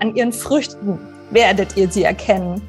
an 0.00 0.16
ihren 0.16 0.32
Früchten 0.32 0.98
werdet 1.30 1.76
ihr 1.76 1.90
sie 1.90 2.04
erkennen. 2.04 2.62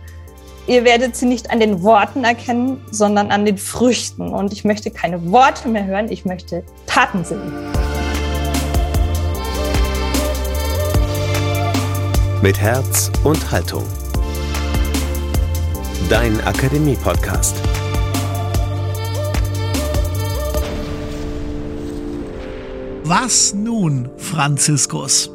Ihr 0.67 0.83
werdet 0.83 1.15
sie 1.15 1.25
nicht 1.25 1.49
an 1.49 1.59
den 1.59 1.81
Worten 1.81 2.23
erkennen, 2.23 2.85
sondern 2.91 3.31
an 3.31 3.45
den 3.45 3.57
Früchten. 3.57 4.29
Und 4.29 4.53
ich 4.53 4.63
möchte 4.63 4.91
keine 4.91 5.31
Worte 5.31 5.67
mehr 5.67 5.85
hören, 5.85 6.11
ich 6.11 6.25
möchte 6.25 6.63
Taten 6.85 7.23
sehen. 7.23 7.51
Mit 12.41 12.59
Herz 12.59 13.11
und 13.23 13.51
Haltung. 13.51 13.83
Dein 16.09 16.39
Akademie-Podcast. 16.41 17.55
Was 23.03 23.53
nun, 23.53 24.09
Franziskus? 24.17 25.31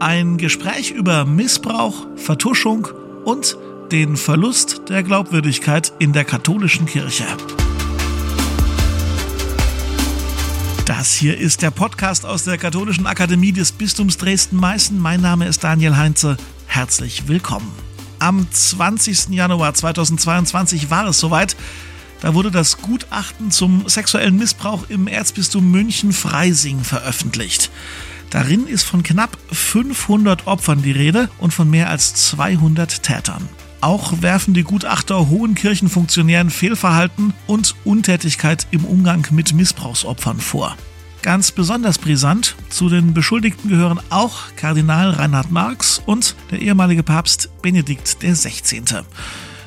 Ein 0.00 0.36
Gespräch 0.36 0.92
über 0.92 1.24
Missbrauch, 1.24 2.06
Vertuschung 2.14 2.86
und 3.24 3.56
den 3.90 4.16
Verlust 4.16 4.82
der 4.88 5.02
Glaubwürdigkeit 5.02 5.92
in 5.98 6.12
der 6.12 6.24
katholischen 6.24 6.86
Kirche. 6.86 7.24
Das 10.84 11.12
hier 11.14 11.36
ist 11.36 11.62
der 11.62 11.72
Podcast 11.72 12.26
aus 12.26 12.44
der 12.44 12.58
Katholischen 12.58 13.08
Akademie 13.08 13.50
des 13.50 13.72
Bistums 13.72 14.18
Dresden-Meißen. 14.18 14.96
Mein 14.96 15.20
Name 15.20 15.48
ist 15.48 15.64
Daniel 15.64 15.96
Heinze. 15.96 16.36
Herzlich 16.68 17.26
willkommen. 17.26 17.72
Am 18.20 18.46
20. 18.48 19.30
Januar 19.30 19.74
2022 19.74 20.90
war 20.90 21.08
es 21.08 21.18
soweit. 21.18 21.56
Da 22.20 22.34
wurde 22.34 22.52
das 22.52 22.78
Gutachten 22.78 23.50
zum 23.50 23.88
sexuellen 23.88 24.36
Missbrauch 24.36 24.88
im 24.88 25.08
Erzbistum 25.08 25.68
München-Freising 25.72 26.84
veröffentlicht. 26.84 27.72
Darin 28.30 28.66
ist 28.66 28.84
von 28.84 29.02
knapp 29.02 29.36
500 29.52 30.46
Opfern 30.46 30.82
die 30.82 30.92
Rede 30.92 31.28
und 31.38 31.54
von 31.54 31.70
mehr 31.70 31.88
als 31.88 32.14
200 32.14 33.02
Tätern. 33.02 33.48
Auch 33.80 34.22
werfen 34.22 34.54
die 34.54 34.64
Gutachter 34.64 35.28
hohen 35.28 35.54
Kirchenfunktionären 35.54 36.50
Fehlverhalten 36.50 37.32
und 37.46 37.74
Untätigkeit 37.84 38.66
im 38.70 38.84
Umgang 38.84 39.26
mit 39.30 39.54
Missbrauchsopfern 39.54 40.40
vor. 40.40 40.76
Ganz 41.22 41.52
besonders 41.52 41.98
brisant, 41.98 42.54
zu 42.68 42.88
den 42.88 43.14
Beschuldigten 43.14 43.70
gehören 43.70 44.00
auch 44.10 44.54
Kardinal 44.56 45.10
Reinhard 45.10 45.50
Marx 45.50 46.00
und 46.04 46.36
der 46.50 46.60
ehemalige 46.60 47.02
Papst 47.02 47.50
Benedikt 47.62 48.18
XVI. 48.20 48.82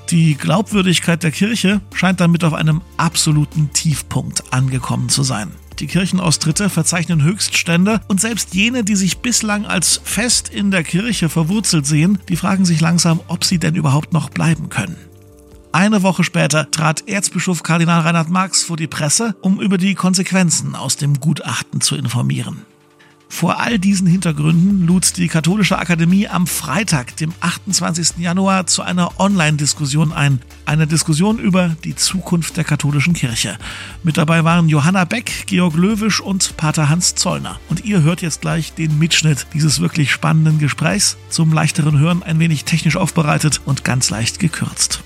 Die 0.10 0.36
Glaubwürdigkeit 0.36 1.24
der 1.24 1.32
Kirche 1.32 1.82
scheint 1.94 2.20
damit 2.20 2.44
auf 2.44 2.54
einem 2.54 2.82
absoluten 2.98 3.72
Tiefpunkt 3.74 4.54
angekommen 4.54 5.10
zu 5.10 5.24
sein. 5.24 5.52
Die 5.80 5.88
Kirchenaustritte 5.88 6.70
verzeichnen 6.70 7.24
Höchststände 7.24 8.02
und 8.08 8.22
selbst 8.22 8.54
jene, 8.54 8.84
die 8.84 8.96
sich 8.96 9.20
bislang 9.20 9.66
als 9.66 10.02
fest 10.04 10.50
in 10.50 10.72
der 10.72 10.84
Kirche 10.84 11.30
verwurzelt 11.30 11.86
sehen, 11.86 12.20
die 12.30 12.36
fragen 12.36 12.66
sich 12.66 12.82
langsam, 12.82 13.20
ob 13.28 13.44
sie 13.44 13.58
denn 13.58 13.76
überhaupt 13.76 14.14
noch 14.14 14.30
bleiben 14.30 14.70
können. 14.70 14.98
Eine 15.72 16.04
Woche 16.04 16.24
später 16.24 16.70
trat 16.70 17.08
Erzbischof 17.08 17.64
Kardinal 17.64 18.02
Reinhard 18.02 18.30
Marx 18.30 18.64
vor 18.64 18.76
die 18.76 18.88
Presse, 18.88 19.36
um 19.42 19.62
über 19.62 19.78
die 19.78 19.96
Konsequenzen 19.96 20.76
aus 20.76 20.98
dem 20.98 21.20
Gutachten 21.20 21.80
zu 21.80 21.96
informieren. 21.96 22.66
Vor 23.32 23.60
all 23.62 23.80
diesen 23.80 24.08
Hintergründen 24.08 24.86
lud 24.86 25.16
die 25.18 25.30
Katholische 25.30 25.80
Akademie 25.80 26.28
am 26.28 26.48
Freitag, 26.48 27.16
dem 27.16 27.34
28. 27.40 28.18
Januar, 28.18 28.68
zu 28.68 28.84
einer 28.84 29.20
Online-Diskussion 29.20 30.12
ein. 30.12 30.42
Eine 30.66 30.86
Diskussion 30.86 31.40
über 31.40 31.76
die 31.86 31.96
Zukunft 31.96 32.58
der 32.58 32.66
katholischen 32.66 33.14
Kirche. 33.14 33.58
Mit 34.04 34.18
dabei 34.18 34.44
waren 34.44 34.68
Johanna 34.68 35.06
Beck, 35.06 35.48
Georg 35.48 35.76
Löwisch 35.76 36.20
und 36.20 36.56
Pater 36.58 36.90
Hans 36.90 37.16
Zollner. 37.16 37.58
Und 37.70 37.86
ihr 37.86 38.04
hört 38.04 38.22
jetzt 38.22 38.42
gleich 38.42 38.74
den 38.74 39.00
Mitschnitt 39.00 39.48
dieses 39.54 39.80
wirklich 39.80 40.12
spannenden 40.12 40.60
Gesprächs. 40.60 41.18
Zum 41.30 41.54
leichteren 41.54 41.98
Hören 41.98 42.24
ein 42.24 42.38
wenig 42.38 42.66
technisch 42.66 42.98
aufbereitet 42.98 43.62
und 43.66 43.86
ganz 43.86 44.10
leicht 44.10 44.40
gekürzt. 44.40 45.04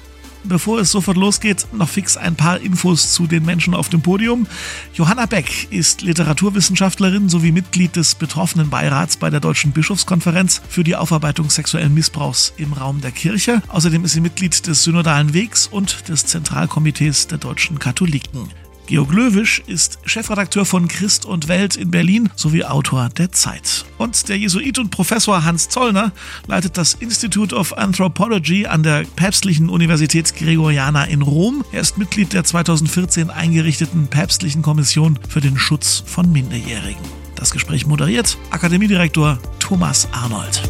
Bevor 0.48 0.80
es 0.80 0.92
sofort 0.92 1.18
losgeht, 1.18 1.66
noch 1.74 1.90
fix 1.90 2.18
ein 2.18 2.36
paar 2.36 2.60
Infos 2.60 3.14
zu 3.14 3.26
den 3.26 3.44
Menschen 3.46 3.74
auf 3.74 3.90
dem 3.90 4.02
Podium. 4.02 4.48
Johanna 4.94 5.26
Beck 5.26 5.72
ist 5.72 6.02
Literaturwissenschaftlerin 6.02 7.30
sowie 7.30 7.52
Mitglied 7.52 7.96
des 7.96 8.16
betroffenen 8.16 8.70
Beirats 8.70 9.18
bei 9.18 9.30
der 9.30 9.40
Deutschen 9.40 9.72
Bischofskonferenz 9.72 10.62
für 10.70 10.84
die 10.84 10.96
Aufarbeitung 10.96 11.50
sexuellen 11.50 11.94
Missbrauchs 11.94 12.54
im 12.58 12.74
Raum 12.74 13.02
der 13.02 13.12
Kirche. 13.12 13.62
Außerdem 13.70 14.06
ist 14.06 14.14
sie 14.14 14.22
Mitglied 14.22 14.68
des 14.68 14.84
Synodalen 14.84 15.34
Wegs 15.34 15.68
und 15.68 16.08
des 16.10 16.26
Zentralkomitees 16.26 17.28
der 17.28 17.40
deutschen 17.40 17.80
Katholiken. 17.80 18.65
Georg 18.88 19.12
Löwisch 19.12 19.64
ist 19.66 19.98
Chefredakteur 20.06 20.64
von 20.64 20.88
Christ 20.88 21.26
und 21.26 21.48
Welt 21.48 21.76
in 21.76 21.90
Berlin 21.90 22.30
sowie 22.36 22.64
Autor 22.64 23.10
der 23.10 23.32
Zeit. 23.32 23.84
Und 23.98 24.30
der 24.30 24.38
Jesuit 24.38 24.78
und 24.78 24.92
Professor 24.92 25.44
Hans 25.44 25.70
Zollner 25.70 26.12
leitet 26.46 26.78
das 26.78 26.94
Institute 26.94 27.56
of 27.56 27.74
Anthropology 27.78 28.68
an 28.68 28.84
der 28.84 29.04
Päpstlichen 29.16 29.70
Universität 29.70 30.36
Gregoriana 30.36 31.06
in 31.06 31.24
Rom. 31.24 31.66
Er 31.72 31.82
ist 31.82 31.98
Mitglied 31.98 32.34
der 32.34 32.44
2014 32.44 33.32
eingerichteten 33.32 34.08
Päpstlichen 34.08 34.62
Kommission 34.62 35.18
für 35.30 35.42
den 35.42 35.58
Schutz 35.58 36.04
von 36.06 36.32
Minderjährigen. 36.32 37.02
Das 37.36 37.52
Gespräch 37.52 37.88
moderiert 37.88 38.38
Akademiedirektor 38.52 39.40
Thomas 39.58 40.08
Arnold. 40.12 40.62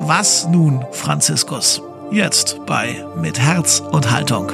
Was 0.00 0.46
nun, 0.48 0.84
Franziskus? 0.92 1.82
Jetzt 2.14 2.60
bei 2.64 3.04
Mit 3.20 3.40
Herz 3.40 3.82
und 3.90 4.12
Haltung. 4.12 4.48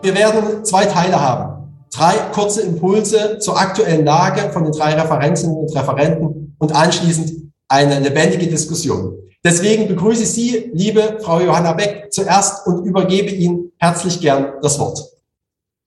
Wir 0.00 0.14
werden 0.14 0.64
zwei 0.64 0.86
Teile 0.86 1.20
haben. 1.20 1.68
Drei 1.92 2.14
kurze 2.32 2.62
Impulse 2.62 3.38
zur 3.40 3.60
aktuellen 3.60 4.06
Lage 4.06 4.50
von 4.50 4.64
den 4.64 4.72
drei 4.72 4.94
Referentinnen 4.94 5.54
und 5.54 5.76
Referenten 5.76 6.56
und 6.58 6.74
anschließend 6.74 7.52
eine 7.68 8.00
lebendige 8.00 8.46
Diskussion. 8.46 9.18
Deswegen 9.44 9.88
begrüße 9.88 10.22
ich 10.22 10.30
Sie, 10.30 10.70
liebe 10.72 11.18
Frau 11.20 11.40
Johanna 11.40 11.74
Beck, 11.74 12.06
zuerst 12.10 12.66
und 12.66 12.86
übergebe 12.86 13.30
Ihnen 13.30 13.72
herzlich 13.76 14.18
gern 14.22 14.54
das 14.62 14.78
Wort. 14.78 15.19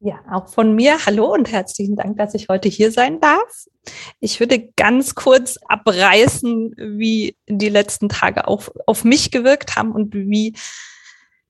Ja, 0.05 0.19
auch 0.29 0.49
von 0.49 0.75
mir 0.75 1.05
hallo 1.05 1.33
und 1.33 1.49
herzlichen 1.49 1.95
Dank, 1.95 2.17
dass 2.17 2.33
ich 2.33 2.49
heute 2.49 2.67
hier 2.67 2.91
sein 2.91 3.21
darf. 3.21 3.67
Ich 4.19 4.41
würde 4.41 4.67
ganz 4.75 5.15
kurz 5.15 5.57
abreißen, 5.69 6.75
wie 6.97 7.37
die 7.47 7.69
letzten 7.69 8.09
Tage 8.09 8.45
auf, 8.45 8.69
auf 8.85 9.05
mich 9.05 9.31
gewirkt 9.31 9.77
haben 9.77 9.93
und 9.93 10.13
wie 10.13 10.57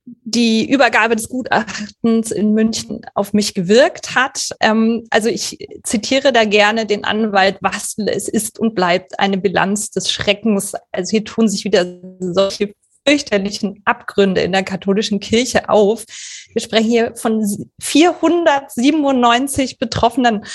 die 0.05 0.69
Übergabe 0.69 1.15
des 1.15 1.29
Gutachtens 1.29 2.29
in 2.29 2.53
München 2.53 3.01
auf 3.15 3.33
mich 3.33 3.55
gewirkt 3.55 4.13
hat. 4.13 4.49
Ähm, 4.59 5.05
also 5.09 5.29
ich 5.29 5.67
zitiere 5.81 6.31
da 6.31 6.45
gerne 6.45 6.85
den 6.85 7.05
Anwalt 7.05 7.57
Wassel, 7.61 8.07
es 8.07 8.27
ist 8.27 8.59
und 8.59 8.75
bleibt 8.75 9.17
eine 9.19 9.39
Bilanz 9.39 9.89
des 9.89 10.11
Schreckens. 10.11 10.73
Also 10.91 11.09
hier 11.09 11.23
tun 11.23 11.47
sich 11.47 11.63
wieder 11.63 11.85
solche 12.19 12.75
fürchterlichen 13.05 13.81
Abgründe 13.85 14.41
in 14.41 14.51
der 14.51 14.63
katholischen 14.63 15.19
Kirche 15.19 15.69
auf. 15.69 16.05
Wir 16.53 16.61
sprechen 16.61 16.89
hier 16.89 17.15
von 17.15 17.45
497 17.81 19.77
Betroffenen. 19.77 20.45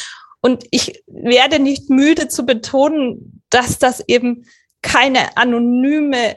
Und 0.41 0.65
ich 0.71 1.03
werde 1.07 1.59
nicht 1.59 1.91
müde 1.91 2.29
zu 2.29 2.47
betonen, 2.47 3.43
dass 3.51 3.79
das 3.79 4.03
eben 4.07 4.47
keine 4.83 5.37
anonyme, 5.37 6.37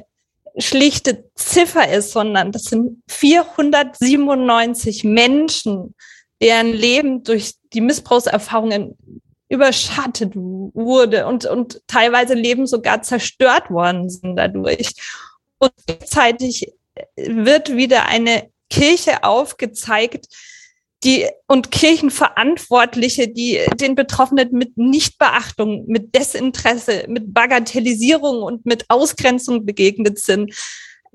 schlichte 0.58 1.30
Ziffer 1.36 1.90
ist, 1.90 2.12
sondern 2.12 2.52
das 2.52 2.64
sind 2.64 3.02
497 3.08 5.04
Menschen, 5.04 5.96
deren 6.42 6.74
Leben 6.74 7.24
durch 7.24 7.54
die 7.74 7.82
Missbrauchserfahrungen 7.82 8.98
überschattet 9.48 10.34
wurde 10.36 11.28
und, 11.28 11.46
und 11.46 11.82
teilweise 11.88 12.34
Leben 12.34 12.68
sogar 12.68 13.02
zerstört 13.02 13.70
worden 13.70 14.10
sind 14.10 14.36
dadurch. 14.38 14.94
Und 15.62 15.74
gleichzeitig 15.86 16.74
wird 17.16 17.76
wieder 17.76 18.08
eine 18.08 18.50
Kirche 18.72 19.24
aufgezeigt, 19.24 20.26
die 21.04 21.28
und 21.48 21.72
Kirchenverantwortliche, 21.72 23.28
die 23.28 23.60
den 23.76 23.94
Betroffenen 23.94 24.50
mit 24.54 24.78
Nichtbeachtung, 24.78 25.86
mit 25.86 26.16
Desinteresse, 26.16 27.06
mit 27.08 27.32
Bagatellisierung 27.34 28.42
und 28.42 28.66
mit 28.66 28.86
Ausgrenzung 28.90 29.66
begegnet 29.66 30.18
sind. 30.18 30.54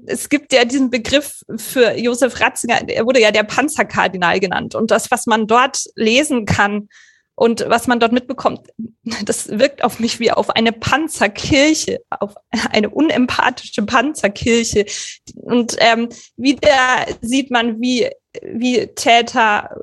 Es 0.07 0.29
gibt 0.29 0.53
ja 0.53 0.65
diesen 0.65 0.91
Begriff 0.91 1.41
für 1.57 1.97
Josef 1.97 2.41
Ratzinger, 2.41 2.89
er 2.89 3.05
wurde 3.05 3.21
ja 3.21 3.33
der 3.33 3.45
Panzerkardinal 3.45 4.39
genannt. 4.39 4.77
Und 4.77 4.93
das, 4.93 5.11
was 5.11 5.27
man 5.27 5.49
dort 5.49 5.85
lesen 5.97 6.45
kann, 6.45 6.89
und 7.37 7.67
was 7.69 7.87
man 7.87 8.01
dort 8.01 8.13
mitbekommt, 8.13 8.61
das 9.25 9.49
wirkt 9.51 9.85
auf 9.85 10.01
mich 10.01 10.19
wie 10.19 10.33
auf 10.33 10.51
eine 10.51 10.73
Panzerkirche, 10.73 12.01
auf 12.09 12.35
eine 12.73 12.89
unempathische 12.89 13.83
Panzerkirche. 13.83 14.87
Und 15.35 15.77
ähm, 15.79 16.09
wieder 16.39 17.07
sieht 17.21 17.51
man, 17.51 17.79
wie, 17.81 18.09
wie 18.43 18.87
Täter 18.87 19.83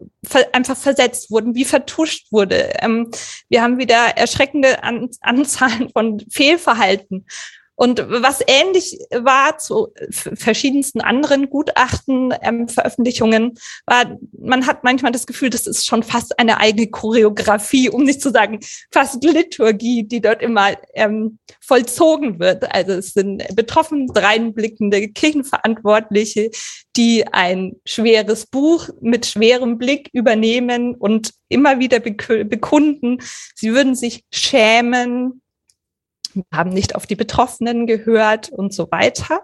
einfach 0.52 0.76
versetzt 0.76 1.30
wurden, 1.30 1.54
wie 1.54 1.66
vertuscht 1.66 2.32
wurde. 2.32 2.74
Ähm, 2.82 3.12
wir 3.50 3.62
haben 3.62 3.78
wieder 3.78 4.18
erschreckende 4.18 4.84
An 4.84 5.10
Anzahlen 5.22 5.90
von 5.92 6.20
Fehlverhalten. 6.32 7.28
Und 7.76 8.06
was 8.08 8.42
ähnlich 8.46 9.00
war 9.12 9.58
zu 9.58 9.94
verschiedensten 10.10 11.02
anderen 11.02 11.50
Gutachten, 11.50 12.34
ähm, 12.42 12.68
Veröffentlichungen, 12.68 13.54
war, 13.86 14.18
man 14.38 14.68
hat 14.68 14.84
manchmal 14.84 15.12
das 15.12 15.26
Gefühl, 15.26 15.50
das 15.50 15.66
ist 15.66 15.86
schon 15.86 16.04
fast 16.04 16.40
eine 16.40 16.60
eigene 16.60 16.88
Choreografie, 16.88 17.90
um 17.90 18.04
nicht 18.04 18.22
zu 18.22 18.32
sagen 18.32 18.60
fast 18.92 19.24
Liturgie, 19.24 20.04
die 20.04 20.22
dort 20.22 20.42
immer 20.42 20.72
ähm, 20.94 21.40
vollzogen 21.62 22.40
wird. 22.40 22.72
Also 22.74 22.94
es 22.94 23.14
sind 23.14 23.44
betroffen 23.56 24.08
dreinblickende 24.08 25.10
Kirchenverantwortliche, 25.10 26.52
die 26.96 27.26
ein 27.28 27.74
schweres 27.86 28.46
Buch 28.46 28.90
mit 29.02 29.26
schwerem 29.26 29.78
Blick 29.78 30.10
übernehmen 30.14 30.96
und 30.96 31.34
immer 31.50 31.80
wieder 31.80 32.00
bekunden, 32.00 33.20
sie 33.56 33.74
würden 33.74 33.96
sich 33.96 34.24
schämen, 34.32 35.43
haben 36.52 36.72
nicht 36.72 36.96
auf 36.96 37.06
die 37.06 37.16
Betroffenen 37.16 37.88
gehört 37.88 38.50
und 38.50 38.74
so 38.74 38.90
weiter. 38.92 39.42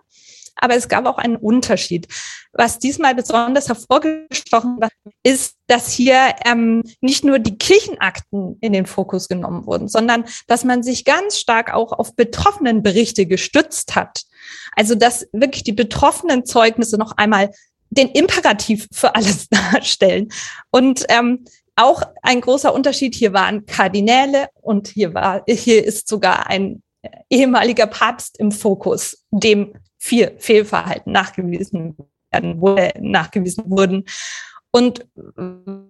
Aber 0.62 0.75
es 0.75 0.89
gab 0.89 1.06
auch 1.06 1.18
einen 1.18 1.38
Unterschied. 1.38 2.07
Was 2.51 2.80
diesmal 2.80 3.15
besonders 3.15 3.69
hervorgestochen 3.69 4.81
war, 4.81 4.89
ist, 5.24 5.56
dass 5.68 5.91
hier 5.91 6.36
ähm, 6.45 6.83
nicht 7.00 7.24
nur 7.24 7.39
die 7.39 7.57
Kirchenakten 7.57 8.57
in 8.59 8.74
den 8.74 8.86
Fokus 8.86 9.30
genommen 9.30 9.65
wurden, 9.65 9.88
sondern 9.88 10.25
dass 10.47 10.65
man 10.65 10.83
sich 10.83 11.06
ganz 11.06 11.38
stark 11.38 11.74
auch 11.74 11.94
auf 11.94 12.15
Betroffenenberichte 12.15 13.25
gestützt 13.25 13.95
hat. 13.95 14.24
Also 14.75 14.95
dass 14.95 15.27
wirklich 15.31 15.63
die 15.63 15.74
betroffenen 15.74 16.45
Zeugnisse 16.45 16.97
noch 16.97 17.13
einmal 17.18 17.51
den 17.89 18.09
Imperativ 18.09 18.88
für 18.91 19.15
alles 19.15 19.47
darstellen. 19.74 20.30
Und 20.71 21.06
ähm, 21.09 21.45
auch 21.80 22.04
ein 22.22 22.42
großer 22.42 22.74
Unterschied 22.74 23.16
hier 23.16 23.34
waren 23.34 23.66
Kardinäle 23.66 24.50
und 24.62 24.88
hier 24.88 25.14
war, 25.14 25.44
hier 25.48 25.84
ist 25.84 26.08
sogar 26.08 26.48
ein 26.48 26.84
ehemaliger 27.30 27.88
Papst 27.88 28.40
im 28.40 28.52
Fokus, 28.52 29.26
dem 29.31 29.74
vier 29.98 30.34
Fehlverhalten 30.38 31.12
nachgewiesen 31.12 31.98
werden, 32.31 32.62
wo 32.62 32.78
nachgewiesen 33.00 33.64
wurden. 33.68 34.06
Und 34.72 35.08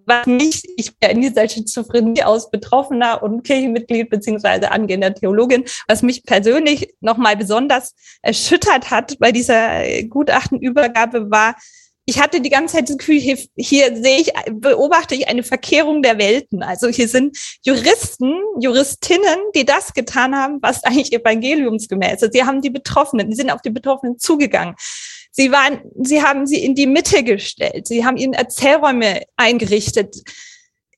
was 0.06 0.26
mich, 0.26 0.62
ich 0.78 0.96
bin 0.98 1.10
in 1.10 1.20
dieser 1.20 1.46
Schizophrenie 1.46 2.22
aus 2.22 2.50
Betroffener 2.50 3.22
und 3.22 3.42
Kirchenmitglied 3.42 4.08
beziehungsweise 4.08 4.70
angehender 4.70 5.14
Theologin, 5.14 5.64
was 5.86 6.02
mich 6.02 6.24
persönlich 6.24 6.94
nochmal 7.00 7.36
besonders 7.36 7.94
erschüttert 8.22 8.90
hat 8.90 9.18
bei 9.18 9.32
dieser 9.32 10.02
Gutachtenübergabe 10.04 11.30
war, 11.30 11.56
ich 12.10 12.20
hatte 12.20 12.40
die 12.40 12.50
ganze 12.50 12.74
Zeit 12.74 12.88
das 12.90 12.98
Gefühl, 12.98 13.20
hier, 13.20 13.38
hier 13.56 13.96
sehe 13.96 14.18
ich, 14.18 14.32
beobachte 14.50 15.14
ich 15.14 15.28
eine 15.28 15.44
Verkehrung 15.44 16.02
der 16.02 16.18
Welten. 16.18 16.60
Also 16.60 16.88
hier 16.88 17.06
sind 17.06 17.38
Juristen, 17.62 18.34
Juristinnen, 18.58 19.38
die 19.54 19.64
das 19.64 19.94
getan 19.94 20.34
haben, 20.34 20.58
was 20.60 20.82
eigentlich 20.82 21.12
evangeliumsgemäß 21.12 22.22
ist. 22.22 22.32
Sie 22.32 22.42
haben 22.42 22.62
die 22.62 22.70
Betroffenen, 22.70 23.30
die 23.30 23.36
sind 23.36 23.52
auf 23.52 23.62
die 23.62 23.70
Betroffenen 23.70 24.18
zugegangen. 24.18 24.74
Sie 25.30 25.52
waren, 25.52 25.82
sie 26.02 26.20
haben 26.20 26.48
sie 26.48 26.64
in 26.64 26.74
die 26.74 26.88
Mitte 26.88 27.22
gestellt. 27.22 27.86
Sie 27.86 28.04
haben 28.04 28.16
ihnen 28.16 28.32
Erzählräume 28.32 29.22
eingerichtet 29.36 30.16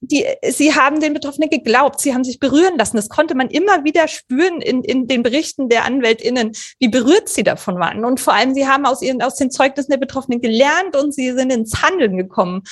die, 0.05 0.27
sie 0.49 0.75
haben 0.75 1.01
den 1.01 1.15
Betroffenen 1.15 1.49
geglaubt, 1.49 2.01
sie 2.01 2.13
haben 2.13 2.25
sich 2.25 2.41
berühren 2.41 2.77
lassen. 2.77 2.97
Das 2.97 3.09
konnte 3.09 3.37
man 3.37 3.49
immer 3.49 3.85
wieder 3.85 4.09
spüren 4.09 4.61
in, 4.61 4.83
in 4.83 5.07
den 5.07 5.23
Berichten 5.23 5.69
der 5.69 5.85
AnwältInnen, 5.85 6.53
wie 6.81 6.89
berührt 6.89 7.29
sie 7.29 7.45
davon 7.45 7.79
waren. 7.79 8.05
Und 8.05 8.19
vor 8.19 8.35
allem, 8.35 8.53
sie 8.53 8.67
haben 8.67 8.85
aus, 8.85 9.01
ihren, 9.01 9.23
aus 9.23 9.37
den 9.37 9.53
Zeugnissen 9.53 9.93
der 9.93 9.99
Betroffenen 9.99 10.41
gelernt 10.41 10.97
und 10.97 11.15
sie 11.15 11.31
sind 11.33 11.53
ins 11.53 11.83
Handeln 11.83 12.17
gekommen. 12.17 12.65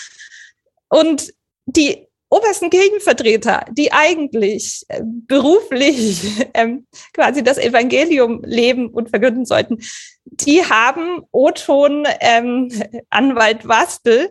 Und 0.88 1.32
die 1.66 2.08
obersten 2.30 2.68
Kirchenvertreter, 2.68 3.64
die 3.70 3.92
eigentlich 3.92 4.84
äh, 4.88 5.00
beruflich 5.04 6.22
ähm, 6.54 6.86
quasi 7.14 7.44
das 7.44 7.58
Evangelium 7.58 8.42
leben 8.44 8.88
und 8.88 9.10
verkünden 9.10 9.44
sollten, 9.44 9.78
die 10.24 10.64
haben 10.64 11.22
O-Ton 11.30 12.08
ähm, 12.20 12.72
Anwalt 13.08 13.68
Wastel 13.68 14.30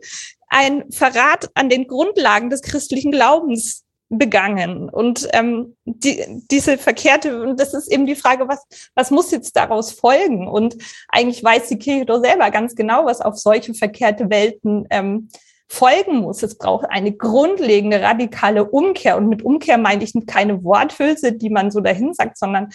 ein 0.50 0.92
Verrat 0.92 1.50
an 1.54 1.70
den 1.70 1.88
Grundlagen 1.88 2.50
des 2.50 2.62
christlichen 2.62 3.12
Glaubens 3.12 3.86
begangen. 4.10 4.90
Und 4.90 5.28
ähm, 5.34 5.76
die, 5.86 6.24
diese 6.50 6.78
verkehrte, 6.78 7.42
und 7.42 7.60
das 7.60 7.74
ist 7.74 7.92
eben 7.92 8.08
die 8.08 8.16
Frage, 8.16 8.48
was, 8.48 8.66
was 8.96 9.12
muss 9.12 9.32
jetzt 9.32 9.56
daraus 9.56 9.92
folgen? 9.92 10.48
Und 10.48 10.78
eigentlich 11.08 11.44
weiß 11.44 11.70
die 11.70 11.78
Kirche 11.78 12.06
doch 12.06 12.22
selber 12.22 12.50
ganz 12.50 12.76
genau, 12.76 13.06
was 13.06 13.22
auf 13.22 13.38
solche 13.38 13.74
verkehrte 13.76 14.30
Welten 14.30 14.88
ähm, 14.90 15.30
folgen 15.68 16.18
muss. 16.18 16.42
Es 16.42 16.58
braucht 16.58 16.90
eine 16.90 17.12
grundlegende 17.12 18.02
radikale 18.02 18.66
Umkehr. 18.66 19.16
Und 19.16 19.30
mit 19.30 19.44
Umkehr 19.44 19.78
meine 19.78 20.04
ich 20.04 20.14
keine 20.26 20.64
Worthülse, 20.64 21.34
die 21.34 21.52
man 21.52 21.70
so 21.70 21.80
dahin 21.80 22.16
sagt, 22.16 22.40
sondern 22.40 22.70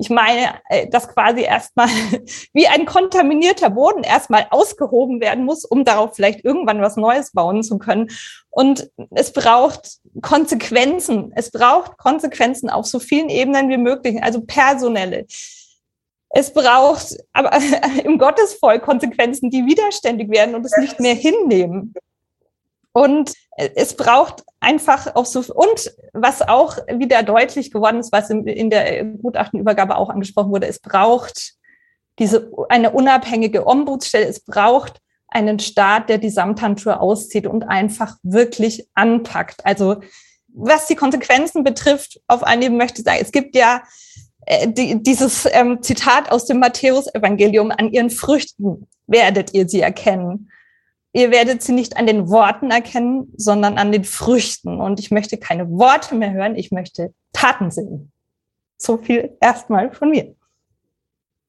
ich 0.00 0.08
meine, 0.08 0.54
äh, 0.70 0.88
dass 0.88 1.08
quasi 1.08 1.42
erstmal 1.42 1.88
wie 2.54 2.66
ein 2.66 2.86
kontaminierter 2.86 3.68
Boden 3.68 4.02
erstmal 4.02 4.46
ausgehoben 4.50 5.20
werden 5.20 5.44
muss, 5.44 5.66
um 5.66 5.84
darauf 5.84 6.16
vielleicht 6.16 6.42
irgendwann 6.42 6.80
was 6.80 6.96
Neues 6.96 7.32
bauen 7.32 7.62
zu 7.62 7.78
können. 7.78 8.08
Und 8.48 8.90
es 9.10 9.32
braucht 9.32 9.98
Konsequenzen. 10.22 11.32
Es 11.36 11.50
braucht 11.50 11.98
Konsequenzen 11.98 12.70
auf 12.70 12.86
so 12.86 12.98
vielen 12.98 13.28
Ebenen 13.28 13.68
wie 13.68 13.76
möglich, 13.76 14.22
also 14.22 14.40
personelle. 14.40 15.26
Es 16.30 16.52
braucht 16.52 17.18
aber 17.34 17.52
im 18.04 18.16
Gottesvolk 18.16 18.82
Konsequenzen, 18.82 19.50
die 19.50 19.66
widerständig 19.66 20.30
werden 20.30 20.54
und 20.54 20.64
es 20.64 20.76
nicht 20.78 20.98
mehr 20.98 21.14
hinnehmen. 21.14 21.92
Und 23.00 23.32
es 23.56 23.96
braucht 23.96 24.44
einfach 24.60 25.14
auch 25.14 25.24
so, 25.24 25.40
und 25.54 25.90
was 26.12 26.42
auch 26.42 26.76
wieder 26.86 27.22
deutlich 27.22 27.70
geworden 27.70 28.00
ist, 28.00 28.12
was 28.12 28.28
in, 28.28 28.68
der 28.68 29.04
Gutachtenübergabe 29.04 29.96
auch 29.96 30.10
angesprochen 30.10 30.50
wurde, 30.50 30.66
es 30.66 30.80
braucht 30.80 31.54
diese, 32.18 32.52
eine 32.68 32.90
unabhängige 32.90 33.66
Ombudsstelle, 33.66 34.26
es 34.26 34.40
braucht 34.40 35.00
einen 35.28 35.60
Staat, 35.60 36.10
der 36.10 36.18
die 36.18 36.28
Samthandschuhe 36.28 37.00
auszieht 37.00 37.46
und 37.46 37.62
einfach 37.62 38.18
wirklich 38.22 38.86
anpackt. 38.92 39.64
Also, 39.64 40.02
was 40.48 40.86
die 40.86 40.96
Konsequenzen 40.96 41.64
betrifft, 41.64 42.20
auf 42.26 42.42
einen 42.42 42.76
möchte 42.76 43.00
ich 43.00 43.06
sagen, 43.06 43.20
es 43.22 43.32
gibt 43.32 43.56
ja 43.56 43.82
äh, 44.44 44.68
die, 44.68 45.02
dieses 45.02 45.48
ähm, 45.50 45.82
Zitat 45.82 46.30
aus 46.30 46.44
dem 46.44 46.58
Matthäus-Evangelium, 46.58 47.70
an 47.70 47.92
ihren 47.92 48.10
Früchten 48.10 48.88
werdet 49.06 49.54
ihr 49.54 49.66
sie 49.66 49.80
erkennen 49.80 50.50
ihr 51.12 51.30
werdet 51.30 51.62
sie 51.62 51.72
nicht 51.72 51.96
an 51.96 52.06
den 52.06 52.28
Worten 52.28 52.70
erkennen, 52.70 53.32
sondern 53.36 53.78
an 53.78 53.92
den 53.92 54.04
Früchten. 54.04 54.80
Und 54.80 55.00
ich 55.00 55.10
möchte 55.10 55.38
keine 55.38 55.68
Worte 55.70 56.14
mehr 56.14 56.32
hören, 56.32 56.56
ich 56.56 56.70
möchte 56.70 57.12
Taten 57.32 57.70
sehen. 57.70 58.12
So 58.78 58.98
viel 58.98 59.36
erstmal 59.40 59.92
von 59.92 60.10
mir. 60.10 60.34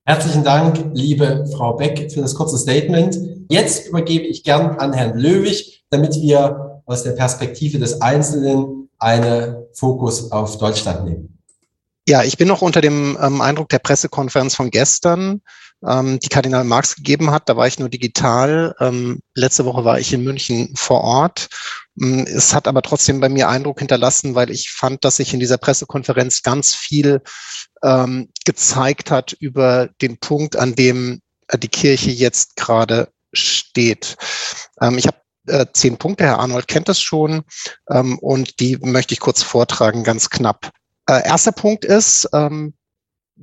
Herzlichen 0.03 0.43
Dank, 0.43 0.91
liebe 0.93 1.45
Frau 1.55 1.73
Beck, 1.73 2.11
für 2.11 2.21
das 2.21 2.35
kurze 2.35 2.57
Statement. 2.57 3.17
Jetzt 3.49 3.87
übergebe 3.87 4.25
ich 4.25 4.43
gern 4.43 4.77
an 4.77 4.93
Herrn 4.93 5.17
Löwig, 5.17 5.83
damit 5.89 6.15
wir 6.15 6.81
aus 6.85 7.03
der 7.03 7.11
Perspektive 7.11 7.77
des 7.77 8.01
Einzelnen 8.01 8.89
einen 8.97 9.63
Fokus 9.73 10.31
auf 10.31 10.57
Deutschland 10.57 11.05
nehmen. 11.05 11.37
Ja, 12.07 12.23
ich 12.23 12.37
bin 12.37 12.47
noch 12.47 12.61
unter 12.61 12.81
dem 12.81 13.17
ähm, 13.21 13.41
Eindruck 13.41 13.69
der 13.69 13.79
Pressekonferenz 13.79 14.55
von 14.55 14.71
gestern, 14.71 15.41
ähm, 15.87 16.19
die 16.19 16.29
Kardinal 16.29 16.63
Marx 16.63 16.95
gegeben 16.95 17.31
hat. 17.31 17.49
Da 17.49 17.57
war 17.57 17.67
ich 17.67 17.79
nur 17.79 17.89
digital. 17.89 18.75
Ähm, 18.79 19.21
letzte 19.35 19.65
Woche 19.65 19.83
war 19.83 19.99
ich 19.99 20.13
in 20.13 20.23
München 20.23 20.73
vor 20.75 21.01
Ort. 21.01 21.49
Ähm, 21.99 22.25
es 22.27 22.53
hat 22.53 22.67
aber 22.67 22.81
trotzdem 22.81 23.19
bei 23.19 23.29
mir 23.29 23.49
Eindruck 23.49 23.79
hinterlassen, 23.79 24.35
weil 24.35 24.51
ich 24.51 24.71
fand, 24.71 25.03
dass 25.03 25.17
sich 25.17 25.33
in 25.33 25.39
dieser 25.39 25.57
Pressekonferenz 25.57 26.43
ganz 26.43 26.75
viel 26.75 27.21
ähm, 27.83 28.29
gezeigt 28.45 29.11
hat 29.11 29.33
über 29.33 29.89
den 30.01 30.17
Punkt, 30.17 30.55
an 30.55 30.75
dem 30.75 31.21
äh, 31.47 31.57
die 31.57 31.67
Kirche 31.67 32.11
jetzt 32.11 32.55
gerade 32.55 33.09
steht. 33.33 34.17
Ähm, 34.79 34.97
ich 34.97 35.07
habe 35.07 35.17
äh, 35.47 35.65
zehn 35.73 35.97
Punkte, 35.97 36.25
Herr 36.25 36.39
Arnold 36.39 36.67
kennt 36.67 36.89
das 36.89 37.01
schon, 37.01 37.43
ähm, 37.89 38.19
und 38.19 38.59
die 38.59 38.77
möchte 38.77 39.13
ich 39.13 39.19
kurz 39.19 39.41
vortragen, 39.41 40.03
ganz 40.03 40.29
knapp. 40.29 40.71
Äh, 41.07 41.27
erster 41.27 41.51
Punkt 41.51 41.83
ist, 41.83 42.29
ähm, 42.33 42.73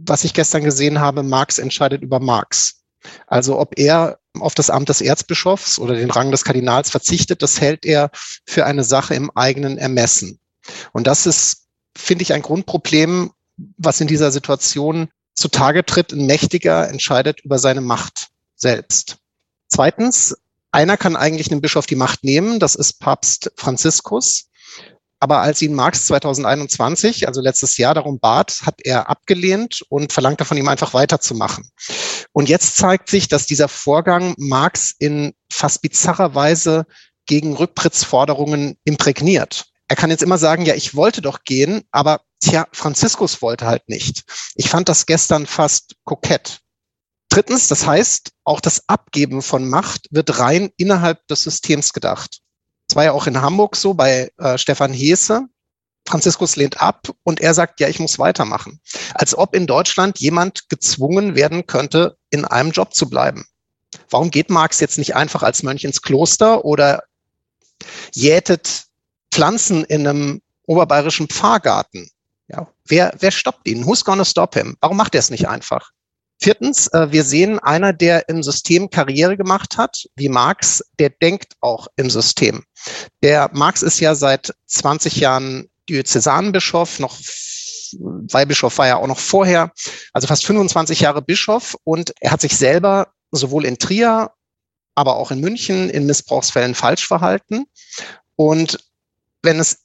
was 0.07 0.25
ich 0.25 0.35
gestern 0.35 0.65
gesehen 0.65 1.01
habe, 1.01 1.23
Marx 1.23 1.59
entscheidet 1.59 2.03
über 2.03 2.21
Marx. 2.21 2.83
Also 3.27 3.59
ob 3.59 3.79
er 3.79 4.19
auf 4.39 4.55
das 4.55 4.71
Amt 4.71 4.89
des 4.89 5.01
Erzbischofs 5.01 5.79
oder 5.79 5.95
den 5.95 6.11
Rang 6.11 6.31
des 6.31 6.45
Kardinals 6.45 6.91
verzichtet, 6.91 7.43
das 7.43 7.61
hält 7.61 7.85
er 7.85 8.11
für 8.47 8.67
eine 8.67 8.85
Sache 8.85 9.15
im 9.15 9.31
eigenen 9.35 9.79
Ermessen. 9.79 10.39
Und 10.93 11.07
das 11.07 11.27
ist, 11.27 11.67
finde 11.97 12.23
ich, 12.23 12.33
ein 12.33 12.43
Grundproblem, 12.43 13.33
was 13.77 14.01
in 14.01 14.07
dieser 14.07 14.31
Situation 14.31 15.09
zutage 15.35 15.85
tritt. 15.85 16.13
Ein 16.13 16.27
Mächtiger 16.27 16.89
entscheidet 16.89 17.41
über 17.41 17.59
seine 17.59 17.81
Macht 17.81 18.29
selbst. 18.55 19.19
Zweitens, 19.69 20.37
einer 20.71 20.97
kann 20.97 21.17
eigentlich 21.17 21.51
einem 21.51 21.61
Bischof 21.61 21.87
die 21.87 21.97
Macht 21.97 22.25
nehmen, 22.25 22.59
das 22.59 22.75
ist 22.75 23.01
Papst 23.01 23.53
Franziskus. 23.57 24.48
Aber 25.21 25.41
als 25.41 25.61
ihn 25.63 25.75
Marx 25.75 26.07
2021, 26.07 27.27
also 27.27 27.41
letztes 27.41 27.77
Jahr, 27.77 27.95
darum 27.95 28.21
bat, 28.21 28.61
hat 28.63 28.81
er 28.85 29.11
abgelehnt 29.11 29.83
und 29.89 30.13
verlangte 30.13 30.45
von 30.45 30.57
ihm 30.57 30.69
einfach 30.69 30.95
weiterzumachen. 30.95 31.71
Und 32.33 32.49
jetzt 32.49 32.77
zeigt 32.77 33.11
sich, 33.11 33.29
dass 33.29 33.47
dieser 33.47 33.69
Vorgang 33.69 34.35
Marx 34.39 34.95
in 34.97 35.35
fast 35.53 35.83
bizarrer 35.83 36.35
Weise 36.35 36.87
gegen 37.27 37.55
Rücktrittsforderungen 37.55 38.77
imprägniert. 38.85 39.67
Er 39.89 39.97
kann 39.97 40.11
jetzt 40.11 40.23
immer 40.23 40.39
sagen, 40.39 40.67
ja, 40.67 40.75
ich 40.75 40.95
wollte 40.95 41.23
doch 41.23 41.45
gehen, 41.45 41.83
aber 41.91 42.21
tja, 42.41 42.67
Franziskus 42.73 43.43
wollte 43.43 43.67
halt 43.67 43.89
nicht. 43.89 44.25
Ich 44.55 44.69
fand 44.69 44.89
das 44.89 45.07
gestern 45.07 45.47
fast 45.47 45.95
kokett. 46.05 46.61
Drittens, 47.31 47.69
das 47.69 47.87
heißt, 47.87 48.33
auch 48.45 48.61
das 48.61 48.89
Abgeben 48.89 49.43
von 49.43 49.69
Macht 49.69 50.09
wird 50.11 50.39
rein 50.39 50.71
innerhalb 50.77 51.27
des 51.27 51.43
Systems 51.43 51.93
gedacht. 51.93 52.41
Das 52.89 52.97
war 52.97 53.05
ja 53.05 53.13
auch 53.13 53.27
in 53.27 53.41
Hamburg 53.41 53.77
so 53.77 53.95
bei 53.95 54.33
äh, 54.39 54.59
Stefan 54.59 54.93
Heese. 54.93 55.47
Franziskus 56.07 56.57
lehnt 56.57 56.81
ab 56.81 57.11
und 57.23 57.41
er 57.41 57.53
sagt, 57.53 57.81
ja, 57.81 57.89
ich 57.89 58.01
muss 58.01 58.19
weitermachen. 58.19 58.81
Als 59.13 59.37
ob 59.37 59.55
in 59.55 59.67
Deutschland 59.67 60.19
jemand 60.21 60.71
gezwungen 60.71 61.35
werden 61.35 61.67
könnte, 61.67 62.17
in 62.31 62.47
einem 62.47 62.71
Job 62.71 62.95
zu 62.95 63.11
bleiben. 63.11 63.47
Warum 64.09 64.31
geht 64.31 64.49
Marx 64.49 64.81
jetzt 64.81 64.97
nicht 64.97 65.15
einfach 65.15 65.43
als 65.43 65.63
Mönch 65.63 65.85
ins 65.85 66.01
Kloster 66.01 66.65
oder 66.65 67.05
jätet 68.15 68.85
Pflanzen 69.31 69.85
in 69.85 70.07
einem 70.07 70.43
oberbayerischen 70.67 71.29
Pfarrgarten? 71.29 72.11
Ja, 72.49 72.69
wer, 72.87 73.15
wer 73.19 73.31
stoppt 73.31 73.69
ihn? 73.69 73.85
Who's 73.85 74.05
gonna 74.05 74.25
stop 74.25 74.55
him? 74.55 74.77
Warum 74.81 74.97
macht 74.97 75.15
er 75.15 75.19
es 75.19 75.29
nicht 75.29 75.49
einfach? 75.49 75.91
Viertens, 76.41 76.87
äh, 76.89 77.11
wir 77.11 77.25
sehen 77.25 77.59
einer, 77.59 77.93
der 77.93 78.29
im 78.29 78.43
System 78.43 78.91
Karriere 78.91 79.37
gemacht 79.37 79.77
hat, 79.77 80.07
wie 80.15 80.29
Marx, 80.29 80.85
der 80.99 81.11
denkt 81.11 81.55
auch 81.61 81.89
im 81.97 82.11
System. 82.11 82.65
Der 83.23 83.51
Marx 83.53 83.83
ist 83.83 83.99
ja 84.01 84.15
seit 84.15 84.55
20 84.67 85.17
Jahren 85.17 85.69
Diözesanbischof, 85.89 87.01
noch 87.01 87.19
Weihbischof 87.93 88.77
war 88.79 88.87
er 88.87 88.99
auch 88.99 89.07
noch 89.07 89.19
vorher, 89.19 89.73
also 90.13 90.29
fast 90.29 90.45
25 90.45 91.01
Jahre 91.01 91.23
Bischof 91.23 91.77
und 91.85 92.13
er 92.21 92.33
hat 92.33 92.41
sich 92.41 92.57
selber 92.57 93.09
sowohl 93.31 93.65
in 93.65 93.79
Trier, 93.79 94.31
aber 94.95 95.17
auch 95.17 95.31
in 95.31 95.41
München 95.41 95.89
in 95.91 96.07
Missbrauchsfällen 96.07 96.75
falsch 96.75 97.07
verhalten. 97.07 97.67
Und 98.37 98.79
wenn 99.43 99.59
es 99.59 99.85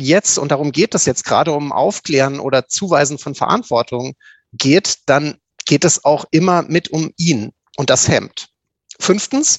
jetzt, 0.00 0.38
und 0.38 0.50
darum 0.50 0.72
geht 0.72 0.94
es 0.94 1.04
jetzt 1.04 1.24
gerade 1.24 1.52
um 1.52 1.72
Aufklären 1.72 2.38
oder 2.38 2.68
Zuweisen 2.68 3.18
von 3.18 3.34
Verantwortung 3.34 4.14
geht, 4.52 4.98
dann 5.06 5.38
geht 5.66 5.84
es 5.84 6.04
auch 6.04 6.24
immer 6.30 6.62
mit 6.62 6.88
um 6.88 7.12
ihn 7.16 7.52
und 7.76 7.90
das 7.90 8.08
Hemd. 8.08 8.48
Fünftens, 9.00 9.58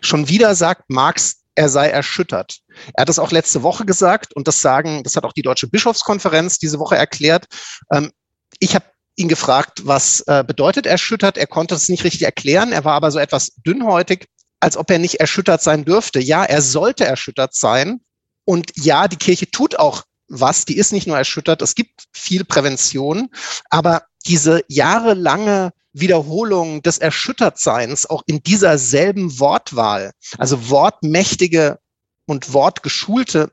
schon 0.00 0.28
wieder 0.28 0.54
sagt 0.54 0.84
Marx, 0.88 1.42
er 1.54 1.68
sei 1.68 1.88
erschüttert. 1.88 2.58
Er 2.94 3.02
hat 3.02 3.08
es 3.08 3.18
auch 3.18 3.32
letzte 3.32 3.62
Woche 3.62 3.84
gesagt 3.84 4.34
und 4.34 4.46
das 4.46 4.60
sagen, 4.60 5.02
das 5.02 5.16
hat 5.16 5.24
auch 5.24 5.32
die 5.32 5.42
Deutsche 5.42 5.68
Bischofskonferenz 5.68 6.58
diese 6.58 6.78
Woche 6.78 6.96
erklärt. 6.96 7.46
Ähm, 7.90 8.12
ich 8.60 8.74
habe 8.74 8.84
ihn 9.16 9.28
gefragt, 9.28 9.86
was 9.86 10.20
äh, 10.26 10.44
bedeutet 10.46 10.86
erschüttert. 10.86 11.38
Er 11.38 11.46
konnte 11.46 11.74
es 11.74 11.88
nicht 11.88 12.04
richtig 12.04 12.22
erklären. 12.22 12.72
Er 12.72 12.84
war 12.84 12.94
aber 12.94 13.10
so 13.10 13.18
etwas 13.18 13.52
dünnhäutig, 13.66 14.26
als 14.60 14.76
ob 14.76 14.90
er 14.90 14.98
nicht 14.98 15.20
erschüttert 15.20 15.62
sein 15.62 15.84
dürfte. 15.84 16.20
Ja, 16.20 16.44
er 16.44 16.60
sollte 16.60 17.06
erschüttert 17.06 17.54
sein. 17.54 18.00
Und 18.44 18.72
ja, 18.76 19.08
die 19.08 19.16
Kirche 19.16 19.50
tut 19.50 19.78
auch 19.78 20.04
was. 20.28 20.64
Die 20.64 20.76
ist 20.76 20.92
nicht 20.92 21.06
nur 21.06 21.16
erschüttert. 21.16 21.62
Es 21.62 21.74
gibt 21.74 22.04
viel 22.12 22.44
Prävention. 22.44 23.30
Aber 23.70 24.02
diese 24.26 24.62
jahrelange 24.68 25.72
Wiederholung 25.92 26.82
des 26.82 26.98
Erschüttertseins 26.98 28.06
auch 28.06 28.22
in 28.26 28.42
dieser 28.42 28.76
selben 28.78 29.38
Wortwahl, 29.38 30.12
also 30.36 30.68
wortmächtige 30.68 31.78
und 32.26 32.52
wortgeschulte 32.52 33.50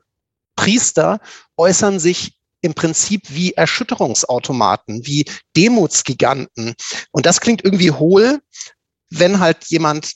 Priester 0.56 1.20
äußern 1.56 1.98
sich 1.98 2.36
im 2.60 2.74
Prinzip 2.74 3.22
wie 3.28 3.52
Erschütterungsautomaten, 3.52 5.06
wie 5.06 5.24
Demutsgiganten. 5.56 6.74
Und 7.12 7.26
das 7.26 7.40
klingt 7.40 7.64
irgendwie 7.64 7.90
hohl, 7.90 8.40
wenn 9.10 9.40
halt 9.40 9.64
jemand 9.66 10.12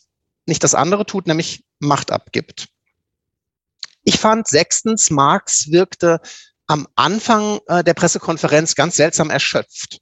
nicht 0.46 0.64
das 0.64 0.74
andere 0.74 1.06
tut, 1.06 1.26
nämlich 1.26 1.64
Macht 1.78 2.10
abgibt. 2.10 2.68
Ich 4.02 4.18
fand 4.18 4.48
sechstens, 4.48 5.10
Marx 5.10 5.70
wirkte 5.70 6.20
am 6.68 6.86
Anfang 6.94 7.58
äh, 7.66 7.82
der 7.82 7.94
Pressekonferenz 7.94 8.74
ganz 8.76 8.96
seltsam 8.96 9.30
erschöpft. 9.30 9.98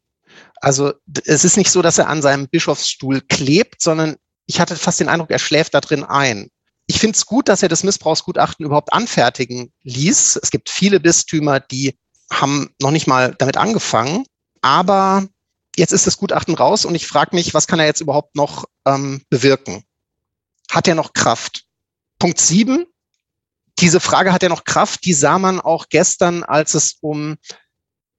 Also 0.61 0.93
es 1.25 1.45
ist 1.45 1.57
nicht 1.57 1.71
so, 1.71 1.81
dass 1.81 1.99
er 1.99 2.09
an 2.09 2.23
seinem 2.23 2.49
Bischofsstuhl 2.49 3.23
klebt, 3.23 3.81
sondern 3.81 4.17
ich 4.47 4.61
hatte 4.61 4.77
fast 4.77 5.01
den 5.01 5.09
Eindruck, 5.09 5.31
er 5.31 5.39
schläft 5.39 5.75
da 5.75 5.81
drin 5.81 6.05
ein. 6.05 6.51
Ich 6.87 6.99
finde 6.99 7.17
es 7.17 7.27
gut, 7.27 7.49
dass 7.49 7.63
er 7.63 7.69
das 7.69 7.83
Missbrauchsgutachten 7.83 8.65
überhaupt 8.65 8.93
anfertigen 8.93 9.73
ließ. 9.83 10.39
Es 10.43 10.51
gibt 10.51 10.71
viele 10.71 11.01
Bistümer, 11.01 11.59
die 11.59 11.99
haben 12.31 12.71
noch 12.81 12.91
nicht 12.91 13.07
mal 13.07 13.35
damit 13.39 13.57
angefangen. 13.57 14.25
Aber 14.61 15.27
jetzt 15.77 15.93
ist 15.93 16.07
das 16.07 16.17
Gutachten 16.17 16.55
raus 16.55 16.85
und 16.85 16.95
ich 16.95 17.07
frage 17.07 17.35
mich, 17.35 17.55
was 17.55 17.67
kann 17.67 17.81
er 17.81 17.87
jetzt 17.87 18.01
überhaupt 18.01 18.37
noch 18.37 18.67
ähm, 18.85 19.23
bewirken? 19.31 19.85
Hat 20.71 20.89
er 20.89 20.95
noch 20.95 21.13
Kraft? 21.13 21.65
Punkt 22.19 22.41
sieben. 22.41 22.87
Diese 23.79 24.01
Frage 24.01 24.33
hat 24.33 24.43
er 24.43 24.49
noch 24.49 24.65
Kraft, 24.65 25.05
die 25.05 25.13
sah 25.13 25.39
man 25.39 25.61
auch 25.61 25.87
gestern, 25.91 26.43
als 26.45 26.75
es 26.75 26.97
um 27.01 27.37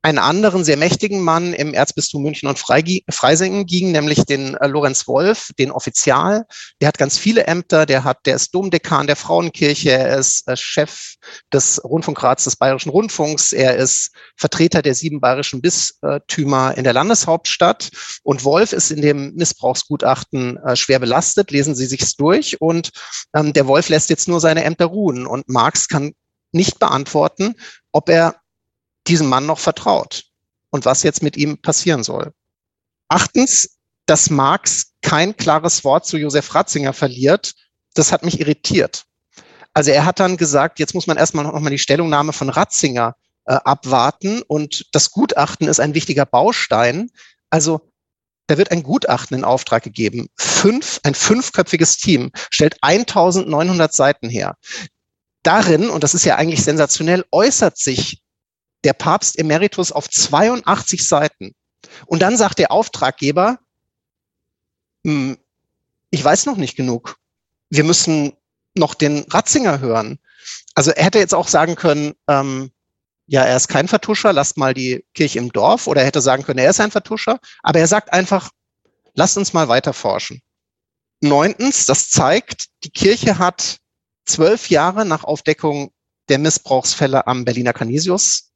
einen 0.01 0.19
anderen 0.19 0.63
sehr 0.63 0.77
mächtigen 0.77 1.21
Mann 1.21 1.53
im 1.53 1.73
Erzbistum 1.73 2.23
München 2.23 2.47
und 2.47 2.59
Freisingen 2.59 3.65
ging, 3.65 3.91
nämlich 3.91 4.25
den 4.25 4.55
äh, 4.55 4.67
Lorenz 4.67 5.07
Wolf, 5.07 5.51
den 5.57 5.71
Offizial. 5.71 6.45
Der 6.79 6.87
hat 6.87 6.97
ganz 6.97 7.17
viele 7.17 7.45
Ämter, 7.45 7.85
der 7.85 8.03
hat, 8.03 8.25
der 8.25 8.35
ist 8.35 8.53
Domdekan 8.53 9.07
der 9.07 9.15
Frauenkirche, 9.15 9.91
er 9.91 10.17
ist 10.17 10.47
äh, 10.47 10.55
Chef 10.55 11.15
des 11.51 11.83
Rundfunkrats 11.83 12.45
des 12.45 12.55
Bayerischen 12.55 12.89
Rundfunks, 12.89 13.51
er 13.51 13.75
ist 13.75 14.11
Vertreter 14.35 14.81
der 14.81 14.95
sieben 14.95 15.19
bayerischen 15.19 15.61
Bistümer 15.61 16.77
in 16.77 16.83
der 16.83 16.93
Landeshauptstadt. 16.93 17.89
Und 18.23 18.43
Wolf 18.43 18.73
ist 18.73 18.91
in 18.91 19.01
dem 19.01 19.33
Missbrauchsgutachten 19.33 20.57
äh, 20.57 20.75
schwer 20.75 20.99
belastet. 20.99 21.51
Lesen 21.51 21.75
Sie 21.75 21.85
sich's 21.85 22.15
durch. 22.15 22.61
Und 22.61 22.91
ähm, 23.35 23.51
der 23.53 23.67
Wolf 23.67 23.89
lässt 23.89 24.09
jetzt 24.09 24.27
nur 24.27 24.39
seine 24.39 24.63
Ämter 24.63 24.85
ruhen. 24.85 25.25
Und 25.25 25.49
Marx 25.49 25.87
kann 25.87 26.13
nicht 26.51 26.79
beantworten, 26.79 27.55
ob 27.91 28.09
er 28.09 28.35
diesem 29.07 29.27
Mann 29.27 29.45
noch 29.45 29.59
vertraut 29.59 30.25
und 30.69 30.85
was 30.85 31.03
jetzt 31.03 31.23
mit 31.23 31.37
ihm 31.37 31.61
passieren 31.61 32.03
soll. 32.03 32.33
Achtens, 33.07 33.77
dass 34.05 34.29
Marx 34.29 34.93
kein 35.01 35.35
klares 35.35 35.83
Wort 35.83 36.05
zu 36.05 36.17
Josef 36.17 36.53
Ratzinger 36.53 36.93
verliert, 36.93 37.53
das 37.93 38.11
hat 38.11 38.23
mich 38.23 38.39
irritiert. 38.39 39.05
Also 39.73 39.91
er 39.91 40.05
hat 40.05 40.19
dann 40.19 40.37
gesagt, 40.37 40.79
jetzt 40.79 40.93
muss 40.93 41.07
man 41.07 41.17
erstmal 41.17 41.45
noch 41.45 41.59
mal 41.59 41.69
die 41.69 41.79
Stellungnahme 41.79 42.33
von 42.33 42.49
Ratzinger 42.49 43.15
äh, 43.45 43.53
abwarten 43.53 44.41
und 44.41 44.87
das 44.91 45.11
Gutachten 45.11 45.67
ist 45.67 45.79
ein 45.79 45.93
wichtiger 45.93 46.25
Baustein. 46.25 47.09
Also 47.49 47.81
da 48.47 48.57
wird 48.57 48.71
ein 48.71 48.81
Gutachten 48.81 49.37
in 49.37 49.43
Auftrag 49.43 49.83
gegeben. 49.83 50.29
Fünf, 50.37 50.99
ein 51.03 51.13
fünfköpfiges 51.13 51.97
Team 51.97 52.31
stellt 52.49 52.77
1900 52.81 53.93
Seiten 53.93 54.29
her. 54.29 54.55
Darin, 55.43 55.89
und 55.89 56.03
das 56.03 56.13
ist 56.13 56.25
ja 56.25 56.35
eigentlich 56.35 56.63
sensationell, 56.63 57.25
äußert 57.31 57.77
sich 57.77 58.21
der 58.83 58.93
Papst 58.93 59.37
Emeritus 59.37 59.91
auf 59.91 60.09
82 60.09 61.07
Seiten. 61.07 61.53
Und 62.05 62.21
dann 62.21 62.37
sagt 62.37 62.59
der 62.59 62.71
Auftraggeber, 62.71 63.59
hm, 65.03 65.37
ich 66.09 66.23
weiß 66.23 66.45
noch 66.45 66.57
nicht 66.57 66.75
genug. 66.75 67.17
Wir 67.69 67.83
müssen 67.83 68.33
noch 68.75 68.93
den 68.93 69.25
Ratzinger 69.29 69.79
hören. 69.79 70.19
Also 70.75 70.91
er 70.91 71.05
hätte 71.05 71.19
jetzt 71.19 71.33
auch 71.33 71.47
sagen 71.47 71.75
können, 71.75 72.13
ähm, 72.27 72.71
ja, 73.25 73.43
er 73.43 73.57
ist 73.57 73.67
kein 73.67 73.87
Vertuscher, 73.87 74.31
lasst 74.31 74.57
mal 74.57 74.73
die 74.73 75.05
Kirche 75.13 75.39
im 75.39 75.51
Dorf. 75.51 75.87
Oder 75.87 76.01
er 76.01 76.07
hätte 76.07 76.21
sagen 76.21 76.43
können, 76.43 76.59
er 76.59 76.69
ist 76.69 76.79
ein 76.79 76.91
Vertuscher. 76.91 77.39
Aber 77.63 77.79
er 77.79 77.87
sagt 77.87 78.13
einfach, 78.13 78.51
lasst 79.15 79.37
uns 79.37 79.53
mal 79.53 79.67
weiter 79.67 79.93
forschen. 79.93 80.41
Neuntens, 81.19 81.85
das 81.85 82.09
zeigt, 82.09 82.67
die 82.83 82.91
Kirche 82.91 83.37
hat 83.37 83.77
zwölf 84.25 84.69
Jahre 84.69 85.03
nach 85.03 85.23
Aufdeckung 85.23 85.91
der 86.29 86.37
Missbrauchsfälle 86.37 87.27
am 87.27 87.43
Berliner 87.43 87.73
Canisius 87.73 88.51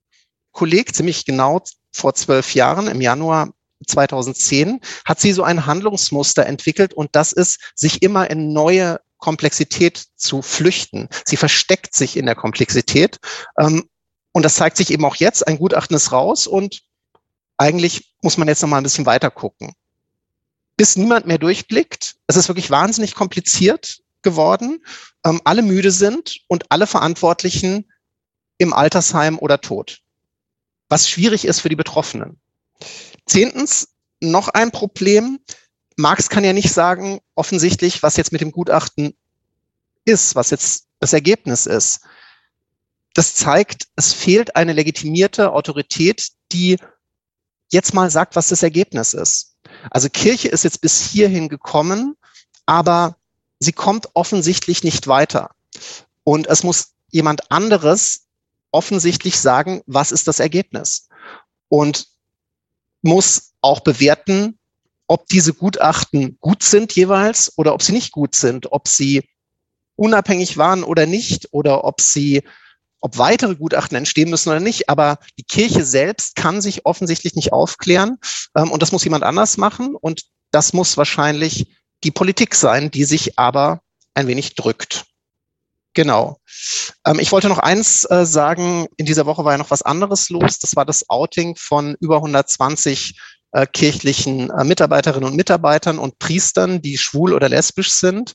Kolleg, 0.52 0.96
ziemlich 0.96 1.26
genau 1.26 1.62
vor 1.92 2.14
zwölf 2.14 2.54
Jahren, 2.56 2.88
im 2.88 3.02
Januar 3.02 3.54
2010, 3.88 4.80
hat 5.06 5.20
sie 5.20 5.34
so 5.34 5.44
ein 5.44 5.66
Handlungsmuster 5.66 6.46
entwickelt 6.46 6.94
und 6.94 7.16
das 7.16 7.32
ist, 7.32 7.60
sich 7.76 8.02
immer 8.02 8.30
in 8.30 8.54
neue 8.54 9.00
Komplexität 9.18 10.06
zu 10.16 10.42
flüchten. 10.42 11.08
Sie 11.26 11.38
versteckt 11.38 11.96
sich 11.96 12.18
in 12.18 12.26
der 12.26 12.36
Komplexität. 12.36 13.18
Ähm, 13.58 13.88
und 14.34 14.44
das 14.44 14.56
zeigt 14.56 14.78
sich 14.78 14.92
eben 14.92 15.06
auch 15.06 15.16
jetzt. 15.16 15.48
Ein 15.48 15.58
Gutachten 15.58 15.96
ist 15.96 16.12
raus 16.12 16.48
und 16.48 16.82
eigentlich 17.58 18.14
muss 18.22 18.38
man 18.38 18.48
jetzt 18.48 18.62
noch 18.62 18.70
mal 18.70 18.78
ein 18.78 18.84
bisschen 18.84 19.06
weiter 19.06 19.30
gucken. 19.30 19.74
Bis 20.78 20.96
niemand 20.96 21.28
mehr 21.28 21.38
durchblickt. 21.38 22.16
Es 22.28 22.36
ist 22.36 22.48
wirklich 22.48 22.72
wahnsinnig 22.72 23.14
kompliziert 23.14 24.02
geworden. 24.24 24.84
Ähm, 25.24 25.42
alle 25.44 25.62
müde 25.62 25.92
sind 25.92 26.40
und 26.48 26.72
alle 26.72 26.88
Verantwortlichen 26.88 27.92
im 28.58 28.74
Altersheim 28.74 29.38
oder 29.38 29.62
tot 29.62 30.02
was 30.92 31.10
schwierig 31.10 31.46
ist 31.46 31.62
für 31.62 31.70
die 31.70 31.78
Betroffenen. 31.78 32.40
Zehntens, 33.26 33.88
noch 34.20 34.50
ein 34.50 34.72
Problem. 34.72 35.40
Marx 35.96 36.30
kann 36.30 36.44
ja 36.44 36.54
nicht 36.54 36.72
sagen, 36.72 37.22
offensichtlich, 37.34 38.04
was 38.04 38.18
jetzt 38.18 38.34
mit 38.34 38.42
dem 38.42 38.52
Gutachten 38.52 39.16
ist, 40.04 40.36
was 40.36 40.50
jetzt 40.50 40.88
das 41.00 41.14
Ergebnis 41.14 41.66
ist. 41.66 42.02
Das 43.14 43.36
zeigt, 43.36 43.88
es 43.96 44.14
fehlt 44.14 44.56
eine 44.56 44.74
legitimierte 44.74 45.54
Autorität, 45.54 46.30
die 46.52 46.78
jetzt 47.72 47.94
mal 47.94 48.12
sagt, 48.12 48.36
was 48.36 48.50
das 48.50 48.62
Ergebnis 48.62 49.14
ist. 49.14 49.56
Also 49.90 50.10
Kirche 50.10 50.50
ist 50.50 50.64
jetzt 50.64 50.82
bis 50.82 51.02
hierhin 51.02 51.48
gekommen, 51.48 52.18
aber 52.66 53.16
sie 53.60 53.74
kommt 53.74 54.10
offensichtlich 54.14 54.84
nicht 54.84 55.08
weiter. 55.08 55.52
Und 56.24 56.48
es 56.48 56.64
muss 56.64 56.92
jemand 57.12 57.50
anderes 57.50 58.28
offensichtlich 58.72 59.40
sagen, 59.40 59.82
was 59.86 60.12
ist 60.12 60.28
das 60.28 60.40
Ergebnis? 60.40 61.08
Und 61.70 62.08
muss 63.02 63.54
auch 63.62 63.82
bewerten, 63.82 64.60
ob 65.08 65.28
diese 65.28 65.54
Gutachten 65.54 66.38
gut 66.40 66.64
sind 66.64 66.96
jeweils 66.96 67.52
oder 67.58 67.74
ob 67.74 67.82
sie 67.82 67.92
nicht 67.92 68.12
gut 68.12 68.36
sind, 68.36 68.72
ob 68.72 68.88
sie 68.88 69.28
unabhängig 69.96 70.58
waren 70.58 70.84
oder 70.84 71.06
nicht 71.06 71.50
oder 71.52 71.84
ob 71.84 72.02
sie 72.02 72.44
ob 73.02 73.18
weitere 73.18 73.56
Gutachten 73.56 73.98
entstehen 73.98 74.30
müssen 74.30 74.50
oder 74.50 74.60
nicht. 74.60 74.88
Aber 74.88 75.18
die 75.38 75.44
Kirche 75.44 75.84
selbst 75.84 76.36
kann 76.36 76.62
sich 76.62 76.86
offensichtlich 76.86 77.36
nicht 77.36 77.52
aufklären. 77.52 78.18
Ähm, 78.56 78.72
und 78.72 78.82
das 78.82 78.92
muss 78.92 79.04
jemand 79.04 79.24
anders 79.24 79.58
machen. 79.58 79.96
Und 79.96 80.24
das 80.52 80.72
muss 80.72 80.98
wahrscheinlich 80.98 81.68
die 82.04 82.12
Politik 82.12 82.56
sein, 82.56 82.92
die 82.92 83.04
sich 83.04 83.38
aber 83.38 83.82
ein 84.14 84.28
wenig 84.28 84.56
drückt. 84.56 85.06
Genau. 85.94 86.38
Ähm, 87.06 87.20
ich 87.20 87.32
wollte 87.32 87.50
noch 87.50 87.60
eins 87.60 88.10
äh, 88.10 88.26
sagen. 88.26 88.88
In 88.98 89.06
dieser 89.06 89.26
Woche 89.26 89.44
war 89.44 89.54
ja 89.54 89.58
noch 89.58 89.72
was 89.72 89.82
anderes 89.82 90.30
los. 90.30 90.60
Das 90.60 90.76
war 90.76 90.86
das 90.86 91.10
Outing 91.10 91.56
von 91.58 91.96
über 92.00 92.18
120 92.18 93.20
äh, 93.52 93.66
kirchlichen 93.68 94.50
äh, 94.50 94.64
Mitarbeiterinnen 94.64 95.30
und 95.30 95.36
Mitarbeitern 95.36 96.00
und 96.00 96.20
Priestern, 96.20 96.82
die 96.82 96.98
schwul 96.98 97.34
oder 97.34 97.50
lesbisch 97.50 97.92
sind. 97.92 98.34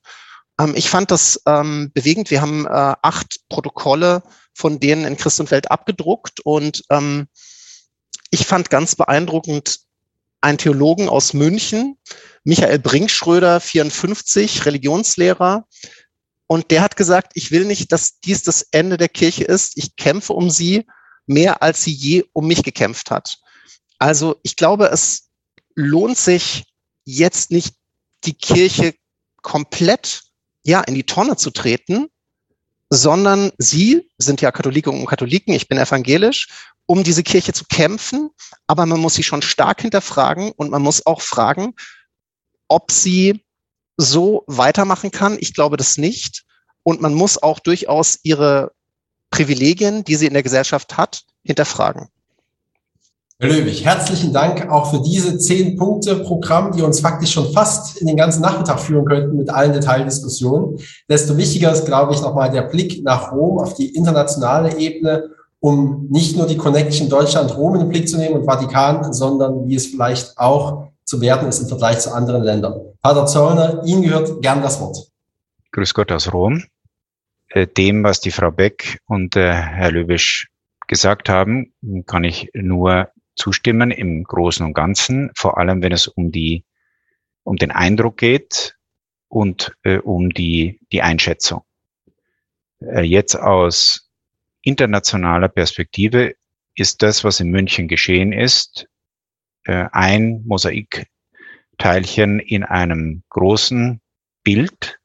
Ähm, 0.60 0.74
ich 0.76 0.90
fand 0.90 1.10
das 1.10 1.40
ähm, 1.46 1.90
bewegend. 1.94 2.30
Wir 2.30 2.42
haben 2.42 2.66
äh, 2.66 2.94
acht 3.02 3.40
Protokolle 3.48 4.22
von 4.54 4.80
denen 4.80 5.04
in 5.04 5.16
Christ 5.16 5.40
und 5.40 5.50
Welt 5.50 5.70
abgedruckt 5.70 6.40
und 6.40 6.82
ähm, 6.90 7.28
ich 8.30 8.46
fand 8.46 8.70
ganz 8.70 8.96
beeindruckend 8.96 9.80
einen 10.40 10.58
Theologen 10.58 11.08
aus 11.08 11.32
München, 11.32 11.96
Michael 12.44 12.78
Brinkschröder, 12.78 13.60
54, 13.60 14.66
Religionslehrer. 14.66 15.66
Und 16.48 16.70
der 16.70 16.82
hat 16.82 16.96
gesagt, 16.96 17.32
ich 17.34 17.50
will 17.50 17.64
nicht, 17.64 17.92
dass 17.92 18.20
dies 18.20 18.42
das 18.42 18.62
Ende 18.70 18.96
der 18.96 19.08
Kirche 19.08 19.44
ist. 19.44 19.76
Ich 19.76 19.96
kämpfe 19.96 20.32
um 20.32 20.50
sie 20.50 20.86
mehr, 21.26 21.62
als 21.62 21.82
sie 21.82 21.92
je 21.92 22.24
um 22.32 22.46
mich 22.46 22.62
gekämpft 22.62 23.10
hat. 23.10 23.38
Also 23.98 24.38
ich 24.42 24.56
glaube, 24.56 24.86
es 24.86 25.28
lohnt 25.74 26.18
sich 26.18 26.64
jetzt 27.04 27.50
nicht, 27.50 27.74
die 28.24 28.34
Kirche 28.34 28.94
komplett 29.42 30.22
ja, 30.64 30.80
in 30.80 30.94
die 30.94 31.04
Tonne 31.04 31.36
zu 31.36 31.50
treten, 31.50 32.08
sondern 32.90 33.52
sie 33.58 34.10
sind 34.18 34.40
ja 34.40 34.50
Katholiken 34.50 34.92
und 34.92 35.06
Katholiken, 35.06 35.54
ich 35.54 35.68
bin 35.68 35.78
evangelisch, 35.78 36.48
um 36.86 37.04
diese 37.04 37.22
Kirche 37.22 37.52
zu 37.52 37.64
kämpfen, 37.64 38.30
aber 38.66 38.84
man 38.86 39.00
muss 39.00 39.14
sie 39.14 39.22
schon 39.22 39.42
stark 39.42 39.82
hinterfragen 39.82 40.52
und 40.52 40.70
man 40.70 40.82
muss 40.82 41.06
auch 41.06 41.20
fragen, 41.20 41.74
ob 42.68 42.90
sie 42.90 43.44
so 43.96 44.44
weitermachen 44.46 45.10
kann. 45.10 45.36
Ich 45.40 45.54
glaube 45.54 45.76
das 45.76 45.98
nicht. 45.98 46.44
Und 46.82 47.00
man 47.00 47.14
muss 47.14 47.42
auch 47.42 47.58
durchaus 47.58 48.18
ihre 48.22 48.72
Privilegien, 49.30 50.04
die 50.04 50.16
sie 50.16 50.26
in 50.26 50.34
der 50.34 50.42
Gesellschaft 50.42 50.96
hat, 50.96 51.22
hinterfragen. 51.44 52.08
Herr 53.38 53.50
Löwig, 53.50 53.84
herzlichen 53.84 54.32
Dank 54.32 54.70
auch 54.70 54.90
für 54.90 55.02
diese 55.02 55.36
zehn 55.36 55.76
Punkte 55.76 56.16
Programm, 56.16 56.72
die 56.72 56.80
uns 56.80 57.00
faktisch 57.00 57.32
schon 57.32 57.52
fast 57.52 57.98
in 57.98 58.06
den 58.06 58.16
ganzen 58.16 58.40
Nachmittag 58.40 58.80
führen 58.80 59.04
könnten 59.04 59.36
mit 59.36 59.50
allen 59.50 59.74
Detaildiskussionen. 59.74 60.78
Desto 61.06 61.36
wichtiger 61.36 61.70
ist, 61.70 61.84
glaube 61.84 62.14
ich, 62.14 62.22
nochmal 62.22 62.50
der 62.50 62.62
Blick 62.62 63.04
nach 63.04 63.32
Rom 63.32 63.58
auf 63.58 63.74
die 63.74 63.94
internationale 63.94 64.78
Ebene, 64.78 65.30
um 65.60 66.06
nicht 66.08 66.34
nur 66.34 66.46
die 66.46 66.56
Connection 66.56 67.10
Deutschland-Rom 67.10 67.74
in 67.74 67.80
den 67.80 67.88
Blick 67.90 68.08
zu 68.08 68.16
nehmen 68.16 68.36
und 68.36 68.46
Vatikan, 68.46 69.12
sondern 69.12 69.68
wie 69.68 69.74
es 69.74 69.86
vielleicht 69.86 70.38
auch 70.38 70.85
zu 71.06 71.20
werten 71.20 71.46
ist 71.46 71.60
im 71.60 71.68
Vergleich 71.68 72.00
zu 72.00 72.12
anderen 72.12 72.42
Ländern. 72.42 72.74
Pater 73.00 73.26
Zollner, 73.26 73.82
Ihnen 73.84 74.02
gehört 74.02 74.42
gern 74.42 74.60
das 74.60 74.80
Wort. 74.80 74.98
Grüß 75.72 75.94
Gott 75.94 76.12
aus 76.12 76.32
Rom. 76.32 76.64
Äh, 77.48 77.66
dem, 77.66 78.02
was 78.02 78.20
die 78.20 78.32
Frau 78.32 78.50
Beck 78.50 78.98
und 79.06 79.36
äh, 79.36 79.52
Herr 79.52 79.92
Löwisch 79.92 80.48
gesagt 80.88 81.28
haben, 81.28 81.72
kann 82.06 82.24
ich 82.24 82.50
nur 82.54 83.10
zustimmen 83.36 83.90
im 83.90 84.24
Großen 84.24 84.64
und 84.66 84.74
Ganzen, 84.74 85.30
vor 85.34 85.58
allem 85.58 85.82
wenn 85.82 85.92
es 85.92 86.08
um 86.08 86.32
die, 86.32 86.64
um 87.44 87.56
den 87.56 87.70
Eindruck 87.70 88.16
geht 88.16 88.76
und 89.28 89.76
äh, 89.82 89.98
um 89.98 90.30
die, 90.30 90.80
die 90.92 91.02
Einschätzung. 91.02 91.62
Äh, 92.80 93.02
jetzt 93.02 93.36
aus 93.36 94.10
internationaler 94.62 95.48
Perspektive 95.48 96.34
ist 96.74 97.02
das, 97.02 97.22
was 97.22 97.40
in 97.40 97.50
München 97.50 97.86
geschehen 97.86 98.32
ist, 98.32 98.88
äh, 99.66 99.88
ein 99.92 100.42
Mosaikteilchen 100.46 102.40
in 102.40 102.64
einem 102.64 103.22
großen 103.28 104.00
Bild, 104.42 104.98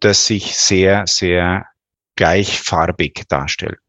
das 0.00 0.26
sich 0.26 0.56
sehr, 0.56 1.06
sehr 1.06 1.66
gleichfarbig 2.16 3.24
darstellt. 3.28 3.80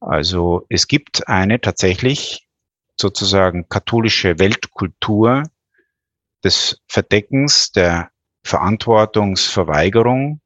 Also 0.00 0.66
es 0.68 0.86
gibt 0.86 1.28
eine 1.28 1.60
tatsächlich 1.60 2.46
sozusagen 3.00 3.68
katholische 3.68 4.38
Weltkultur 4.38 5.44
des 6.44 6.80
Verdeckens, 6.86 7.72
der 7.72 8.10
Verantwortungsverweigerung 8.44 10.40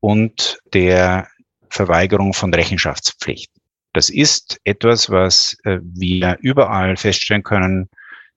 und 0.00 0.58
der 0.74 1.28
Verweigerung 1.70 2.34
von 2.34 2.52
Rechenschaftspflicht. 2.52 3.52
Das 3.92 4.10
ist 4.10 4.60
etwas, 4.64 5.10
was 5.10 5.56
äh, 5.64 5.78
wir 5.82 6.36
überall 6.40 6.96
feststellen 6.96 7.42
können, 7.42 7.88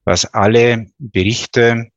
was 0.03 0.25
alle 0.25 0.87
Berichte, 0.97 1.91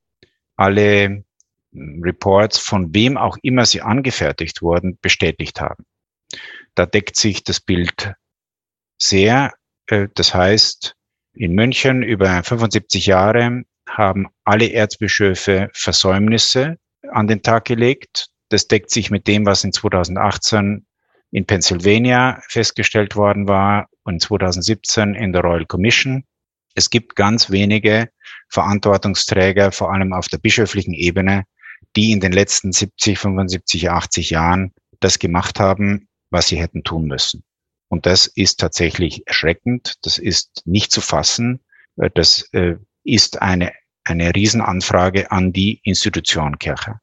alle 0.56 1.24
hm, 1.72 2.02
Reports, 2.02 2.58
von 2.58 2.94
wem 2.94 3.16
auch 3.16 3.36
immer 3.42 3.66
sie 3.66 3.82
angefertigt 3.82 4.62
wurden, 4.62 4.98
bestätigt 5.00 5.60
haben. 5.60 5.84
Da 6.74 6.86
deckt 6.86 7.16
sich 7.16 7.44
das 7.44 7.60
Bild 7.60 8.14
sehr. 8.98 9.52
Äh, 9.86 10.08
das 10.14 10.34
heißt, 10.34 10.96
in 11.34 11.54
München 11.54 12.02
über 12.02 12.42
75 12.42 13.06
Jahre 13.06 13.64
haben 13.88 14.28
alle 14.44 14.72
Erzbischöfe 14.72 15.70
Versäumnisse 15.72 16.78
an 17.10 17.26
den 17.26 17.42
Tag 17.42 17.64
gelegt. 17.64 18.28
Das 18.48 18.68
deckt 18.68 18.90
sich 18.90 19.10
mit 19.10 19.26
dem, 19.26 19.46
was 19.46 19.64
in 19.64 19.72
2018 19.72 20.86
in 21.30 21.46
Pennsylvania 21.46 22.40
festgestellt 22.48 23.16
worden 23.16 23.48
war 23.48 23.88
und 24.04 24.22
2017 24.22 25.14
in 25.14 25.32
der 25.32 25.42
Royal 25.42 25.66
Commission. 25.66 26.24
Es 26.74 26.90
gibt 26.90 27.16
ganz 27.16 27.50
wenige 27.50 28.10
Verantwortungsträger, 28.48 29.72
vor 29.72 29.92
allem 29.92 30.12
auf 30.12 30.28
der 30.28 30.38
bischöflichen 30.38 30.94
Ebene, 30.94 31.44
die 31.96 32.10
in 32.10 32.20
den 32.20 32.32
letzten 32.32 32.72
70, 32.72 33.18
75, 33.18 33.90
80 33.90 34.30
Jahren 34.30 34.72
das 35.00 35.18
gemacht 35.18 35.60
haben, 35.60 36.08
was 36.30 36.48
sie 36.48 36.56
hätten 36.56 36.82
tun 36.82 37.06
müssen. 37.06 37.44
Und 37.88 38.06
das 38.06 38.26
ist 38.26 38.58
tatsächlich 38.58 39.26
erschreckend. 39.26 39.94
Das 40.02 40.18
ist 40.18 40.62
nicht 40.64 40.90
zu 40.90 41.00
fassen. 41.00 41.60
Äh, 41.96 42.10
das 42.12 42.48
äh, 42.52 42.76
ist 43.04 43.40
eine, 43.40 43.72
eine 44.04 44.34
Riesenanfrage 44.34 45.30
an 45.30 45.52
die 45.52 45.80
Institution 45.84 46.58
Kirche. 46.58 46.98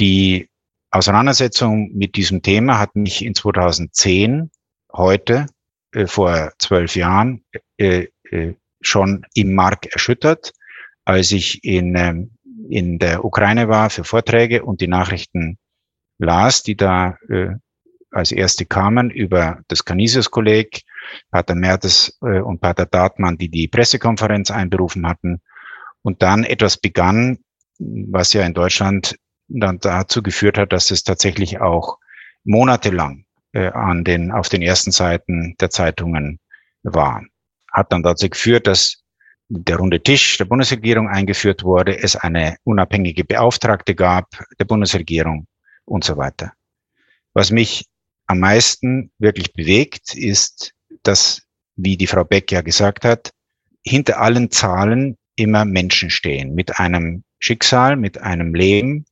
Die 0.00 0.48
Auseinandersetzung 0.90 1.92
mit 1.92 2.16
diesem 2.16 2.42
Thema 2.42 2.78
hat 2.78 2.96
mich 2.96 3.24
in 3.24 3.34
2010, 3.34 4.50
heute, 4.92 5.46
äh, 5.92 6.06
vor 6.06 6.52
zwölf 6.58 6.96
Jahren, 6.96 7.44
schon 8.80 9.24
im 9.34 9.54
Mark 9.54 9.86
erschüttert, 9.86 10.52
als 11.04 11.32
ich 11.32 11.64
in, 11.64 11.96
ähm, 11.96 12.30
in 12.68 12.98
der 12.98 13.24
Ukraine 13.24 13.68
war 13.68 13.90
für 13.90 14.04
Vorträge 14.04 14.64
und 14.64 14.80
die 14.80 14.88
Nachrichten 14.88 15.58
las, 16.18 16.62
die 16.62 16.76
da 16.76 17.18
als 18.10 18.32
erste 18.32 18.64
kamen 18.64 19.10
über 19.10 19.60
das 19.68 19.84
Canisius-Kolleg, 19.84 20.82
Pater 21.30 21.54
Mertes 21.54 22.18
äh, 22.22 22.40
und 22.40 22.60
Pater 22.60 22.86
Dartmann, 22.86 23.38
die 23.38 23.48
die 23.48 23.68
Pressekonferenz 23.68 24.50
einberufen 24.50 25.06
hatten. 25.06 25.40
Und 26.02 26.22
dann 26.22 26.44
etwas 26.44 26.78
begann, 26.78 27.38
was 27.78 28.32
ja 28.32 28.44
in 28.44 28.54
Deutschland 28.54 29.16
dann 29.48 29.78
dazu 29.78 30.22
geführt 30.22 30.58
hat, 30.58 30.72
dass 30.72 30.90
es 30.90 31.04
tatsächlich 31.04 31.60
auch 31.60 31.98
monatelang 32.44 33.26
äh, 33.52 33.68
an 33.68 34.02
den, 34.02 34.32
auf 34.32 34.48
den 34.48 34.62
ersten 34.62 34.92
Seiten 34.92 35.54
der 35.60 35.70
Zeitungen 35.70 36.40
war. 36.82 37.22
Hat 37.76 37.92
dann 37.92 38.02
dazu 38.02 38.30
geführt, 38.30 38.66
dass 38.66 39.04
der 39.48 39.76
runde 39.76 40.02
Tisch 40.02 40.38
der 40.38 40.46
Bundesregierung 40.46 41.08
eingeführt 41.08 41.62
wurde, 41.62 41.98
es 41.98 42.16
eine 42.16 42.56
unabhängige 42.64 43.22
Beauftragte 43.22 43.94
gab 43.94 44.30
der 44.58 44.64
Bundesregierung 44.64 45.46
und 45.84 46.02
so 46.02 46.16
weiter. 46.16 46.54
Was 47.34 47.50
mich 47.50 47.84
am 48.26 48.40
meisten 48.40 49.12
wirklich 49.18 49.52
bewegt, 49.52 50.14
ist, 50.14 50.72
dass, 51.02 51.42
wie 51.76 51.98
die 51.98 52.06
Frau 52.06 52.24
Beck 52.24 52.50
ja 52.50 52.62
gesagt 52.62 53.04
hat, 53.04 53.30
hinter 53.84 54.20
allen 54.20 54.50
Zahlen 54.50 55.18
immer 55.36 55.66
Menschen 55.66 56.08
stehen 56.08 56.54
mit 56.54 56.80
einem 56.80 57.24
Schicksal, 57.40 57.96
mit 57.96 58.16
einem 58.16 58.54
Leben, 58.54 59.04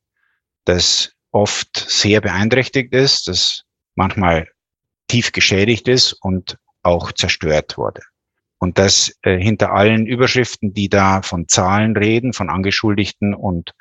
das 0.65 1.13
oft 1.33 1.77
sehr 1.77 2.23
beeinträchtigt 2.23 2.95
ist, 2.95 3.29
das 3.29 3.65
manchmal 3.95 4.49
tief 5.07 5.33
geschädigt 5.33 5.87
ist 5.87 6.15
und 6.15 6.57
auch 6.83 7.13
zerstört 7.13 7.77
wurde. 7.77 8.01
Und 8.65 8.79
dass 8.79 9.15
äh, 9.21 9.37
hinter 9.39 9.75
allen 9.75 10.07
Überschriften, 10.07 10.73
die 10.73 10.89
da 10.89 11.21
von 11.21 11.49
Zahlen 11.49 11.99
reden, 11.99 12.33
von 12.33 12.49
Angeschuldigten 12.49 13.35
und 13.35 13.75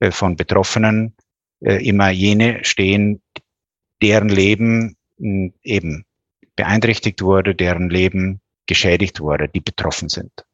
äh, 0.00 0.10
von 0.10 0.36
Betroffenen, 0.36 1.16
äh, 1.60 1.82
immer 1.82 2.10
jene 2.10 2.62
stehen, 2.62 3.22
deren 4.02 4.28
Leben 4.28 4.98
hm, 5.18 5.54
eben 5.62 6.04
beeinträchtigt 6.56 7.22
wurde, 7.22 7.54
deren 7.54 7.88
Leben 7.88 8.42
geschädigt 8.66 9.20
wurde, 9.20 9.48
die 9.48 9.60
betroffen 9.60 10.10
sind. 10.10 10.44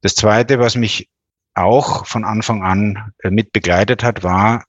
Das 0.00 0.14
Zweite, 0.14 0.58
was 0.58 0.74
mich 0.74 1.10
auch 1.52 2.06
von 2.06 2.24
Anfang 2.24 2.62
an 2.62 3.12
äh, 3.18 3.28
mit 3.28 3.52
begleitet 3.52 4.02
hat, 4.02 4.22
war 4.22 4.64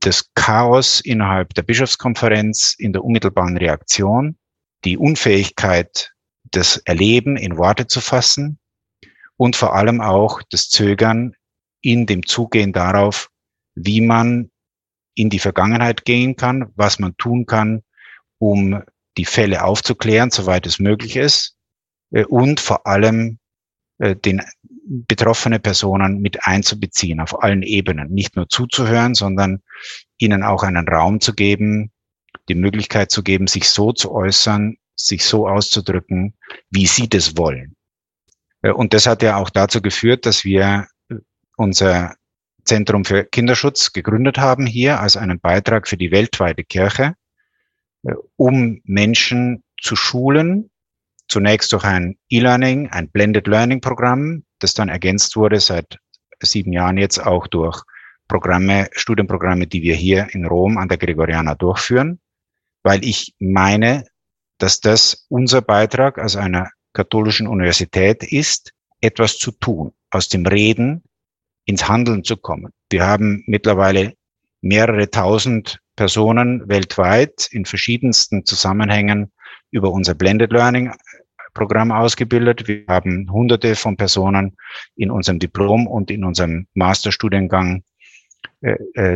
das 0.00 0.30
Chaos 0.34 1.00
innerhalb 1.00 1.54
der 1.54 1.62
Bischofskonferenz 1.62 2.74
in 2.78 2.92
der 2.92 3.02
unmittelbaren 3.02 3.56
Reaktion, 3.56 4.36
die 4.84 4.98
Unfähigkeit, 4.98 6.12
das 6.52 6.76
Erleben 6.78 7.36
in 7.36 7.56
Worte 7.58 7.86
zu 7.86 8.00
fassen 8.00 8.58
und 9.36 9.56
vor 9.56 9.74
allem 9.74 10.00
auch 10.00 10.40
das 10.50 10.68
Zögern 10.68 11.34
in 11.80 12.06
dem 12.06 12.24
Zugehen 12.24 12.72
darauf, 12.72 13.28
wie 13.74 14.00
man 14.00 14.50
in 15.14 15.30
die 15.30 15.38
Vergangenheit 15.38 16.04
gehen 16.04 16.36
kann, 16.36 16.70
was 16.76 16.98
man 16.98 17.16
tun 17.16 17.46
kann, 17.46 17.82
um 18.38 18.82
die 19.18 19.24
Fälle 19.24 19.64
aufzuklären, 19.64 20.30
soweit 20.30 20.66
es 20.66 20.78
möglich 20.78 21.16
ist, 21.16 21.56
äh, 22.12 22.24
und 22.24 22.60
vor 22.60 22.86
allem 22.86 23.38
äh, 23.98 24.16
den 24.16 24.42
betroffene 24.84 25.58
Personen 25.58 26.20
mit 26.20 26.46
einzubeziehen 26.46 27.20
auf 27.20 27.42
allen 27.42 27.62
Ebenen, 27.62 28.10
nicht 28.10 28.36
nur 28.36 28.48
zuzuhören, 28.48 29.14
sondern 29.14 29.62
ihnen 30.18 30.42
auch 30.42 30.62
einen 30.62 30.88
Raum 30.88 31.20
zu 31.20 31.34
geben, 31.34 31.92
die 32.48 32.54
Möglichkeit 32.54 33.10
zu 33.10 33.22
geben, 33.22 33.46
sich 33.46 33.68
so 33.68 33.92
zu 33.92 34.12
äußern, 34.12 34.76
sich 34.96 35.24
so 35.24 35.48
auszudrücken, 35.48 36.34
wie 36.70 36.86
sie 36.86 37.08
das 37.08 37.36
wollen. 37.36 37.76
Äh, 38.62 38.70
und 38.70 38.94
das 38.94 39.06
hat 39.06 39.22
ja 39.22 39.36
auch 39.36 39.50
dazu 39.50 39.82
geführt, 39.82 40.26
dass 40.26 40.44
wir 40.44 40.86
unser 41.56 42.14
Zentrum 42.64 43.04
für 43.04 43.24
Kinderschutz 43.24 43.92
gegründet 43.92 44.38
haben 44.38 44.66
hier 44.66 45.00
als 45.00 45.16
einen 45.16 45.40
Beitrag 45.40 45.88
für 45.88 45.96
die 45.96 46.10
weltweite 46.10 46.64
Kirche, 46.64 47.14
äh, 48.04 48.14
um 48.36 48.80
Menschen 48.84 49.64
zu 49.80 49.96
schulen, 49.96 50.70
zunächst 51.28 51.72
durch 51.72 51.84
ein 51.84 52.18
E-Learning, 52.28 52.90
ein 52.90 53.10
Blended 53.10 53.46
Learning 53.46 53.80
Programm, 53.80 54.44
das 54.58 54.74
dann 54.74 54.88
ergänzt 54.88 55.36
wurde 55.36 55.60
seit 55.60 55.98
sieben 56.40 56.72
Jahren 56.72 56.98
jetzt 56.98 57.18
auch 57.18 57.46
durch 57.46 57.82
Programme, 58.28 58.88
Studienprogramme, 58.92 59.66
die 59.66 59.82
wir 59.82 59.94
hier 59.94 60.28
in 60.32 60.46
Rom 60.46 60.78
an 60.78 60.88
der 60.88 60.98
Gregoriana 60.98 61.54
durchführen, 61.54 62.20
weil 62.82 63.04
ich 63.04 63.34
meine, 63.38 64.04
dass 64.62 64.78
das 64.78 65.26
unser 65.28 65.60
Beitrag 65.60 66.18
als 66.18 66.36
einer 66.36 66.70
katholischen 66.92 67.48
Universität 67.48 68.22
ist, 68.22 68.72
etwas 69.00 69.36
zu 69.36 69.50
tun, 69.50 69.92
aus 70.12 70.28
dem 70.28 70.46
Reden 70.46 71.02
ins 71.64 71.88
Handeln 71.88 72.22
zu 72.22 72.36
kommen. 72.36 72.70
Wir 72.88 73.04
haben 73.04 73.42
mittlerweile 73.48 74.14
mehrere 74.60 75.10
tausend 75.10 75.80
Personen 75.96 76.68
weltweit 76.68 77.48
in 77.50 77.64
verschiedensten 77.64 78.44
Zusammenhängen 78.44 79.32
über 79.72 79.90
unser 79.90 80.14
Blended 80.14 80.52
Learning 80.52 80.92
Programm 81.54 81.90
ausgebildet. 81.90 82.68
Wir 82.68 82.84
haben 82.86 83.32
hunderte 83.32 83.74
von 83.74 83.96
Personen 83.96 84.56
in 84.94 85.10
unserem 85.10 85.40
Diplom 85.40 85.88
und 85.88 86.08
in 86.08 86.24
unserem 86.24 86.68
Masterstudiengang 86.74 87.82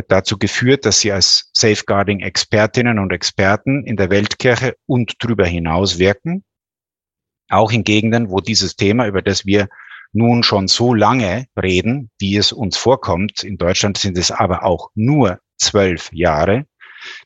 dazu 0.07 0.37
geführt, 0.37 0.85
dass 0.85 0.99
sie 0.99 1.11
als 1.11 1.49
Safeguarding 1.53 2.19
Expertinnen 2.19 2.99
und 2.99 3.11
Experten 3.11 3.85
in 3.85 3.95
der 3.95 4.09
Weltkirche 4.09 4.75
und 4.85 5.15
darüber 5.19 5.45
hinaus 5.45 5.99
wirken. 5.99 6.43
Auch 7.49 7.71
in 7.71 7.83
Gegenden, 7.83 8.29
wo 8.29 8.39
dieses 8.39 8.75
Thema, 8.75 9.07
über 9.07 9.21
das 9.21 9.45
wir 9.45 9.69
nun 10.13 10.43
schon 10.43 10.67
so 10.67 10.93
lange 10.93 11.47
reden, 11.61 12.09
wie 12.19 12.37
es 12.37 12.51
uns 12.51 12.77
vorkommt. 12.77 13.43
In 13.43 13.57
Deutschland 13.57 13.97
sind 13.97 14.17
es 14.17 14.31
aber 14.31 14.63
auch 14.63 14.89
nur 14.95 15.39
zwölf 15.57 16.11
Jahre. 16.13 16.65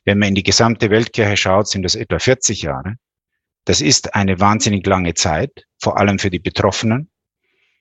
Wenn 0.04 0.18
man 0.18 0.30
in 0.30 0.34
die 0.34 0.42
gesamte 0.42 0.90
Weltkirche 0.90 1.36
schaut, 1.36 1.68
sind 1.68 1.84
es 1.84 1.94
etwa 1.94 2.18
40 2.18 2.62
Jahre. 2.62 2.96
Das 3.64 3.80
ist 3.80 4.14
eine 4.16 4.40
wahnsinnig 4.40 4.84
lange 4.86 5.14
Zeit, 5.14 5.64
vor 5.78 5.96
allem 5.96 6.18
für 6.18 6.30
die 6.30 6.40
Betroffenen. 6.40 7.11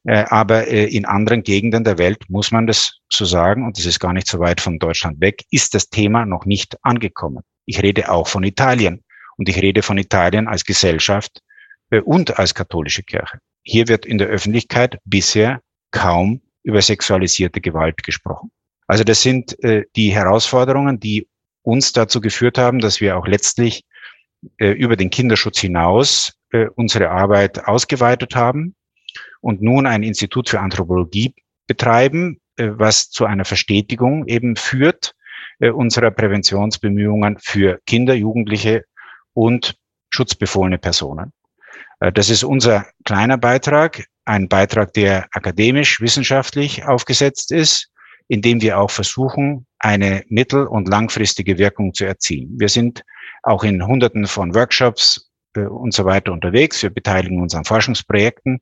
Äh, 0.06 0.26
aber 0.30 0.68
äh, 0.68 0.86
in 0.86 1.06
anderen 1.06 1.44
Gegenden 1.44 1.84
der 1.84 1.98
Welt 1.98 2.24
muss 2.30 2.52
man 2.52 2.68
das 2.68 3.00
so 3.12 3.26
sagen, 3.26 3.66
und 3.66 3.78
das 3.78 3.86
ist 3.86 4.00
gar 4.00 4.14
nicht 4.14 4.28
so 4.28 4.40
weit 4.40 4.62
von 4.62 4.80
Deutschland 4.80 5.22
weg, 5.22 5.44
ist 5.52 5.76
das 5.76 5.90
Thema 5.90 6.26
noch 6.26 6.46
nicht 6.46 6.78
angekommen. 6.84 7.44
Ich 7.66 7.82
rede 7.82 8.12
auch 8.12 8.28
von 8.28 8.44
Italien. 8.44 9.04
Und 9.38 9.50
ich 9.50 9.62
rede 9.62 9.82
von 9.82 9.98
Italien 9.98 10.48
als 10.48 10.66
Gesellschaft 10.66 11.42
äh, 11.90 12.02
und 12.02 12.38
als 12.40 12.54
katholische 12.54 13.04
Kirche. 13.04 13.40
Hier 13.64 13.88
wird 13.88 14.06
in 14.06 14.18
der 14.18 14.28
Öffentlichkeit 14.28 14.98
bisher 15.06 15.62
kaum 15.92 16.42
über 16.64 16.82
sexualisierte 16.82 17.62
Gewalt 17.62 18.04
gesprochen. 18.04 18.52
Also 18.88 19.04
das 19.04 19.22
sind 19.22 19.56
die 19.96 20.14
Herausforderungen, 20.14 21.00
die 21.00 21.28
uns 21.64 21.92
dazu 21.92 22.22
geführt 22.22 22.58
haben, 22.58 22.80
dass 22.80 23.02
wir 23.02 23.18
auch 23.18 23.26
letztlich 23.26 23.84
über 24.58 24.96
den 24.96 25.10
Kinderschutz 25.10 25.60
hinaus 25.60 26.34
unsere 26.76 27.10
Arbeit 27.10 27.66
ausgeweitet 27.66 28.36
haben 28.36 28.76
und 29.42 29.62
nun 29.62 29.86
ein 29.86 30.04
Institut 30.04 30.50
für 30.50 30.60
Anthropologie 30.60 31.34
betreiben, 31.68 32.40
äh, 32.58 32.70
was 32.74 33.10
zu 33.10 33.26
einer 33.26 33.46
Verstetigung 33.46 34.28
eben 34.28 34.56
führt 34.56 35.16
äh, 35.60 35.70
unserer 35.70 36.12
Präventionsbemühungen 36.12 37.38
für 37.40 37.80
Kinder, 37.86 38.14
Jugendliche 38.14 38.86
und 39.34 39.76
schutzbefohlene 40.10 40.78
Personen. 40.78 41.32
Äh, 42.00 42.12
das 42.12 42.30
ist 42.30 42.44
unser 42.44 42.88
kleiner 43.06 43.38
Beitrag, 43.38 44.06
ein 44.26 44.50
Beitrag, 44.50 44.94
der 44.94 45.28
akademisch, 45.32 46.02
wissenschaftlich 46.02 46.86
aufgesetzt 46.86 47.52
ist, 47.52 47.90
in 48.28 48.42
dem 48.42 48.62
wir 48.62 48.80
auch 48.80 48.92
versuchen, 48.92 49.66
eine 49.80 50.24
mittel- 50.28 50.68
und 50.68 50.88
langfristige 50.88 51.58
Wirkung 51.58 51.94
zu 51.94 52.06
erzielen. 52.06 52.60
Wir 52.60 52.70
sind 52.70 53.04
auch 53.44 53.64
in 53.64 53.86
Hunderten 53.86 54.28
von 54.28 54.54
Workshops 54.54 55.32
und 55.56 55.94
so 55.94 56.06
weiter 56.06 56.32
unterwegs. 56.32 56.82
Wir 56.84 56.92
beteiligen 56.92 57.42
uns 57.42 57.56
an 57.56 57.66
Forschungsprojekten, 57.66 58.62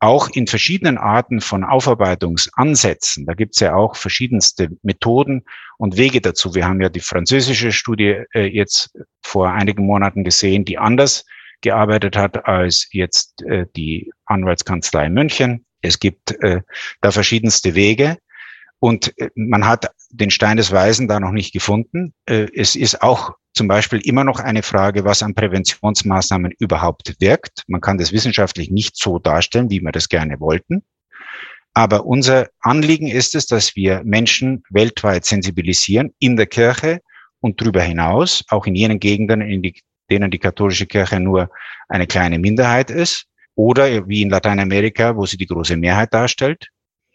auch 0.00 0.30
in 0.30 0.46
verschiedenen 0.46 0.96
Arten 0.96 1.40
von 1.40 1.62
Aufarbeitungsansätzen. 1.62 3.26
Da 3.26 3.34
gibt 3.34 3.54
es 3.54 3.60
ja 3.60 3.74
auch 3.74 3.96
verschiedenste 3.96 4.70
Methoden 4.82 5.44
und 5.76 5.98
Wege 5.98 6.22
dazu. 6.22 6.54
Wir 6.54 6.66
haben 6.66 6.80
ja 6.80 6.88
die 6.88 7.00
französische 7.00 7.70
Studie 7.70 8.24
äh, 8.32 8.46
jetzt 8.46 8.98
vor 9.22 9.50
einigen 9.50 9.84
Monaten 9.84 10.24
gesehen, 10.24 10.64
die 10.64 10.78
anders 10.78 11.26
gearbeitet 11.60 12.16
hat 12.16 12.46
als 12.46 12.88
jetzt 12.92 13.42
äh, 13.42 13.66
die 13.76 14.10
Anwaltskanzlei 14.24 15.10
München. 15.10 15.66
Es 15.82 15.98
gibt 15.98 16.32
äh, 16.42 16.62
da 17.02 17.10
verschiedenste 17.10 17.74
Wege 17.74 18.16
und 18.78 19.16
äh, 19.18 19.28
man 19.34 19.66
hat 19.66 19.90
den 20.10 20.30
Stein 20.30 20.56
des 20.56 20.72
Weisen 20.72 21.08
da 21.08 21.20
noch 21.20 21.32
nicht 21.32 21.52
gefunden. 21.52 22.12
Äh, 22.26 22.48
es 22.54 22.76
ist 22.76 23.02
auch 23.02 23.32
zum 23.52 23.68
Beispiel 23.68 24.00
immer 24.00 24.24
noch 24.24 24.40
eine 24.40 24.62
Frage, 24.62 25.04
was 25.04 25.22
an 25.22 25.34
Präventionsmaßnahmen 25.34 26.52
überhaupt 26.58 27.16
wirkt. 27.20 27.64
Man 27.66 27.80
kann 27.80 27.98
das 27.98 28.12
wissenschaftlich 28.12 28.70
nicht 28.70 28.96
so 28.96 29.18
darstellen, 29.18 29.70
wie 29.70 29.80
wir 29.80 29.92
das 29.92 30.08
gerne 30.08 30.40
wollten. 30.40 30.82
Aber 31.74 32.04
unser 32.04 32.48
Anliegen 32.60 33.06
ist 33.06 33.34
es, 33.34 33.46
dass 33.46 33.76
wir 33.76 34.02
Menschen 34.04 34.62
weltweit 34.70 35.24
sensibilisieren, 35.24 36.12
in 36.18 36.36
der 36.36 36.46
Kirche 36.46 37.00
und 37.40 37.60
darüber 37.60 37.80
hinaus, 37.80 38.44
auch 38.48 38.66
in 38.66 38.74
jenen 38.74 38.98
Gegenden, 38.98 39.40
in 39.40 39.62
die 39.62 39.80
denen 40.10 40.30
die 40.30 40.38
katholische 40.38 40.86
Kirche 40.86 41.20
nur 41.20 41.50
eine 41.88 42.06
kleine 42.06 42.38
Minderheit 42.38 42.90
ist, 42.90 43.26
oder 43.54 44.08
wie 44.08 44.22
in 44.22 44.30
Lateinamerika, 44.30 45.16
wo 45.16 45.26
sie 45.26 45.36
die 45.36 45.46
große 45.46 45.76
Mehrheit 45.76 46.14
darstellt. 46.14 46.68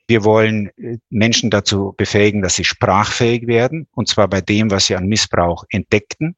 Wir 0.08 0.24
wollen 0.24 0.70
äh, 0.78 0.98
Menschen 1.10 1.50
dazu 1.50 1.94
befähigen, 1.98 2.42
dass 2.42 2.56
sie 2.56 2.64
sprachfähig 2.64 3.48
werden, 3.48 3.88
und 3.92 4.08
zwar 4.08 4.28
bei 4.28 4.42
dem, 4.42 4.72
was 4.72 4.86
sie 4.86 4.96
an 4.96 5.08
Missbrauch 5.08 5.64
entdeckten, 5.70 6.36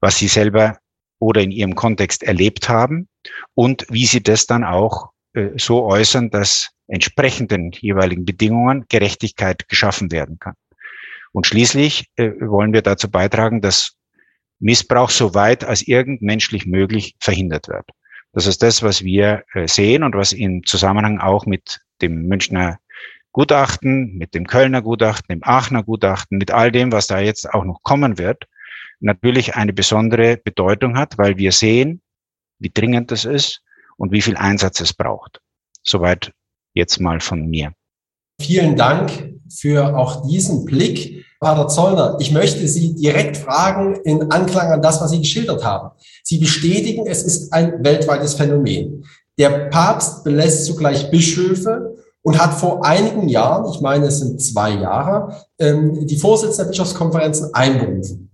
was 0.00 0.18
sie 0.18 0.28
selber 0.28 0.78
oder 1.18 1.40
in 1.40 1.50
ihrem 1.50 1.74
Kontext 1.74 2.22
erlebt 2.22 2.68
haben 2.68 3.08
und 3.54 3.86
wie 3.88 4.06
sie 4.06 4.22
das 4.22 4.46
dann 4.46 4.64
auch 4.64 5.10
äh, 5.32 5.50
so 5.56 5.84
äußern, 5.84 6.30
dass 6.30 6.70
entsprechenden 6.88 7.72
jeweiligen 7.72 8.24
Bedingungen 8.24 8.84
Gerechtigkeit 8.88 9.68
geschaffen 9.68 10.12
werden 10.12 10.38
kann. 10.38 10.54
Und 11.32 11.46
schließlich 11.46 12.06
äh, 12.16 12.32
wollen 12.40 12.72
wir 12.72 12.82
dazu 12.82 13.10
beitragen, 13.10 13.60
dass 13.60 13.94
Missbrauch 14.58 15.10
so 15.10 15.34
weit 15.34 15.64
als 15.64 15.86
irgend 15.86 16.22
menschlich 16.22 16.66
möglich 16.66 17.14
verhindert 17.20 17.68
wird. 17.68 17.84
Das 18.32 18.46
ist 18.46 18.62
das, 18.62 18.82
was 18.82 19.02
wir 19.02 19.44
äh, 19.54 19.66
sehen 19.66 20.02
und 20.02 20.14
was 20.14 20.32
im 20.32 20.64
Zusammenhang 20.64 21.18
auch 21.18 21.46
mit 21.46 21.80
dem 22.02 22.26
Münchner 22.26 22.78
Gutachten, 23.36 24.16
mit 24.16 24.34
dem 24.34 24.46
Kölner 24.46 24.80
Gutachten, 24.80 25.28
dem 25.28 25.44
Aachener 25.44 25.82
Gutachten, 25.82 26.38
mit 26.38 26.52
all 26.52 26.72
dem, 26.72 26.90
was 26.90 27.06
da 27.06 27.20
jetzt 27.20 27.46
auch 27.52 27.64
noch 27.64 27.82
kommen 27.82 28.16
wird, 28.16 28.44
natürlich 28.98 29.56
eine 29.56 29.74
besondere 29.74 30.38
Bedeutung 30.38 30.96
hat, 30.96 31.18
weil 31.18 31.36
wir 31.36 31.52
sehen, 31.52 32.00
wie 32.58 32.70
dringend 32.70 33.10
das 33.10 33.26
ist 33.26 33.60
und 33.98 34.10
wie 34.10 34.22
viel 34.22 34.38
Einsatz 34.38 34.80
es 34.80 34.94
braucht. 34.94 35.42
Soweit 35.82 36.32
jetzt 36.72 36.98
mal 36.98 37.20
von 37.20 37.46
mir. 37.46 37.72
Vielen 38.40 38.74
Dank 38.74 39.34
für 39.50 39.94
auch 39.94 40.26
diesen 40.26 40.64
Blick. 40.64 41.26
Pater 41.38 41.68
Zollner, 41.68 42.16
ich 42.18 42.32
möchte 42.32 42.66
Sie 42.66 42.94
direkt 42.94 43.36
fragen 43.36 43.96
in 44.04 44.30
Anklang 44.30 44.72
an 44.72 44.80
das, 44.80 45.02
was 45.02 45.10
Sie 45.10 45.18
geschildert 45.18 45.62
haben. 45.62 45.90
Sie 46.22 46.38
bestätigen, 46.38 47.06
es 47.06 47.22
ist 47.22 47.52
ein 47.52 47.84
weltweites 47.84 48.32
Phänomen. 48.32 49.04
Der 49.38 49.68
Papst 49.68 50.24
belässt 50.24 50.64
zugleich 50.64 51.10
Bischöfe 51.10 51.95
und 52.26 52.40
hat 52.40 52.54
vor 52.54 52.84
einigen 52.84 53.28
Jahren, 53.28 53.72
ich 53.72 53.80
meine, 53.80 54.06
es 54.06 54.18
sind 54.18 54.42
zwei 54.42 54.70
Jahre, 54.70 55.46
ähm, 55.60 56.08
die 56.08 56.16
Vorsitzende 56.16 56.64
der 56.64 56.70
Bischofskonferenzen 56.70 57.54
einberufen. 57.54 58.32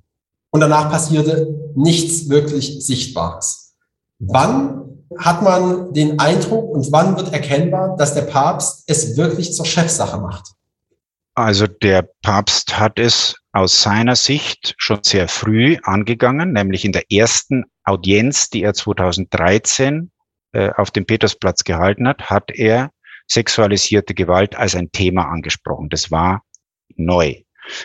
Und 0.49 0.61
danach 0.61 0.91
passierte 0.91 1.55
nichts 1.75 2.31
wirklich 2.31 2.87
Sichtbares. 2.87 3.75
Wann 4.19 5.05
hat 5.19 5.43
man 5.43 5.93
den 5.93 6.19
Eindruck 6.19 6.71
und 6.71 6.91
wann 6.91 7.19
wird 7.19 7.35
erkennbar, 7.35 7.95
dass 7.99 8.15
der 8.15 8.23
Papst 8.23 8.85
es 8.87 9.19
wirklich 9.19 9.53
zur 9.53 9.67
Chefsache 9.67 10.19
macht? 10.19 10.53
Also 11.35 11.67
der 11.67 12.09
Papst 12.23 12.79
hat 12.79 12.99
es 12.99 13.37
aus 13.53 13.83
seiner 13.83 14.17
Sicht 14.17 14.75
schon 14.79 15.01
sehr 15.03 15.29
früh 15.29 15.77
angegangen, 15.83 16.55
nämlich 16.55 16.87
in 16.87 16.93
der 16.93 17.13
ersten 17.13 17.67
Audienz, 17.85 18.49
die 18.49 18.63
er 18.63 18.73
2013 18.73 20.11
äh, 20.53 20.71
auf 20.79 20.91
dem 20.91 21.05
Petersplatz 21.05 21.65
gehalten 21.65 22.09
hat, 22.09 22.31
hat 22.31 22.51
er 22.53 22.89
sexualisierte 23.29 24.15
Gewalt 24.15 24.57
als 24.57 24.75
ein 24.75 24.91
Thema 24.93 25.29
angesprochen. 25.29 25.89
Das 25.89 26.11
war 26.11 26.45
neu. 26.97 27.43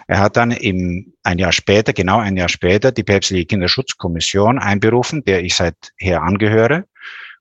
Er 0.07 0.19
hat 0.19 0.37
dann 0.37 0.51
im, 0.51 1.13
ein 1.23 1.37
Jahr 1.37 1.51
später, 1.51 1.93
genau 1.93 2.19
ein 2.19 2.35
Jahr 2.35 2.49
später, 2.49 2.91
die 2.91 3.03
päpstliche 3.03 3.45
Kinderschutzkommission 3.45 4.59
einberufen, 4.59 5.23
der 5.23 5.43
ich 5.43 5.55
seither 5.55 6.23
angehöre. 6.23 6.85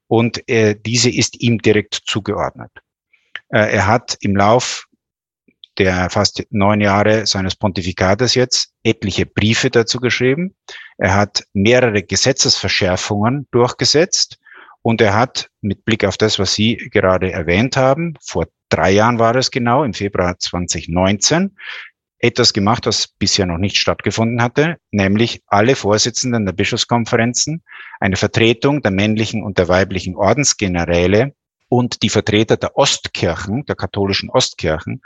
Und 0.07 0.49
äh, 0.49 0.77
diese 0.79 1.11
ist 1.11 1.41
ihm 1.41 1.59
direkt 1.59 1.95
zugeordnet. 1.95 2.71
Äh, 3.49 3.75
er 3.75 3.87
hat 3.87 4.17
im 4.21 4.37
Lauf 4.37 4.87
der 5.79 6.09
fast 6.11 6.45
neun 6.51 6.81
Jahre 6.81 7.27
seines 7.27 7.55
Pontifikates 7.55 8.35
jetzt 8.35 8.73
etliche 8.83 9.27
Briefe 9.27 9.71
dazu 9.71 10.01
geschrieben. 10.01 10.55
Er 10.97 11.15
hat 11.15 11.45
mehrere 11.53 12.03
Gesetzesverschärfungen 12.03 13.47
durchgesetzt 13.51 14.39
und 14.87 15.01
er 15.01 15.15
hat 15.15 15.51
mit 15.63 15.85
Blick 15.85 16.05
auf 16.05 16.17
das, 16.17 16.39
was 16.39 16.55
Sie 16.55 16.77
gerade 16.77 17.33
erwähnt 17.33 17.77
haben, 17.77 18.15
vor 18.23 18.47
drei 18.69 18.93
Jahren 18.93 19.19
war 19.19 19.35
es 19.35 19.51
genau, 19.51 19.83
im 19.83 19.95
Februar 19.95 20.39
2019, 20.39 21.57
etwas 22.21 22.53
gemacht, 22.53 22.87
was 22.87 23.09
bisher 23.09 23.47
noch 23.47 23.59
nicht 23.59 23.79
stattgefunden 23.79 24.41
hatte, 24.41 24.77
nämlich 24.93 25.43
alle 25.49 25.75
Vorsitzenden 25.75 26.47
der 26.47 26.53
Bischofskonferenzen, 26.53 27.65
eine 27.99 28.15
Vertretung 28.15 28.81
der 28.81 28.93
männlichen 28.93 29.43
und 29.43 29.59
der 29.59 29.67
weiblichen 29.67 30.15
Ordensgeneräle 30.15 31.35
und 31.69 32.05
die 32.05 32.09
Vertreter 32.09 32.57
der 32.57 32.77
Ostkirchen, 32.77 33.65
der 33.65 33.75
katholischen 33.75 34.31
Ostkirchen, 34.31 35.03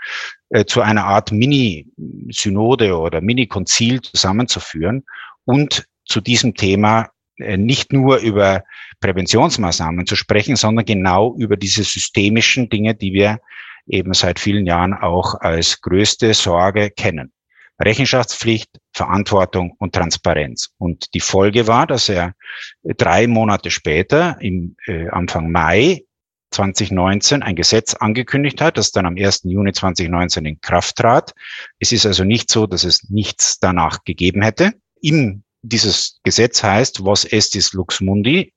äh, 0.51 0.66
zu 0.66 0.83
einer 0.83 1.07
Art 1.07 1.33
Mini-Synode 1.33 2.99
oder 2.99 3.23
Mini-Konzil 3.23 4.03
zusammenzuführen 4.03 5.05
und 5.47 5.87
zu 6.05 6.21
diesem 6.21 6.55
Thema 6.55 7.09
nicht 7.40 7.92
nur 7.92 8.18
über 8.18 8.62
Präventionsmaßnahmen 9.00 10.07
zu 10.07 10.16
sprechen, 10.16 10.57
sondern 10.57 10.85
genau 10.85 11.35
über 11.37 11.57
diese 11.57 11.83
systemischen 11.83 12.68
Dinge, 12.68 12.94
die 12.94 13.12
wir 13.12 13.40
eben 13.87 14.14
seit 14.14 14.38
vielen 14.38 14.66
Jahren 14.66 14.94
auch 14.94 15.35
als 15.40 15.81
größte 15.81 16.35
Sorge 16.35 16.90
kennen. 16.90 17.33
Rechenschaftspflicht, 17.81 18.70
Verantwortung 18.92 19.74
und 19.79 19.94
Transparenz. 19.94 20.70
Und 20.79 21.14
die 21.14 21.20
Folge 21.20 21.66
war, 21.66 21.87
dass 21.87 22.09
er 22.09 22.35
drei 22.83 23.26
Monate 23.26 23.70
später, 23.70 24.37
im 24.40 24.76
äh, 24.87 25.09
Anfang 25.09 25.50
Mai 25.50 26.03
2019, 26.50 27.42
ein 27.42 27.57
Gesetz 27.57 27.94
angekündigt 27.94 28.61
hat, 28.61 28.76
das 28.76 28.90
dann 28.90 29.07
am 29.07 29.16
1. 29.16 29.42
Juni 29.44 29.72
2019 29.72 30.44
in 30.44 30.61
Kraft 30.61 30.96
trat. 30.96 31.33
Es 31.79 31.92
ist 31.92 32.05
also 32.05 32.24
nicht 32.24 32.50
so, 32.50 32.66
dass 32.66 32.85
es 32.85 33.09
nichts 33.09 33.59
danach 33.61 34.05
gegeben 34.05 34.42
hätte. 34.42 34.74
In 35.00 35.44
dieses 35.62 36.20
Gesetz 36.25 36.62
heißt, 36.62 37.05
was 37.05 37.25
estis 37.25 37.73
lux 37.73 38.01
mundi, 38.01 38.53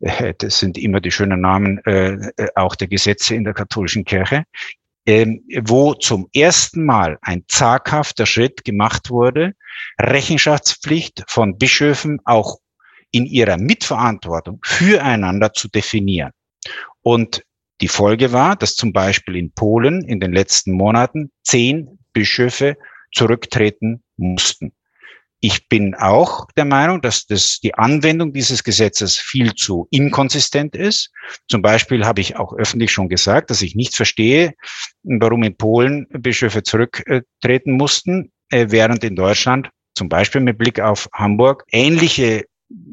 äh, 0.00 0.34
das 0.38 0.58
sind 0.58 0.78
immer 0.78 1.00
die 1.00 1.10
schönen 1.10 1.40
Namen 1.40 1.78
äh, 1.84 2.14
äh, 2.36 2.48
auch 2.54 2.74
der 2.74 2.88
Gesetze 2.88 3.34
in 3.34 3.44
der 3.44 3.54
katholischen 3.54 4.04
Kirche, 4.04 4.44
ähm, 5.06 5.42
wo 5.62 5.94
zum 5.94 6.28
ersten 6.34 6.84
Mal 6.84 7.18
ein 7.22 7.44
zaghafter 7.48 8.26
Schritt 8.26 8.64
gemacht 8.64 9.10
wurde, 9.10 9.54
Rechenschaftspflicht 10.00 11.24
von 11.28 11.56
Bischöfen 11.56 12.20
auch 12.24 12.58
in 13.10 13.24
ihrer 13.24 13.56
Mitverantwortung 13.56 14.60
füreinander 14.64 15.52
zu 15.52 15.68
definieren. 15.68 16.32
Und 17.02 17.42
die 17.80 17.88
Folge 17.88 18.32
war, 18.32 18.56
dass 18.56 18.74
zum 18.74 18.92
Beispiel 18.92 19.36
in 19.36 19.52
Polen 19.52 20.02
in 20.02 20.20
den 20.20 20.32
letzten 20.32 20.72
Monaten 20.72 21.30
zehn 21.42 21.98
Bischöfe 22.12 22.76
zurücktreten 23.12 24.02
mussten. 24.16 24.72
Ich 25.40 25.68
bin 25.68 25.94
auch 25.94 26.46
der 26.56 26.64
Meinung, 26.64 27.00
dass 27.00 27.26
das, 27.26 27.60
die 27.60 27.74
Anwendung 27.74 28.32
dieses 28.32 28.64
Gesetzes 28.64 29.16
viel 29.16 29.54
zu 29.54 29.86
inkonsistent 29.90 30.74
ist. 30.74 31.10
Zum 31.46 31.62
Beispiel 31.62 32.04
habe 32.04 32.20
ich 32.20 32.36
auch 32.36 32.52
öffentlich 32.54 32.90
schon 32.90 33.08
gesagt, 33.08 33.50
dass 33.50 33.62
ich 33.62 33.76
nicht 33.76 33.94
verstehe, 33.94 34.54
warum 35.04 35.44
in 35.44 35.56
Polen 35.56 36.06
Bischöfe 36.10 36.64
zurücktreten 36.64 37.72
mussten, 37.72 38.32
äh, 38.50 38.66
während 38.70 39.04
in 39.04 39.14
Deutschland 39.14 39.70
zum 39.94 40.08
Beispiel 40.08 40.40
mit 40.40 40.58
Blick 40.58 40.80
auf 40.80 41.08
Hamburg 41.12 41.64
ähnliche 41.70 42.44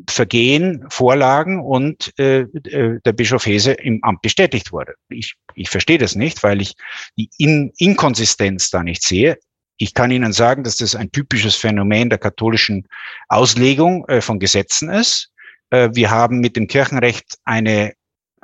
Vergehen 0.10 0.86
vorlagen 0.89 1.62
und 1.62 2.17
äh, 2.17 2.41
äh, 2.41 2.99
der 3.03 3.12
Bischof 3.12 3.45
Hese 3.45 3.73
im 3.73 4.01
Amt 4.03 4.21
bestätigt 4.21 4.71
wurde. 4.71 4.93
Ich, 5.10 5.36
ich 5.53 5.69
verstehe 5.69 5.97
das 5.97 6.15
nicht, 6.15 6.43
weil 6.43 6.62
ich 6.62 6.75
die 7.17 7.29
In 7.38 7.73
Inkonsistenz 7.77 8.69
da 8.69 8.84
nicht 8.84 9.03
sehe. 9.03 9.38
Ich 9.77 9.93
kann 9.93 10.11
Ihnen 10.11 10.33
sagen, 10.33 10.63
dass 10.63 10.77
das 10.77 10.95
ein 10.95 11.11
typisches 11.11 11.55
Phänomen 11.55 12.09
der 12.09 12.19
katholischen 12.19 12.88
Auslegung 13.27 14.07
äh, 14.07 14.21
von 14.21 14.39
Gesetzen 14.39 14.89
ist. 14.89 15.31
Äh, 15.69 15.89
wir 15.93 16.11
haben 16.11 16.39
mit 16.39 16.55
dem 16.55 16.67
Kirchenrecht 16.67 17.38
eine 17.43 17.93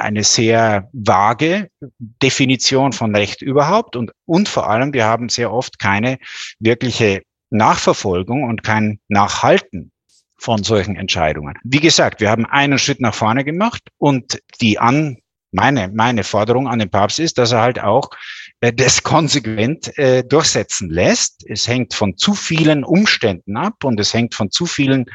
eine 0.02 0.24
sehr 0.24 0.90
vage 0.94 1.70
Definition 2.00 2.92
von 2.92 3.16
Recht 3.16 3.42
überhaupt 3.42 3.96
und, 3.96 4.12
und 4.26 4.50
vor 4.50 4.70
allem, 4.70 4.94
wir 4.94 5.06
haben 5.06 5.30
sehr 5.30 5.54
oft 5.54 5.80
keine 5.80 6.18
wirkliche 6.60 7.22
Nachverfolgung 7.52 8.44
und 8.44 8.64
kein 8.64 9.00
Nachhalten 9.08 9.92
von 10.38 10.64
solchen 10.64 10.96
Entscheidungen. 10.96 11.56
Wie 11.64 11.80
gesagt, 11.80 12.20
wir 12.20 12.32
haben 12.32 12.46
einen 12.46 12.80
Schritt 12.80 13.00
nach 13.00 13.14
vorne 13.14 13.46
gemacht 13.46 13.84
und 13.98 14.42
die 14.60 14.80
an, 14.80 15.18
meine, 15.52 15.90
meine 15.90 16.24
Forderung 16.24 16.68
an 16.68 16.80
den 16.80 16.90
Papst 16.90 17.20
ist, 17.20 17.38
dass 17.38 17.52
er 17.52 17.62
halt 17.62 17.80
auch 17.80 18.10
das 18.62 19.02
konsequent 19.02 19.98
äh, 19.98 20.24
durchsetzen 20.24 20.92
lässt. 20.92 21.44
Es 21.50 21.68
hängt 21.68 21.96
von 21.96 22.16
zu 22.16 22.36
vielen 22.36 22.84
Umständen 22.84 23.58
ab 23.58 23.84
und 23.84 24.00
es 24.00 24.14
hängt 24.14 24.36
von 24.36 24.52
zu 24.52 24.68
vielen 24.68 25.06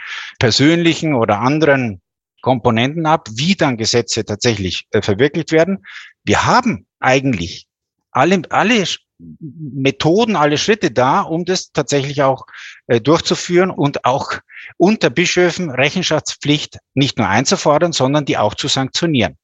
persönlichen 0.41 1.15
oder 1.15 1.39
anderen 1.39 2.03
Komponenten 2.43 3.07
ab, 3.07 3.29
wie 3.35 3.55
dann 3.55 3.77
Gesetze 3.77 4.25
tatsächlich 4.25 4.87
äh, 4.91 5.01
verwirklicht 5.01 5.53
werden. 5.53 5.85
Wir 6.25 6.45
haben 6.45 6.87
eigentlich 6.99 7.67
alle, 8.11 8.43
alle 8.51 8.85
Methoden, 9.19 10.35
alle 10.35 10.59
Schritte 10.59 10.91
da, 10.91 11.21
um 11.21 11.45
das 11.45 11.71
tatsächlich 11.71 12.23
auch 12.23 12.47
äh, 12.89 13.01
durchzuführen 13.01 13.71
und 13.71 14.05
auch 14.05 14.41
unter 14.77 15.09
Bischöfen 15.09 15.71
Rechenschaftspflicht 15.71 16.79
nicht 16.95 17.17
nur 17.17 17.29
einzufordern, 17.29 17.93
sondern 17.93 18.25
die 18.25 18.39
auch 18.39 18.57
zu 18.57 18.67
sanktionieren. 18.67 19.39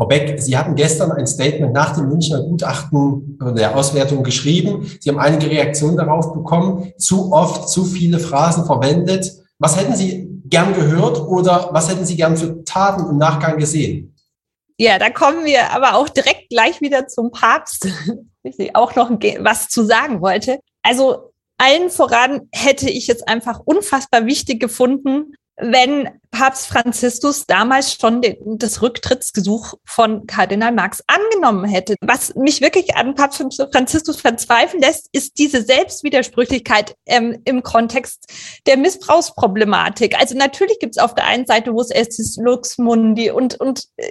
Frau 0.00 0.06
Beck, 0.06 0.40
Sie 0.40 0.56
hatten 0.56 0.76
gestern 0.76 1.12
ein 1.12 1.26
Statement 1.26 1.74
nach 1.74 1.94
dem 1.94 2.08
Münchner 2.08 2.40
Gutachten 2.40 3.38
der 3.54 3.76
Auswertung 3.76 4.22
geschrieben. 4.22 4.90
Sie 4.98 5.10
haben 5.10 5.18
einige 5.18 5.50
Reaktionen 5.50 5.98
darauf 5.98 6.32
bekommen. 6.32 6.94
Zu 6.96 7.34
oft, 7.34 7.68
zu 7.68 7.84
viele 7.84 8.18
Phrasen 8.18 8.64
verwendet. 8.64 9.30
Was 9.58 9.78
hätten 9.78 9.94
Sie 9.94 10.40
gern 10.46 10.72
gehört 10.72 11.20
oder 11.20 11.68
was 11.72 11.90
hätten 11.90 12.06
Sie 12.06 12.16
gern 12.16 12.38
für 12.38 12.64
Taten 12.64 13.10
im 13.10 13.18
Nachgang 13.18 13.58
gesehen? 13.58 14.16
Ja, 14.78 14.98
da 14.98 15.10
kommen 15.10 15.44
wir 15.44 15.70
aber 15.70 15.96
auch 15.96 16.08
direkt 16.08 16.48
gleich 16.48 16.80
wieder 16.80 17.06
zum 17.06 17.30
Papst, 17.30 17.86
ich 18.42 18.74
auch 18.74 18.96
noch 18.96 19.10
was 19.10 19.68
zu 19.68 19.84
sagen 19.84 20.22
wollte. 20.22 20.60
Also 20.82 21.30
allen 21.58 21.90
voran 21.90 22.48
hätte 22.52 22.88
ich 22.88 23.10
es 23.10 23.22
einfach 23.24 23.60
unfassbar 23.66 24.24
wichtig 24.24 24.60
gefunden, 24.60 25.34
wenn 25.60 26.08
Papst 26.30 26.68
Franziskus 26.68 27.46
damals 27.46 27.94
schon 27.94 28.22
den, 28.22 28.36
das 28.58 28.82
Rücktrittsgesuch 28.82 29.74
von 29.84 30.26
Kardinal 30.26 30.72
Marx 30.72 31.02
angenommen 31.08 31.64
hätte. 31.64 31.96
Was 32.00 32.34
mich 32.36 32.60
wirklich 32.60 32.94
an 32.94 33.14
Papst 33.14 33.44
Franziskus 33.72 34.20
verzweifeln 34.20 34.80
lässt, 34.80 35.08
ist 35.12 35.38
diese 35.38 35.62
Selbstwidersprüchlichkeit 35.62 36.94
ähm, 37.06 37.40
im 37.44 37.62
Kontext 37.62 38.26
der 38.66 38.76
Missbrauchsproblematik. 38.76 40.18
Also 40.18 40.36
natürlich 40.36 40.78
gibt 40.78 40.96
es 40.96 41.02
auf 41.02 41.14
der 41.14 41.26
einen 41.26 41.46
Seite, 41.46 41.72
wo 41.72 41.80
es 41.80 41.90
ist 41.90 42.38
Lux 42.40 42.78
Mundi 42.78 43.30
und, 43.30 43.58
und 43.58 43.84
äh, 43.96 44.06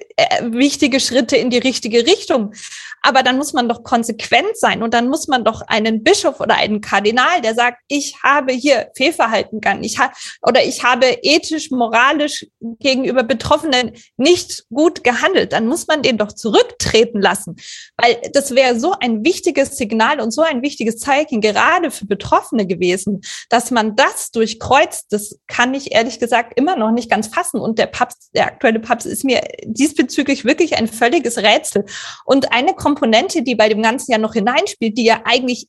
wichtige 0.52 1.00
Schritte 1.00 1.38
in 1.38 1.50
die 1.50 1.58
richtige 1.58 2.06
Richtung. 2.06 2.54
Aber 3.02 3.24
dann 3.24 3.38
muss 3.38 3.54
man 3.54 3.70
doch 3.70 3.84
konsequent 3.84 4.56
sein 4.56 4.84
und 4.84 4.94
dann 4.94 5.10
muss 5.10 5.28
man 5.28 5.44
doch 5.44 5.62
einen 5.68 6.04
Bischof 6.04 6.40
oder 6.40 6.56
einen 6.56 6.82
Kardinal, 6.82 7.42
der 7.42 7.56
sagt, 7.56 7.80
ich 7.88 8.16
habe 8.24 8.54
hier 8.54 8.90
Fehlverhalten 8.96 9.62
gegangen, 9.62 9.84
ich 9.84 10.00
habe 10.00 10.14
oder 10.42 10.64
ich 10.64 10.84
habe 10.84 11.06
ethisch, 11.22 11.72
moralisch 11.72 12.48
gegenüber 12.80 13.24
Betroffenen 13.24 13.94
nicht 14.18 14.66
gut 14.70 15.04
gehandelt, 15.04 15.54
dann 15.54 15.68
muss 15.68 15.88
man 15.88 16.02
den 16.02 16.18
doch 16.18 16.32
zurücktreten 16.32 17.22
lassen, 17.22 17.56
weil 17.98 18.18
das 18.34 18.56
wäre 18.56 18.80
so 18.80 18.94
ein 19.00 19.24
wichtiges 19.24 19.78
Signal 19.78 20.20
und 20.20 20.32
so 20.32 20.42
ein 20.42 20.62
wichtiges 20.62 20.98
Zeichen 20.98 21.42
gerade 21.42 21.92
für 21.92 22.06
Betroffene 22.06 22.68
gewesen, 22.68 23.22
dass 23.50 23.72
man 23.72 23.96
das 23.96 24.32
durchkreuzt. 24.32 25.08
Das 25.12 25.40
kann 25.48 25.74
ich 25.74 25.94
ehrlich 25.94 26.20
gesagt 26.20 26.54
immer 26.58 26.76
noch 26.76 26.92
nicht 26.92 27.10
ganz 27.10 27.28
fassen. 27.28 27.60
Und 27.60 27.80
der 27.80 27.88
Papst, 27.88 28.30
der 28.34 28.48
aktuelle 28.48 28.80
Papst 28.80 29.08
ist 29.08 29.24
mir 29.24 29.42
diesbezüglich 29.64 30.46
wirklich 30.46 30.78
ein 30.78 30.88
völliges 30.88 31.38
Rätsel. 31.38 31.86
Und 32.26 32.52
eine 32.52 32.74
Komponente, 32.90 33.44
die 33.44 33.56
bei 33.56 33.70
dem 33.70 33.82
Ganzen 33.84 34.12
ja 34.12 34.18
noch 34.18 34.34
hineinspielt, 34.34 34.98
die 34.98 35.06
ja 35.06 35.22
eigentlich 35.26 35.68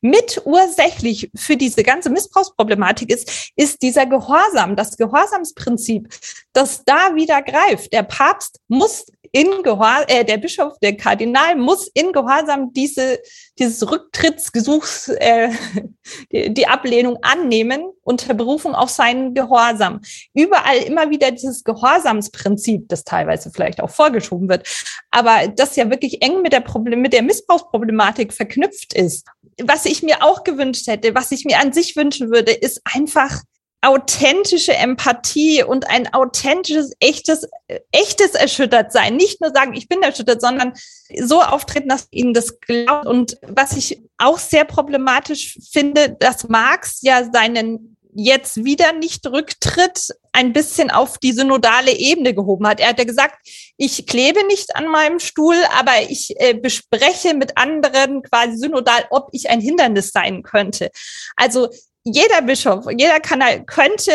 mitursächlich 0.00 1.30
für 1.34 1.56
diese 1.56 1.82
ganze 1.82 2.10
Missbrauchsproblematik 2.10 3.10
ist, 3.10 3.50
ist 3.56 3.82
dieser 3.82 4.06
Gehorsam, 4.06 4.76
das 4.76 4.96
Gehorsamsprinzip, 4.96 6.08
das 6.52 6.84
da 6.84 7.14
wieder 7.14 7.42
greift. 7.42 7.92
Der 7.92 8.02
Papst 8.02 8.60
muss 8.68 9.06
in 9.32 9.62
Gehorsam, 9.62 10.04
äh, 10.08 10.24
der 10.24 10.38
Bischof, 10.38 10.78
der 10.80 10.96
Kardinal 10.96 11.56
muss 11.56 11.88
in 11.94 12.12
Gehorsam 12.12 12.72
diese, 12.72 13.18
dieses 13.58 13.88
Rücktrittsgesuchs, 13.88 15.08
äh, 15.08 15.50
die, 16.32 16.52
die 16.52 16.66
Ablehnung 16.66 17.18
annehmen 17.22 17.82
unter 18.02 18.34
Berufung 18.34 18.74
auf 18.74 18.90
seinen 18.90 19.34
Gehorsam. 19.34 20.00
Überall 20.34 20.78
immer 20.78 21.10
wieder 21.10 21.30
dieses 21.30 21.62
Gehorsamsprinzip, 21.62 22.88
das 22.88 23.04
teilweise 23.04 23.50
vielleicht 23.52 23.80
auch 23.80 23.90
vorgeschoben 23.90 24.48
wird, 24.48 24.66
aber 25.10 25.48
das 25.48 25.76
ja 25.76 25.90
wirklich 25.90 26.22
eng 26.22 26.42
mit 26.42 26.52
der 26.52 26.60
Problem, 26.60 27.00
mit 27.00 27.12
der 27.12 27.22
Missbrauchsproblematik 27.22 28.32
verknüpft 28.32 28.94
ist. 28.94 29.26
Was 29.62 29.84
ich 29.86 30.02
mir 30.02 30.22
auch 30.22 30.44
gewünscht 30.44 30.86
hätte, 30.86 31.14
was 31.14 31.30
ich 31.32 31.44
mir 31.44 31.58
an 31.58 31.72
sich 31.72 31.96
wünschen 31.96 32.30
würde, 32.30 32.52
ist 32.52 32.80
einfach 32.84 33.42
authentische 33.82 34.74
Empathie 34.74 35.62
und 35.62 35.88
ein 35.88 36.12
authentisches, 36.12 36.92
echtes, 37.00 37.48
echtes 37.92 38.32
erschüttert 38.34 38.92
sein. 38.92 39.16
Nicht 39.16 39.40
nur 39.40 39.52
sagen, 39.54 39.74
ich 39.74 39.88
bin 39.88 40.02
erschüttert, 40.02 40.40
sondern 40.40 40.74
so 41.18 41.40
auftreten, 41.40 41.88
dass 41.88 42.06
ihnen 42.10 42.34
das 42.34 42.60
glaubt. 42.60 43.06
Und 43.06 43.38
was 43.42 43.76
ich 43.76 44.02
auch 44.18 44.38
sehr 44.38 44.64
problematisch 44.64 45.58
finde, 45.72 46.10
dass 46.10 46.48
Marx 46.48 47.00
ja 47.02 47.30
seinen 47.32 47.96
jetzt 48.14 48.64
wieder 48.64 48.92
nicht 48.92 49.26
Rücktritt 49.26 50.10
ein 50.32 50.52
bisschen 50.52 50.90
auf 50.90 51.18
die 51.18 51.32
synodale 51.32 51.92
Ebene 51.92 52.34
gehoben 52.34 52.66
hat. 52.66 52.80
Er 52.80 52.90
hat 52.90 52.98
ja 52.98 53.04
gesagt, 53.04 53.36
ich 53.76 54.06
klebe 54.06 54.46
nicht 54.46 54.76
an 54.76 54.88
meinem 54.88 55.18
Stuhl, 55.18 55.56
aber 55.78 55.92
ich 56.08 56.34
äh, 56.40 56.54
bespreche 56.54 57.34
mit 57.34 57.56
anderen 57.56 58.22
quasi 58.22 58.56
synodal, 58.56 59.06
ob 59.10 59.28
ich 59.32 59.50
ein 59.50 59.60
Hindernis 59.60 60.10
sein 60.12 60.42
könnte. 60.42 60.90
Also 61.36 61.68
jeder 62.04 62.42
Bischof, 62.42 62.86
jeder 62.96 63.20
Kanal 63.20 63.64
könnte, 63.64 64.12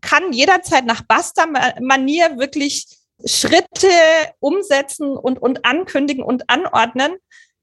kann 0.00 0.32
jederzeit 0.32 0.86
nach 0.86 1.02
Basta-Manier 1.02 2.38
wirklich 2.38 2.86
Schritte 3.24 3.88
umsetzen 4.40 5.16
und, 5.16 5.40
und 5.40 5.64
ankündigen 5.64 6.24
und 6.24 6.48
anordnen. 6.48 7.16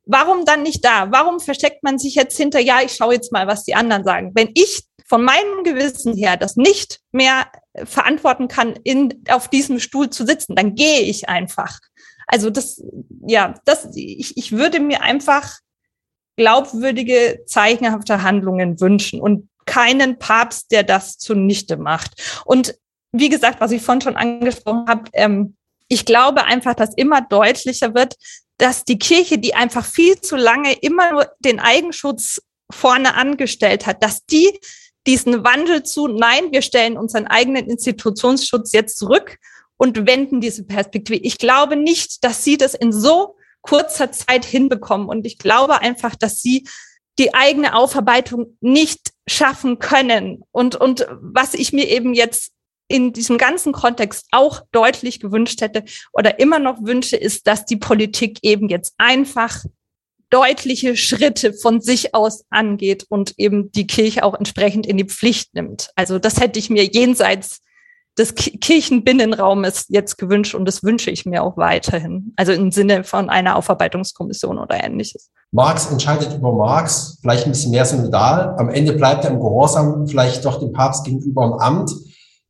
Warum 0.05 0.45
dann 0.45 0.63
nicht 0.63 0.83
da? 0.83 1.11
Warum 1.11 1.39
versteckt 1.39 1.83
man 1.83 1.97
sich 1.97 2.15
jetzt 2.15 2.37
hinter, 2.37 2.59
ja, 2.59 2.81
ich 2.81 2.93
schaue 2.93 3.13
jetzt 3.13 3.31
mal, 3.31 3.47
was 3.47 3.63
die 3.63 3.75
anderen 3.75 4.03
sagen? 4.03 4.31
Wenn 4.35 4.51
ich 4.53 4.83
von 5.05 5.23
meinem 5.23 5.63
Gewissen 5.63 6.15
her 6.15 6.37
das 6.37 6.55
nicht 6.55 6.99
mehr 7.11 7.45
verantworten 7.85 8.47
kann, 8.47 8.75
in, 8.83 9.23
auf 9.29 9.47
diesem 9.47 9.79
Stuhl 9.79 10.09
zu 10.09 10.25
sitzen, 10.25 10.55
dann 10.55 10.75
gehe 10.75 11.01
ich 11.01 11.29
einfach. 11.29 11.79
Also 12.27 12.49
das, 12.49 12.83
ja, 13.27 13.55
das, 13.65 13.89
ich, 13.95 14.37
ich 14.37 14.51
würde 14.51 14.79
mir 14.79 15.01
einfach 15.01 15.59
glaubwürdige, 16.35 17.43
zeichenhafte 17.45 18.23
Handlungen 18.23 18.79
wünschen. 18.79 19.21
Und 19.21 19.49
keinen 19.65 20.19
Papst, 20.19 20.71
der 20.71 20.83
das 20.83 21.17
zunichte 21.17 21.77
macht. 21.77 22.41
Und 22.45 22.75
wie 23.11 23.29
gesagt, 23.29 23.61
was 23.61 23.71
ich 23.71 23.81
vorhin 23.81 24.01
schon 24.01 24.15
angesprochen 24.15 24.85
habe, 24.87 25.03
ähm, 25.13 25.55
ich 25.87 26.05
glaube 26.05 26.45
einfach, 26.45 26.73
dass 26.73 26.95
immer 26.95 27.21
deutlicher 27.21 27.93
wird, 27.93 28.15
dass 28.57 28.83
die 28.85 28.97
Kirche, 28.97 29.37
die 29.37 29.55
einfach 29.55 29.85
viel 29.85 30.19
zu 30.19 30.35
lange 30.35 30.73
immer 30.73 31.11
nur 31.11 31.31
den 31.39 31.59
Eigenschutz 31.59 32.41
vorne 32.71 33.15
angestellt 33.15 33.85
hat, 33.85 34.03
dass 34.03 34.25
die 34.25 34.59
diesen 35.07 35.43
Wandel 35.43 35.83
zu, 35.83 36.07
nein, 36.07 36.51
wir 36.51 36.61
stellen 36.61 36.97
unseren 36.97 37.27
eigenen 37.27 37.67
Institutionsschutz 37.67 38.71
jetzt 38.71 38.97
zurück 38.97 39.37
und 39.77 40.07
wenden 40.07 40.39
diese 40.39 40.63
Perspektive. 40.63 41.19
Ich 41.19 41.37
glaube 41.37 41.75
nicht, 41.75 42.23
dass 42.23 42.43
sie 42.43 42.57
das 42.57 42.73
in 42.73 42.93
so 42.93 43.35
kurzer 43.61 44.11
Zeit 44.11 44.45
hinbekommen. 44.45 45.07
Und 45.07 45.25
ich 45.25 45.39
glaube 45.39 45.81
einfach, 45.81 46.15
dass 46.15 46.41
sie 46.41 46.67
die 47.19 47.33
eigene 47.33 47.75
Aufarbeitung 47.75 48.57
nicht 48.61 49.13
schaffen 49.27 49.79
können. 49.79 50.43
Und, 50.51 50.75
und 50.75 51.07
was 51.21 51.53
ich 51.53 51.73
mir 51.73 51.87
eben 51.89 52.13
jetzt 52.13 52.51
in 52.87 53.13
diesem 53.13 53.37
ganzen 53.37 53.71
Kontext 53.71 54.27
auch 54.31 54.61
deutlich 54.71 55.19
gewünscht 55.19 55.61
hätte 55.61 55.85
oder 56.11 56.39
immer 56.39 56.59
noch 56.59 56.83
wünsche, 56.83 57.15
ist, 57.15 57.47
dass 57.47 57.65
die 57.65 57.77
Politik 57.77 58.39
eben 58.41 58.69
jetzt 58.69 58.93
einfach 58.97 59.63
deutliche 60.33 60.97
Schritte 60.97 61.53
von 61.53 61.79
sich 61.79 62.15
aus 62.15 62.43
angeht 62.49 63.05
und 63.07 63.35
eben 63.37 63.71
die 63.71 63.85
Kirche 63.85 64.23
auch 64.23 64.33
entsprechend 64.33 64.87
in 64.87 64.97
die 64.97 65.05
Pflicht 65.05 65.53
nimmt. 65.53 65.91
Also 65.95 66.17
das 66.17 66.39
hätte 66.39 66.57
ich 66.57 66.71
mir 66.71 66.85
jenseits 66.85 67.59
des 68.17 68.33
Kirchenbinnenraumes 68.35 69.85
jetzt 69.89 70.17
gewünscht 70.17 70.55
und 70.55 70.65
das 70.65 70.83
wünsche 70.83 71.11
ich 71.11 71.25
mir 71.25 71.43
auch 71.43 71.55
weiterhin. 71.57 72.33
Also 72.35 72.51
im 72.51 72.71
Sinne 72.71 73.03
von 73.03 73.29
einer 73.29 73.55
Aufarbeitungskommission 73.55 74.57
oder 74.57 74.83
ähnliches. 74.83 75.29
Marx 75.51 75.91
entscheidet 75.91 76.33
über 76.33 76.51
Marx, 76.51 77.19
vielleicht 77.21 77.45
ein 77.45 77.51
bisschen 77.51 77.71
mehr 77.71 77.85
synodal. 77.85 78.55
Am 78.57 78.69
Ende 78.69 78.93
bleibt 78.93 79.25
er 79.25 79.31
im 79.31 79.39
Gehorsam, 79.39 80.07
vielleicht 80.07 80.43
doch 80.45 80.59
dem 80.59 80.71
Papst 80.71 81.05
gegenüber 81.05 81.45
im 81.45 81.53
Amt. 81.53 81.91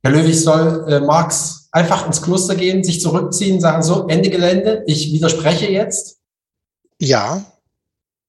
Herr 0.02 0.12
Löwig 0.12 0.42
soll 0.42 0.86
äh, 0.88 1.00
Marx 1.00 1.68
einfach 1.70 2.06
ins 2.06 2.22
Kloster 2.22 2.54
gehen, 2.54 2.82
sich 2.82 3.02
zurückziehen, 3.02 3.60
sagen 3.60 3.82
so, 3.82 4.06
Ende 4.06 4.30
Gelände, 4.30 4.84
ich 4.86 5.12
widerspreche 5.12 5.70
jetzt? 5.70 6.18
Ja, 6.98 7.42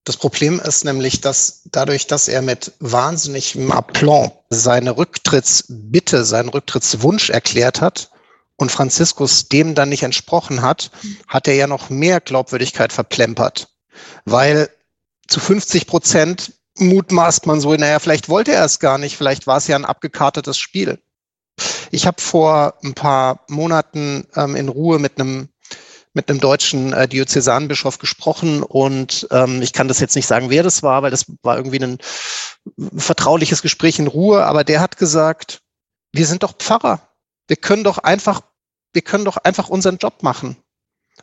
das 0.06 0.16
Problem 0.16 0.60
ist 0.60 0.84
nämlich, 0.84 1.20
dass 1.20 1.62
dadurch, 1.64 2.06
dass 2.06 2.28
er 2.28 2.40
mit 2.40 2.72
wahnsinnigem 2.78 3.72
Aplomb 3.72 4.32
seine 4.50 4.96
Rücktrittsbitte, 4.96 6.24
seinen 6.24 6.48
Rücktrittswunsch 6.48 7.30
erklärt 7.30 7.80
hat 7.80 8.12
und 8.54 8.70
Franziskus 8.70 9.48
dem 9.48 9.74
dann 9.74 9.88
nicht 9.88 10.04
entsprochen 10.04 10.62
hat, 10.62 10.92
hat 11.26 11.48
er 11.48 11.54
ja 11.54 11.66
noch 11.66 11.90
mehr 11.90 12.20
Glaubwürdigkeit 12.20 12.92
verplempert. 12.92 13.68
Weil 14.24 14.70
zu 15.26 15.40
50 15.40 15.88
Prozent 15.88 16.52
mutmaßt 16.78 17.46
man 17.46 17.60
so, 17.60 17.74
naja, 17.74 17.98
vielleicht 17.98 18.28
wollte 18.28 18.52
er 18.52 18.64
es 18.64 18.78
gar 18.78 18.98
nicht, 18.98 19.16
vielleicht 19.16 19.48
war 19.48 19.56
es 19.56 19.66
ja 19.66 19.74
ein 19.74 19.84
abgekartetes 19.84 20.56
Spiel. 20.56 21.00
Ich 21.90 22.06
habe 22.06 22.22
vor 22.22 22.74
ein 22.84 22.94
paar 22.94 23.44
Monaten 23.48 24.28
ähm, 24.36 24.54
in 24.54 24.68
Ruhe 24.68 25.00
mit 25.00 25.18
einem 25.18 25.48
mit 26.16 26.30
einem 26.30 26.40
deutschen 26.40 26.94
äh, 26.94 27.06
Diözesanbischof 27.06 27.98
gesprochen 27.98 28.62
und 28.62 29.28
ähm, 29.30 29.60
ich 29.60 29.74
kann 29.74 29.86
das 29.86 30.00
jetzt 30.00 30.16
nicht 30.16 30.26
sagen, 30.26 30.48
wer 30.48 30.62
das 30.62 30.82
war, 30.82 31.02
weil 31.02 31.10
das 31.10 31.26
war 31.42 31.58
irgendwie 31.58 31.78
ein 31.78 31.98
vertrauliches 32.96 33.60
Gespräch 33.60 33.98
in 33.98 34.06
Ruhe, 34.06 34.42
aber 34.46 34.64
der 34.64 34.80
hat 34.80 34.96
gesagt, 34.96 35.60
wir 36.12 36.26
sind 36.26 36.42
doch 36.42 36.56
Pfarrer. 36.56 37.02
Wir 37.48 37.56
können 37.56 37.84
doch 37.84 37.98
einfach, 37.98 38.40
wir 38.94 39.02
können 39.02 39.26
doch 39.26 39.36
einfach 39.36 39.68
unseren 39.68 39.98
Job 39.98 40.22
machen. 40.22 40.56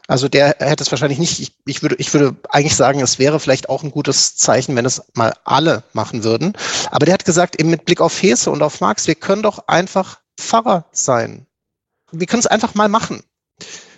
Also 0.08 0.30
der 0.30 0.58
hätte 0.60 0.84
es 0.84 0.92
wahrscheinlich 0.92 1.18
nicht, 1.18 1.40
ich, 1.40 1.58
ich, 1.66 1.82
würde, 1.82 1.96
ich 1.98 2.14
würde 2.14 2.38
eigentlich 2.50 2.76
sagen, 2.76 3.00
es 3.02 3.18
wäre 3.18 3.40
vielleicht 3.40 3.70
auch 3.70 3.82
ein 3.82 3.92
gutes 3.92 4.36
Zeichen, 4.36 4.76
wenn 4.76 4.86
es 4.86 5.02
mal 5.16 5.34
alle 5.44 5.84
machen 5.94 6.24
würden. 6.24 6.54
Aber 6.92 7.08
der 7.08 7.16
hat 7.16 7.26
gesagt, 7.26 7.60
eben 7.60 7.72
mit 7.72 7.86
Blick 7.86 8.00
auf 8.00 8.22
Hese 8.22 8.52
und 8.52 8.62
auf 8.62 8.80
Marx, 8.80 9.08
wir 9.08 9.16
können 9.16 9.42
doch 9.42 9.68
einfach 9.68 10.20
Pfarrer 10.40 10.86
sein. 10.92 11.48
Wir 12.12 12.28
können 12.28 12.42
es 12.42 12.48
einfach 12.48 12.76
mal 12.76 12.90
machen. 12.90 13.24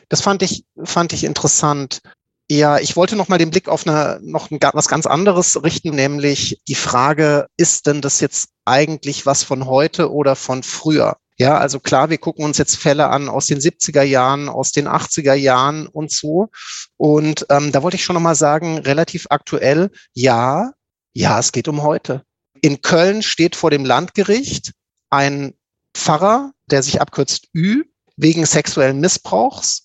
Das 0.09 0.21
fand 0.21 0.41
ich, 0.41 0.65
fand 0.83 1.13
ich 1.13 1.23
interessant. 1.23 2.01
Ja, 2.49 2.77
ich 2.77 2.95
wollte 2.95 3.15
noch 3.15 3.27
mal 3.27 3.39
den 3.39 3.49
Blick 3.49 3.67
auf 3.67 3.87
eine, 3.87 4.19
noch 4.21 4.51
ein, 4.51 4.59
was 4.73 4.87
ganz 4.87 5.07
anderes 5.07 5.63
richten, 5.63 5.95
nämlich 5.95 6.61
die 6.67 6.75
Frage, 6.75 7.47
ist 7.57 7.87
denn 7.87 8.01
das 8.01 8.19
jetzt 8.19 8.49
eigentlich 8.65 9.25
was 9.25 9.43
von 9.43 9.65
heute 9.65 10.11
oder 10.11 10.35
von 10.35 10.61
früher? 10.61 11.17
Ja, 11.37 11.57
also 11.57 11.79
klar, 11.79 12.09
wir 12.09 12.17
gucken 12.17 12.45
uns 12.45 12.57
jetzt 12.57 12.77
Fälle 12.77 13.09
an 13.09 13.29
aus 13.29 13.47
den 13.47 13.59
70er 13.59 14.03
Jahren, 14.03 14.47
aus 14.47 14.71
den 14.71 14.87
80er 14.87 15.33
Jahren 15.33 15.87
und 15.87 16.11
so. 16.11 16.49
Und 16.97 17.45
ähm, 17.49 17.71
da 17.71 17.83
wollte 17.83 17.97
ich 17.97 18.05
schon 18.05 18.13
noch 18.13 18.21
mal 18.21 18.35
sagen, 18.35 18.77
relativ 18.77 19.27
aktuell, 19.29 19.91
ja, 20.13 20.71
ja, 21.13 21.39
es 21.39 21.51
geht 21.51 21.67
um 21.67 21.81
heute. 21.81 22.23
In 22.61 22.81
Köln 22.81 23.21
steht 23.21 23.55
vor 23.55 23.69
dem 23.69 23.85
Landgericht 23.85 24.71
ein 25.09 25.55
Pfarrer, 25.93 26.51
der 26.67 26.83
sich 26.83 27.01
abkürzt 27.01 27.49
Ü, 27.53 27.83
wegen 28.17 28.45
sexuellen 28.45 28.99
Missbrauchs 28.99 29.84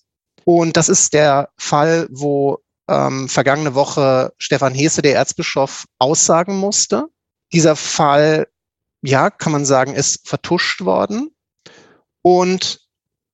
und 0.59 0.75
das 0.75 0.89
ist 0.89 1.13
der 1.13 1.49
Fall, 1.57 2.09
wo 2.11 2.59
ähm, 2.89 3.29
vergangene 3.29 3.73
Woche 3.73 4.33
Stefan 4.37 4.73
Hesse, 4.73 5.01
der 5.01 5.15
Erzbischof, 5.15 5.85
aussagen 5.97 6.57
musste. 6.57 7.07
Dieser 7.53 7.77
Fall, 7.77 8.47
ja, 9.01 9.29
kann 9.29 9.53
man 9.53 9.63
sagen, 9.63 9.93
ist 9.93 10.27
vertuscht 10.27 10.81
worden. 10.81 11.33
Und 12.21 12.81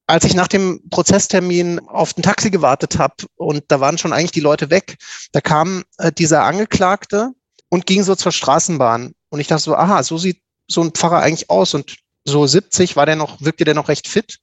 als 0.06 0.25
ich 0.25 0.36
nach 0.36 0.47
dem 0.47 0.88
Prozesstermin 0.91 1.80
auf 1.88 2.13
den 2.13 2.21
Taxi 2.21 2.51
gewartet 2.51 2.99
habe 2.99 3.15
und 3.36 3.63
da 3.69 3.80
waren 3.80 3.97
schon 3.97 4.13
eigentlich 4.13 4.32
die 4.32 4.39
Leute 4.39 4.69
weg, 4.69 4.97
da 5.32 5.41
kam 5.41 5.86
äh, 5.97 6.12
dieser 6.12 6.43
Angeklagte 6.43 7.32
und 7.70 7.88
ging 7.88 8.03
so 8.03 8.13
zur 8.13 8.32
Straßenbahn. 8.32 9.15
Und 9.30 9.39
ich 9.39 9.47
dachte 9.47 9.63
so, 9.63 9.76
aha, 9.76 10.03
so 10.03 10.20
sieht 10.20 10.43
so 10.68 10.84
ein 10.84 10.91
Pfarrer 10.91 11.22
eigentlich 11.22 11.49
aus. 11.49 11.74
Und 11.74 11.97
so 12.28 12.45
70 12.45 12.95
war 12.97 13.05
der 13.05 13.15
noch, 13.15 13.41
wirkte 13.41 13.63
der 13.63 13.73
noch 13.73 13.88
recht 13.88 14.07
fit. 14.07 14.39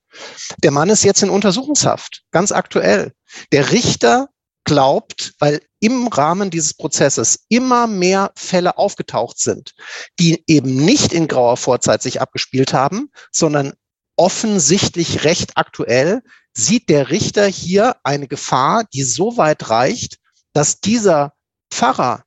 Der 0.63 0.71
Mann 0.71 0.89
ist 0.89 1.05
jetzt 1.05 1.23
in 1.23 1.29
Untersuchungshaft, 1.29 2.23
ganz 2.31 2.51
aktuell. 2.51 3.13
Der 3.53 3.73
Richter 3.73 4.31
glaubt, 4.65 5.35
weil 5.39 5.61
im 5.81 6.09
Rahmen 6.09 6.49
dieses 6.49 6.73
Prozesses 6.73 7.45
immer 7.51 7.87
mehr 7.87 8.33
Fälle 8.37 8.79
aufgetaucht 8.79 9.39
sind, 9.39 9.75
die 10.19 10.43
eben 10.47 10.75
nicht 10.75 11.13
in 11.13 11.29
grauer 11.29 11.59
Vorzeit 11.59 12.03
sich 12.03 12.23
abgespielt 12.23 12.73
haben, 12.73 13.11
sondern 13.31 13.75
offensichtlich 14.17 15.25
recht 15.25 15.59
aktuell, 15.59 16.23
sieht 16.55 16.89
der 16.89 17.11
Richter 17.11 17.47
hier 17.47 17.97
eine 18.03 18.29
Gefahr, 18.29 18.85
die 18.95 19.03
so 19.03 19.37
weit 19.37 19.69
reicht, 19.69 20.19
dass 20.55 20.81
dieser 20.81 21.35
Pfarrer 21.71 22.25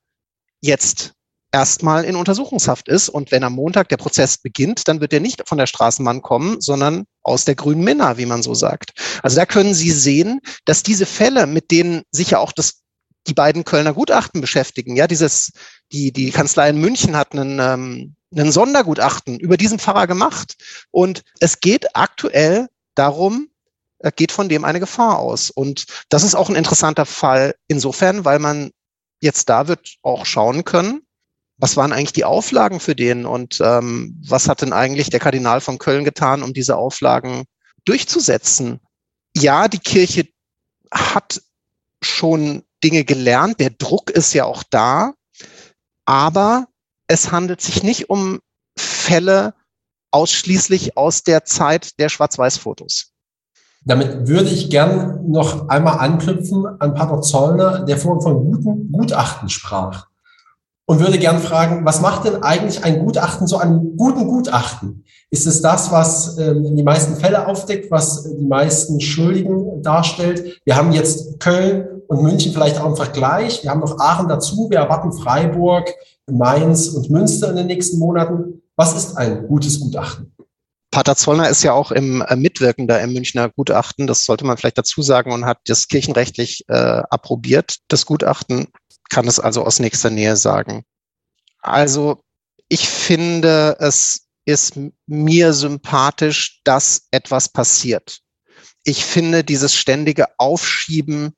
jetzt 0.62 1.14
erstmal 1.58 2.06
in 2.06 2.16
Untersuchungshaft 2.16 2.88
ist. 2.88 3.10
Und 3.10 3.32
wenn 3.32 3.44
am 3.44 3.54
Montag 3.54 3.90
der 3.90 3.98
Prozess 3.98 4.38
beginnt, 4.38 4.88
dann 4.88 5.02
wird 5.02 5.12
er 5.12 5.20
nicht 5.20 5.42
von 5.48 5.58
der 5.58 5.66
Straßenbahn 5.66 6.22
kommen, 6.22 6.62
sondern 6.62 7.06
aus 7.24 7.46
der 7.46 7.56
grünen 7.56 7.84
Minna, 7.84 8.18
wie 8.18 8.28
man 8.28 8.44
so 8.44 8.54
sagt. 8.54 8.92
Also 9.24 9.38
da 9.38 9.48
können 9.48 9.74
Sie 9.74 9.90
sehen, 9.90 10.40
dass 10.66 10.84
diese 10.84 11.08
Fälle, 11.08 11.48
mit 11.48 11.72
denen 11.72 12.04
sich 12.12 12.32
ja 12.32 12.38
auch 12.38 12.52
das, 12.52 12.82
die 13.26 13.34
beiden 13.34 13.64
Kölner 13.64 13.94
Gutachten 13.94 14.40
beschäftigen, 14.40 14.96
ja, 14.96 15.08
dieses, 15.08 15.52
die, 15.92 16.12
die 16.12 16.30
Kanzlei 16.30 16.70
in 16.70 16.80
München 16.80 17.18
hat 17.18 17.34
einen, 17.34 17.60
ähm, 17.60 18.16
einen 18.32 18.52
Sondergutachten 18.52 19.40
über 19.40 19.58
diesen 19.58 19.80
Pfarrer 19.80 20.06
gemacht. 20.06 20.56
Und 20.92 21.24
es 21.40 21.60
geht 21.60 21.96
aktuell 21.96 22.68
darum, 22.94 23.50
geht 24.16 24.32
von 24.32 24.48
dem 24.48 24.64
eine 24.64 24.80
Gefahr 24.80 25.18
aus. 25.18 25.50
Und 25.50 25.86
das 26.10 26.24
ist 26.24 26.36
auch 26.36 26.50
ein 26.50 26.56
interessanter 26.56 27.08
Fall 27.08 27.56
insofern, 27.68 28.26
weil 28.26 28.38
man 28.38 28.70
jetzt 29.22 29.50
da 29.50 29.68
wird 29.68 29.96
auch 30.04 30.28
schauen 30.28 30.64
können, 30.64 31.02
was 31.58 31.76
waren 31.76 31.92
eigentlich 31.92 32.14
die 32.14 32.26
Auflagen 32.26 32.80
für 32.80 32.96
den 32.96 33.26
und 33.26 33.60
ähm, 33.62 34.22
was 34.28 34.48
hat 34.48 34.62
denn 34.62 34.74
eigentlich 34.74 35.10
der 35.10 35.20
Kardinal 35.20 35.62
von 35.62 35.80
Köln 35.80 36.06
getan, 36.06 36.44
um 36.44 36.54
diese 36.54 36.78
Auflagen 36.78 37.46
durchzusetzen? 37.86 38.80
Ja, 39.36 39.68
die 39.68 39.80
Kirche 39.80 40.28
hat 40.92 41.42
schon 42.02 42.64
Dinge 42.84 43.04
gelernt, 43.04 43.60
der 43.60 43.72
Druck 43.72 44.12
ist 44.12 44.34
ja 44.34 44.46
auch 44.46 44.64
da, 44.70 45.14
aber 46.06 46.68
es 47.08 47.32
handelt 47.32 47.62
sich 47.62 47.82
nicht 47.84 48.10
um 48.10 48.40
Fälle 48.78 49.56
ausschließlich 50.12 50.96
aus 50.96 51.24
der 51.24 51.44
Zeit 51.44 52.00
der 52.00 52.10
Schwarz-Weiß-Fotos. 52.10 53.12
Damit 53.84 54.28
würde 54.28 54.50
ich 54.50 54.70
gern 54.70 55.30
noch 55.30 55.70
einmal 55.70 56.00
anknüpfen 56.00 56.66
an 56.80 56.94
Pater 56.94 57.22
Zollner, 57.22 57.86
der 57.86 57.98
vorhin 57.98 58.22
von 58.22 58.52
guten 58.52 58.92
Gutachten 58.92 59.50
sprach. 59.50 60.07
Und 60.90 61.02
würde 61.02 61.20
gern 61.20 61.40
fragen, 61.40 61.84
was 61.84 62.00
macht 62.00 62.24
denn 62.24 62.44
eigentlich 62.44 62.86
ein 62.86 63.00
Gutachten 63.04 63.46
zu 63.46 63.58
einem 63.58 63.98
guten 63.98 64.26
Gutachten? 64.26 65.04
Ist 65.30 65.46
es 65.46 65.62
das, 65.62 65.92
was 65.92 66.38
äh, 66.38 66.56
die 66.56 66.84
meisten 66.84 67.18
Fälle 67.18 67.46
aufdeckt, 67.46 67.92
was 67.92 68.24
die 68.24 68.46
meisten 68.46 69.02
Schuldigen 69.02 69.84
darstellt? 69.84 70.62
Wir 70.64 70.78
haben 70.78 70.94
jetzt 70.94 71.42
Köln 71.42 72.04
und 72.08 72.24
München 72.24 72.54
vielleicht 72.54 72.80
auch 72.80 72.86
im 72.86 72.96
Vergleich. 72.96 73.64
Wir 73.64 73.72
haben 73.72 73.82
noch 73.82 74.00
Aachen 74.00 74.30
dazu. 74.30 74.70
Wir 74.70 74.80
erwarten 74.80 75.12
Freiburg, 75.12 75.94
Mainz 76.26 76.88
und 76.88 77.10
Münster 77.10 77.50
in 77.50 77.58
den 77.58 77.68
nächsten 77.68 78.00
Monaten. 78.00 78.62
Was 78.78 78.96
ist 78.96 79.18
ein 79.18 79.46
gutes 79.46 79.82
Gutachten? 79.82 80.32
Pater 80.90 81.18
Zollner 81.18 81.50
ist 81.50 81.64
ja 81.64 81.74
auch 81.74 81.92
im 81.92 82.22
äh, 82.22 82.38
Mitwirkender 82.38 83.02
im 83.02 83.12
Münchner 83.12 83.50
Gutachten, 83.50 84.08
das 84.08 84.24
sollte 84.24 84.46
man 84.46 84.56
vielleicht 84.56 84.78
dazu 84.78 85.02
sagen, 85.02 85.34
und 85.34 85.46
hat 85.46 85.60
das 85.68 85.90
kirchenrechtlich 85.90 86.64
äh, 86.70 86.74
approbiert. 87.10 87.80
Das 87.90 88.06
Gutachten 88.06 88.68
kann 89.10 89.28
es 89.28 89.40
also 89.40 89.64
aus 89.64 89.80
nächster 89.80 90.10
Nähe 90.10 90.36
sagen. 90.36 90.84
Also 91.62 92.22
ich 92.70 92.88
finde, 92.88 93.78
es 93.80 94.28
ist 94.46 94.80
mir 95.06 95.54
sympathisch, 95.54 96.62
dass 96.64 97.08
etwas 97.12 97.50
passiert. 97.50 98.20
Ich 98.84 99.04
finde 99.04 99.44
dieses 99.44 99.74
ständige 99.74 100.28
Aufschieben 100.38 101.36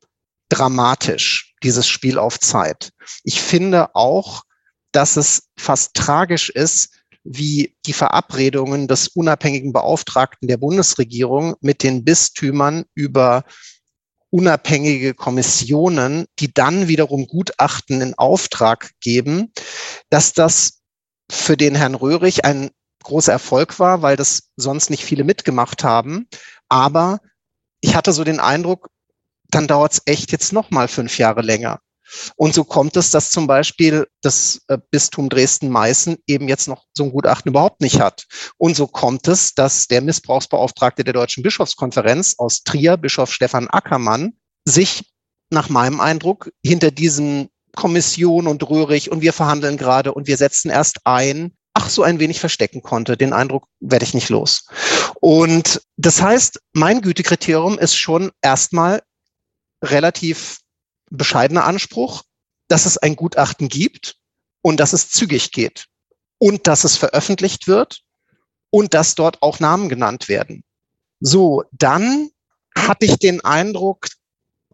dramatisch, 0.49 1.55
dieses 1.63 1.87
Spiel 1.87 2.17
auf 2.17 2.39
Zeit. 2.39 2.91
Ich 3.23 3.41
finde 3.41 3.95
auch, 3.95 4.43
dass 4.91 5.17
es 5.17 5.49
fast 5.57 5.95
tragisch 5.95 6.49
ist, 6.49 6.89
wie 7.23 7.75
die 7.85 7.93
Verabredungen 7.93 8.87
des 8.87 9.09
unabhängigen 9.09 9.73
Beauftragten 9.73 10.47
der 10.47 10.57
Bundesregierung 10.57 11.55
mit 11.61 11.83
den 11.83 12.03
Bistümern 12.03 12.85
über 12.93 13.43
unabhängige 14.31 15.13
Kommissionen, 15.13 16.25
die 16.39 16.53
dann 16.53 16.87
wiederum 16.87 17.27
Gutachten 17.27 18.01
in 18.01 18.13
Auftrag 18.13 18.91
geben, 19.01 19.51
dass 20.09 20.33
das 20.33 20.79
für 21.31 21.57
den 21.57 21.75
Herrn 21.75 21.95
Röhrig 21.95 22.45
ein 22.45 22.71
großer 23.03 23.31
Erfolg 23.31 23.79
war, 23.79 24.01
weil 24.01 24.15
das 24.15 24.49
sonst 24.55 24.89
nicht 24.89 25.03
viele 25.03 25.23
mitgemacht 25.23 25.83
haben. 25.83 26.27
Aber 26.67 27.19
ich 27.81 27.95
hatte 27.95 28.13
so 28.13 28.23
den 28.23 28.39
Eindruck, 28.39 28.89
dann 29.49 29.67
dauert 29.67 29.93
es 29.93 30.01
echt 30.05 30.31
jetzt 30.31 30.53
noch 30.53 30.69
mal 30.69 30.87
fünf 30.87 31.17
Jahre 31.17 31.41
länger. 31.41 31.79
Und 32.35 32.53
so 32.53 32.63
kommt 32.63 32.95
es, 32.97 33.11
dass 33.11 33.31
zum 33.31 33.47
Beispiel 33.47 34.07
das 34.21 34.61
äh, 34.67 34.77
Bistum 34.91 35.29
Dresden-Meißen 35.29 36.17
eben 36.27 36.47
jetzt 36.47 36.67
noch 36.67 36.85
so 36.93 37.03
ein 37.03 37.11
Gutachten 37.11 37.49
überhaupt 37.49 37.81
nicht 37.81 37.99
hat. 37.99 38.25
Und 38.57 38.75
so 38.75 38.87
kommt 38.87 39.27
es, 39.27 39.53
dass 39.53 39.87
der 39.87 40.01
Missbrauchsbeauftragte 40.01 41.03
der 41.03 41.13
Deutschen 41.13 41.43
Bischofskonferenz 41.43 42.35
aus 42.37 42.63
Trier, 42.63 42.97
Bischof 42.97 43.31
Stefan 43.31 43.67
Ackermann, 43.69 44.33
sich 44.65 45.11
nach 45.49 45.69
meinem 45.69 45.99
Eindruck 45.99 46.51
hinter 46.63 46.91
diesen 46.91 47.49
Kommission 47.75 48.47
und 48.47 48.67
Röhrig 48.69 49.11
und 49.11 49.21
wir 49.21 49.33
verhandeln 49.33 49.77
gerade 49.77 50.13
und 50.13 50.27
wir 50.27 50.37
setzen 50.37 50.69
erst 50.69 50.99
ein, 51.05 51.53
ach 51.73 51.89
so 51.89 52.03
ein 52.03 52.19
wenig 52.19 52.39
verstecken 52.39 52.81
konnte. 52.81 53.15
Den 53.15 53.33
Eindruck 53.33 53.65
werde 53.79 54.05
ich 54.05 54.13
nicht 54.13 54.29
los. 54.29 54.65
Und 55.21 55.81
das 55.97 56.21
heißt, 56.21 56.59
mein 56.73 57.01
Gütekriterium 57.01 57.77
ist 57.77 57.95
schon 57.95 58.31
erstmal 58.41 59.01
relativ 59.83 60.59
bescheidener 61.09 61.65
Anspruch, 61.65 62.23
dass 62.67 62.85
es 62.85 62.97
ein 62.97 63.15
Gutachten 63.15 63.67
gibt 63.67 64.17
und 64.61 64.79
dass 64.79 64.93
es 64.93 65.09
zügig 65.09 65.51
geht 65.51 65.87
und 66.37 66.67
dass 66.67 66.83
es 66.83 66.97
veröffentlicht 66.97 67.67
wird 67.67 68.01
und 68.69 68.93
dass 68.93 69.15
dort 69.15 69.41
auch 69.41 69.59
Namen 69.59 69.89
genannt 69.89 70.29
werden. 70.29 70.63
So, 71.19 71.63
dann 71.71 72.29
hatte 72.75 73.05
ich 73.05 73.17
den 73.17 73.41
Eindruck, 73.41 74.07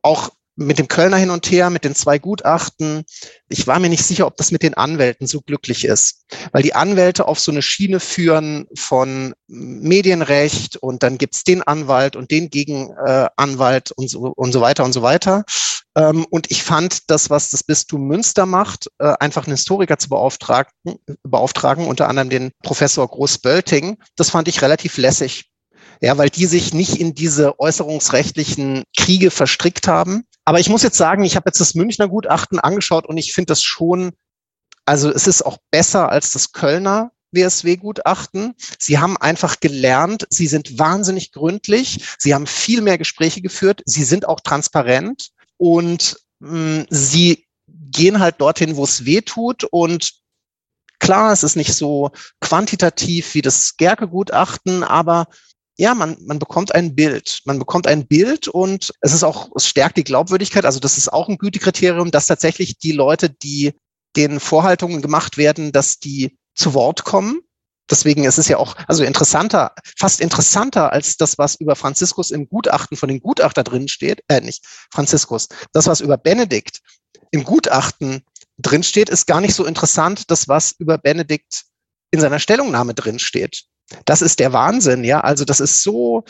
auch 0.01 0.29
mit 0.55 0.79
dem 0.79 0.87
Kölner 0.87 1.17
hin 1.17 1.29
und 1.29 1.49
her, 1.51 1.69
mit 1.69 1.83
den 1.83 1.95
zwei 1.95 2.19
Gutachten. 2.19 3.03
Ich 3.49 3.67
war 3.67 3.79
mir 3.79 3.89
nicht 3.89 4.05
sicher, 4.05 4.27
ob 4.27 4.37
das 4.37 4.51
mit 4.51 4.63
den 4.63 4.73
Anwälten 4.73 5.27
so 5.27 5.41
glücklich 5.41 5.85
ist, 5.85 6.25
weil 6.51 6.63
die 6.63 6.75
Anwälte 6.75 7.27
auf 7.27 7.39
so 7.39 7.51
eine 7.51 7.61
Schiene 7.61 7.99
führen 7.99 8.67
von 8.75 9.33
Medienrecht 9.47 10.77
und 10.77 11.03
dann 11.03 11.17
gibt's 11.17 11.43
den 11.43 11.61
Anwalt 11.61 12.15
und 12.15 12.31
den 12.31 12.49
Gegenanwalt 12.49 13.91
und 13.91 14.09
so, 14.09 14.33
und 14.35 14.51
so 14.51 14.61
weiter 14.61 14.83
und 14.83 14.93
so 14.93 15.01
weiter. 15.01 15.43
Ähm, 15.97 16.25
und 16.29 16.51
ich 16.51 16.63
fand 16.63 17.09
das, 17.09 17.29
was 17.29 17.49
das 17.49 17.63
Bistum 17.63 18.07
Münster 18.07 18.45
macht, 18.45 18.89
äh, 18.99 19.13
einfach 19.19 19.45
einen 19.45 19.55
Historiker 19.55 19.97
zu 19.97 20.09
beauftragen, 20.09 20.71
beauftragen, 21.23 21.87
unter 21.87 22.09
anderem 22.09 22.29
den 22.29 22.51
Professor 22.63 23.07
Groß-Bölting, 23.07 23.97
das 24.15 24.29
fand 24.29 24.47
ich 24.47 24.61
relativ 24.61 24.97
lässig. 24.97 25.49
Ja, 26.01 26.17
weil 26.17 26.29
die 26.29 26.45
sich 26.45 26.73
nicht 26.73 26.99
in 26.99 27.15
diese 27.15 27.57
äußerungsrechtlichen 27.57 28.83
Kriege 28.97 29.31
verstrickt 29.31 29.87
haben. 29.87 30.25
Aber 30.45 30.59
ich 30.59 30.69
muss 30.69 30.83
jetzt 30.83 30.97
sagen, 30.97 31.23
ich 31.23 31.35
habe 31.35 31.49
jetzt 31.49 31.59
das 31.59 31.75
Münchner 31.75 32.07
Gutachten 32.07 32.59
angeschaut 32.59 33.07
und 33.07 33.17
ich 33.17 33.33
finde 33.33 33.47
das 33.47 33.63
schon, 33.63 34.13
also 34.85 35.09
es 35.09 35.27
ist 35.27 35.43
auch 35.43 35.57
besser 35.71 36.09
als 36.09 36.31
das 36.31 36.51
Kölner 36.51 37.11
WSW-Gutachten. 37.31 38.53
Sie 38.79 38.99
haben 38.99 39.17
einfach 39.17 39.59
gelernt, 39.59 40.27
sie 40.29 40.47
sind 40.47 40.77
wahnsinnig 40.79 41.31
gründlich, 41.31 42.05
sie 42.19 42.33
haben 42.33 42.47
viel 42.47 42.81
mehr 42.81 42.97
Gespräche 42.97 43.41
geführt, 43.41 43.81
sie 43.85 44.03
sind 44.03 44.27
auch 44.27 44.39
transparent 44.39 45.31
und 45.57 46.17
mh, 46.39 46.51
mm, 46.51 46.87
sie 46.89 47.47
gehen 47.67 48.19
halt 48.19 48.39
dorthin, 48.39 48.75
wo 48.75 48.83
es 48.83 49.05
weh 49.05 49.21
tut 49.21 49.63
und 49.65 50.23
Klar, 50.99 51.33
es 51.33 51.43
ist 51.43 51.55
nicht 51.55 51.73
so 51.73 52.11
quantitativ 52.39 53.33
wie 53.33 53.41
das 53.41 53.77
Gerke-Gutachten, 53.77 54.83
aber 54.83 55.27
ja, 55.77 55.93
man, 55.93 56.17
man 56.25 56.39
bekommt 56.39 56.73
ein 56.73 56.95
Bild. 56.95 57.41
Man 57.45 57.59
bekommt 57.59 57.87
ein 57.87 58.07
Bild 58.07 58.47
und 58.47 58.93
es 59.01 59.13
ist 59.13 59.23
auch, 59.23 59.49
es 59.55 59.67
stärkt 59.67 59.97
die 59.97 60.03
Glaubwürdigkeit. 60.03 60.65
Also 60.65 60.79
das 60.79 60.97
ist 60.97 61.11
auch 61.11 61.27
ein 61.27 61.37
Gütekriterium, 61.37 62.11
dass 62.11 62.27
tatsächlich 62.27 62.77
die 62.77 62.93
Leute, 62.93 63.29
die 63.29 63.73
den 64.15 64.39
Vorhaltungen 64.39 65.01
gemacht 65.01 65.37
werden, 65.37 65.71
dass 65.71 65.99
die 65.99 66.37
zu 66.53 66.73
Wort 66.73 67.03
kommen 67.03 67.41
deswegen 67.89 68.23
ist 68.23 68.37
es 68.37 68.47
ja 68.47 68.57
auch 68.57 68.75
also 68.87 69.03
interessanter, 69.03 69.73
fast 69.97 70.21
interessanter 70.21 70.91
als 70.91 71.17
das, 71.17 71.37
was 71.37 71.55
über 71.55 71.75
Franziskus 71.75 72.31
im 72.31 72.47
Gutachten 72.47 72.97
von 72.97 73.09
den 73.09 73.19
Gutachter 73.19 73.63
drin 73.63 73.87
steht, 73.87 74.23
äh, 74.27 74.41
nicht 74.41 74.65
Franziskus, 74.91 75.47
das, 75.73 75.87
was 75.87 76.01
über 76.01 76.17
Benedikt 76.17 76.81
im 77.31 77.43
Gutachten 77.43 78.23
drin 78.57 78.83
steht, 78.83 79.09
ist 79.09 79.27
gar 79.27 79.41
nicht 79.41 79.55
so 79.55 79.65
interessant, 79.65 80.31
das, 80.31 80.47
was 80.47 80.73
über 80.77 80.97
Benedikt 80.97 81.65
in 82.11 82.21
seiner 82.21 82.39
Stellungnahme 82.39 82.93
drin 82.93 83.19
steht. 83.19 83.65
Das 84.05 84.21
ist 84.21 84.39
der 84.39 84.53
Wahnsinn, 84.53 85.03
ja. 85.03 85.21
Also 85.21 85.45
das 85.45 85.59
ist 85.59 85.83
so 85.83 86.23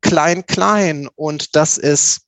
klein, 0.00 0.46
klein 0.46 1.08
und 1.14 1.56
das 1.56 1.78
ist 1.78 2.22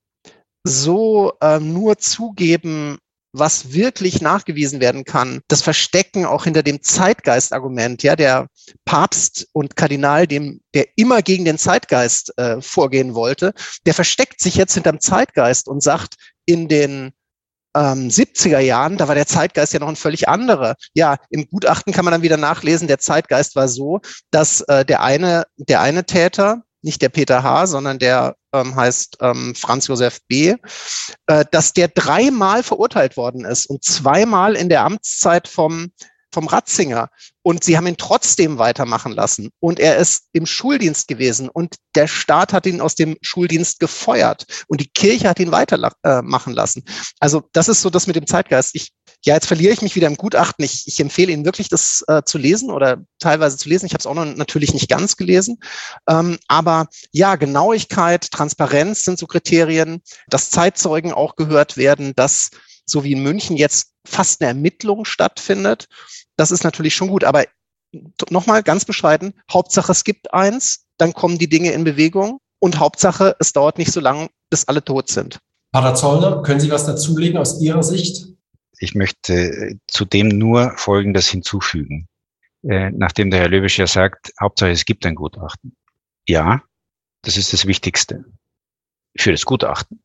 so 0.65 1.33
äh, 1.41 1.61
nur 1.61 1.99
zugeben 1.99 2.99
was 3.33 3.73
wirklich 3.73 4.21
nachgewiesen 4.21 4.81
werden 4.81 5.05
kann, 5.05 5.41
das 5.49 5.63
Verstecken 5.63 6.25
auch 6.25 6.45
hinter 6.45 6.63
dem 6.63 6.83
Zeitgeistargument, 6.83 8.03
ja, 8.03 8.17
der 8.17 8.49
Papst 8.85 9.49
und 9.53 9.77
Kardinal, 9.77 10.27
dem, 10.27 10.61
der 10.75 10.87
immer 10.97 11.23
gegen 11.23 11.45
den 11.45 11.59
Zeitgeist 11.59 12.37
äh, 12.39 12.61
vorgehen 12.61 13.15
wollte, 13.15 13.53
der 13.87 13.95
versteckt 13.95 14.41
sich 14.41 14.55
jetzt 14.55 14.75
hinterm 14.75 15.01
Zeitgeist 15.01 15.69
und 15.69 15.83
sagt, 15.83 16.17
in 16.47 16.69
den 16.69 17.13
ähm, 17.79 18.09
70er 18.09 18.59
Jahren, 18.59 18.97
da 18.97 19.07
war 19.07 19.15
der 19.15 19.27
Zeitgeist 19.27 19.73
ja 19.73 19.79
noch 19.79 19.89
ein 19.89 19.97
völlig 19.97 20.29
anderer. 20.29 20.75
Ja, 20.95 21.17
im 21.31 21.49
Gutachten 21.49 21.93
kann 21.93 22.05
man 22.05 22.13
dann 22.13 22.23
wieder 22.23 22.37
nachlesen, 22.37 22.89
der 22.89 22.99
Zeitgeist 22.99 23.55
war 23.55 23.69
so, 23.69 24.01
dass 24.31 24.63
äh, 24.63 24.85
der 24.85 25.03
eine, 25.03 25.45
der 25.57 25.81
eine 25.81 26.05
Täter, 26.05 26.63
nicht 26.83 27.03
der 27.03 27.09
Peter 27.09 27.43
H., 27.43 27.69
sondern 27.69 27.99
der 27.99 28.37
ähm, 28.53 28.75
heißt 28.75 29.19
ähm, 29.21 29.55
Franz 29.55 29.87
Josef 29.87 30.21
B., 30.27 30.57
äh, 31.27 31.45
dass 31.51 31.73
der 31.73 31.89
dreimal 31.89 32.63
verurteilt 32.63 33.17
worden 33.17 33.45
ist 33.45 33.67
und 33.67 33.85
zweimal 33.85 34.57
in 34.57 34.69
der 34.69 34.85
Amtszeit 34.85 35.47
vom 35.49 35.93
vom 36.39 36.47
Ratzinger 36.47 37.11
und 37.43 37.65
sie 37.65 37.77
haben 37.77 37.89
ihn 37.89 37.97
trotzdem 37.97 38.59
weitermachen 38.59 39.11
lassen 39.11 39.51
und 39.59 39.81
er 39.81 39.97
ist 39.97 40.27
im 40.33 40.47
Schuldienst 40.47 41.09
gewesen 41.09 41.49
und 41.49 41.75
der 41.97 42.07
Staat 42.07 42.53
hat 42.53 42.65
ihn 42.65 42.81
aus 42.81 42.95
dem 42.95 43.17
Schuldienst 43.23 43.81
gefeuert 43.81 44.45
und 44.69 44.81
die 44.81 44.89
Kirche 44.89 45.29
hat 45.29 45.41
ihn 45.41 45.51
weitermachen 45.51 46.53
äh, 46.53 46.57
lassen. 46.57 46.85
Also 47.19 47.43
das 47.53 47.69
ist 47.69 47.83
so 47.83 47.91
das 47.91 48.07
mit 48.07 48.15
dem 48.15 48.29
Zeitgeist. 48.29 48.77
Ich, 48.77 48.93
ja, 49.25 49.35
jetzt 49.35 49.47
verliere 49.47 49.73
ich 49.73 49.83
mich 49.83 49.97
wieder 49.97 50.07
im 50.07 50.17
Gutachten. 50.17 50.65
Ich, 50.65 50.85
ich 50.87 51.01
empfehle 51.01 51.33
Ihnen 51.33 51.45
wirklich, 51.45 51.69
das 51.69 52.05
äh, 52.07 52.23
zu 52.25 52.39
lesen 52.39 52.71
oder 52.71 52.99
teilweise 53.19 53.57
zu 53.57 53.69
lesen. 53.69 53.87
Ich 53.87 53.95
habe 53.95 54.01
es 54.01 54.07
auch 54.07 54.15
noch 54.15 54.25
natürlich 54.25 54.75
nicht 54.75 54.89
ganz 54.89 55.17
gelesen. 55.17 55.59
Ähm, 56.09 56.39
aber 56.47 56.87
ja, 57.11 57.35
Genauigkeit, 57.35 58.31
Transparenz 58.31 59.03
sind 59.03 59.19
so 59.19 59.27
Kriterien, 59.27 60.03
dass 60.29 60.51
Zeitzeugen 60.51 61.13
auch 61.13 61.35
gehört 61.35 61.77
werden, 61.77 62.15
dass 62.15 62.51
so 62.89 63.05
wie 63.05 63.13
in 63.13 63.23
München 63.23 63.57
jetzt 63.57 63.93
fast 64.05 64.41
eine 64.41 64.49
Ermittlung 64.49 65.05
stattfindet. 65.05 65.89
Das 66.37 66.51
ist 66.51 66.65
natürlich 66.65 66.95
schon 66.95 67.09
gut. 67.09 67.25
Aber 67.25 67.45
nochmal 68.31 68.63
ganz 68.63 68.85
bescheiden, 68.85 69.35
Hauptsache 69.53 69.93
es 69.93 70.05
gibt 70.05 70.33
eins, 70.33 70.87
dann 70.97 71.13
kommen 71.13 71.39
die 71.39 71.49
Dinge 71.49 71.73
in 71.73 71.85
Bewegung 71.85 72.41
und 72.59 72.79
Hauptsache 72.79 73.37
es 73.39 73.53
dauert 73.53 73.79
nicht 73.79 73.93
so 73.93 74.01
lange, 74.01 74.29
bis 74.51 74.67
alle 74.67 74.85
tot 74.85 75.09
sind. 75.09 75.39
Pater 75.73 75.95
Zollner, 75.95 76.43
können 76.43 76.61
Sie 76.61 76.71
was 76.71 76.87
dazulegen 76.87 77.39
aus 77.39 77.61
Ihrer 77.61 77.83
Sicht? 77.83 78.27
Ich 78.81 78.95
möchte 78.95 79.35
äh, 79.35 79.77
zudem 79.87 80.29
nur 80.29 80.73
Folgendes 80.77 81.29
hinzufügen. 81.29 82.09
Äh, 82.63 82.91
nachdem 82.91 83.31
der 83.31 83.41
Herr 83.41 83.49
Löwisch 83.49 83.79
ja 83.79 83.87
sagt, 83.87 84.33
Hauptsache 84.41 84.71
es 84.71 84.85
gibt 84.85 85.05
ein 85.05 85.15
Gutachten. 85.15 85.77
Ja, 86.27 86.63
das 87.23 87.37
ist 87.37 87.53
das 87.53 87.67
Wichtigste 87.67 88.25
für 89.17 89.33
das 89.33 89.45
Gutachten. 89.45 90.03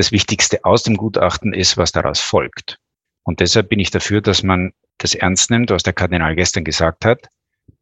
Das 0.00 0.12
Wichtigste 0.12 0.64
aus 0.64 0.82
dem 0.82 0.96
Gutachten 0.96 1.52
ist, 1.52 1.76
was 1.76 1.92
daraus 1.92 2.20
folgt. 2.20 2.78
Und 3.22 3.40
deshalb 3.40 3.68
bin 3.68 3.78
ich 3.78 3.90
dafür, 3.90 4.22
dass 4.22 4.42
man 4.42 4.72
das 4.96 5.14
ernst 5.14 5.50
nimmt, 5.50 5.68
was 5.68 5.82
der 5.82 5.92
Kardinal 5.92 6.34
gestern 6.36 6.64
gesagt 6.64 7.04
hat, 7.04 7.28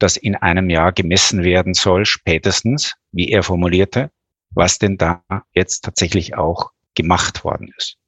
dass 0.01 0.17
in 0.17 0.35
einem 0.35 0.69
Jahr 0.69 0.91
gemessen 0.91 1.45
werden 1.45 1.75
soll, 1.75 2.07
spätestens, 2.07 2.97
wie 3.13 3.29
er 3.31 3.45
formulierte, 3.45 4.11
was 4.51 4.81
denn 4.81 4.97
da 4.97 5.23
jetzt 5.53 5.85
tatsächlich 5.85 6.37
auch 6.37 6.73
gemacht 6.97 7.45
worden 7.45 7.73
ist. 7.77 7.99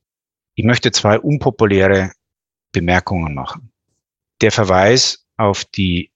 Ich 0.57 0.65
möchte 0.65 0.91
zwei 0.91 1.21
unpopuläre 1.21 2.11
Bemerkungen 2.73 3.33
machen. 3.33 3.71
Der 4.41 4.51
Verweis 4.51 5.25
auf 5.37 5.65
die 5.65 6.11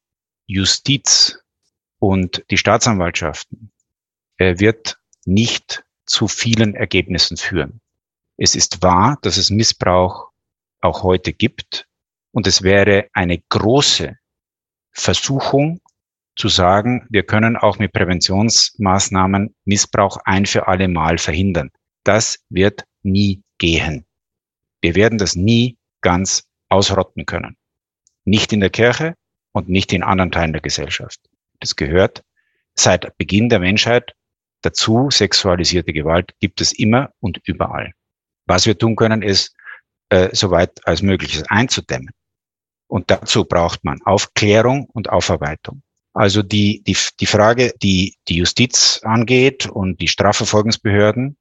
Justiz 0.46 1.38
und 2.00 2.44
die 2.50 2.58
Staatsanwaltschaften 2.58 3.70
wird 4.40 4.98
nicht 5.26 5.84
zu 6.06 6.26
vielen 6.26 6.74
Ergebnissen 6.74 7.36
führen. 7.36 7.80
Es 8.36 8.54
ist 8.54 8.82
wahr, 8.82 9.18
dass 9.22 9.36
es 9.36 9.50
Missbrauch 9.50 10.30
auch 10.80 11.02
heute 11.02 11.32
gibt. 11.32 11.86
Und 12.32 12.46
es 12.46 12.62
wäre 12.62 13.08
eine 13.12 13.38
große 13.38 14.16
Versuchung 14.90 15.80
zu 16.36 16.48
sagen, 16.48 17.06
wir 17.10 17.22
können 17.22 17.56
auch 17.56 17.78
mit 17.78 17.92
Präventionsmaßnahmen 17.92 19.54
Missbrauch 19.64 20.18
ein 20.24 20.46
für 20.46 20.66
alle 20.66 20.88
Mal 20.88 21.18
verhindern. 21.18 21.70
Das 22.02 22.44
wird 22.48 22.84
nie 23.02 23.42
gehen. 23.58 24.04
Wir 24.80 24.96
werden 24.96 25.18
das 25.18 25.36
nie 25.36 25.78
ganz 26.00 26.44
ausrotten 26.68 27.24
können. 27.24 27.56
Nicht 28.24 28.52
in 28.52 28.60
der 28.60 28.70
Kirche 28.70 29.14
und 29.52 29.68
nicht 29.68 29.92
in 29.92 30.02
anderen 30.02 30.32
Teilen 30.32 30.52
der 30.52 30.62
Gesellschaft. 30.62 31.20
Das 31.60 31.76
gehört 31.76 32.24
seit 32.74 33.16
Beginn 33.16 33.48
der 33.48 33.60
Menschheit 33.60 34.14
dazu. 34.62 35.08
Sexualisierte 35.10 35.92
Gewalt 35.92 36.34
gibt 36.40 36.60
es 36.60 36.72
immer 36.72 37.12
und 37.20 37.40
überall. 37.44 37.92
Was 38.46 38.66
wir 38.66 38.76
tun 38.76 38.96
können, 38.96 39.22
ist, 39.22 39.54
äh, 40.10 40.28
so 40.32 40.50
weit 40.50 40.86
als 40.86 41.02
möglich 41.02 41.42
einzudämmen. 41.48 42.10
Und 42.86 43.10
dazu 43.10 43.44
braucht 43.44 43.84
man 43.84 44.00
Aufklärung 44.02 44.84
und 44.92 45.08
Aufarbeitung. 45.08 45.82
Also 46.12 46.42
die, 46.42 46.82
die, 46.84 46.96
die 47.18 47.26
Frage, 47.26 47.72
die 47.82 48.14
die 48.28 48.36
Justiz 48.36 49.00
angeht 49.02 49.66
und 49.66 50.00
die 50.00 50.08
Strafverfolgungsbehörden, 50.08 51.36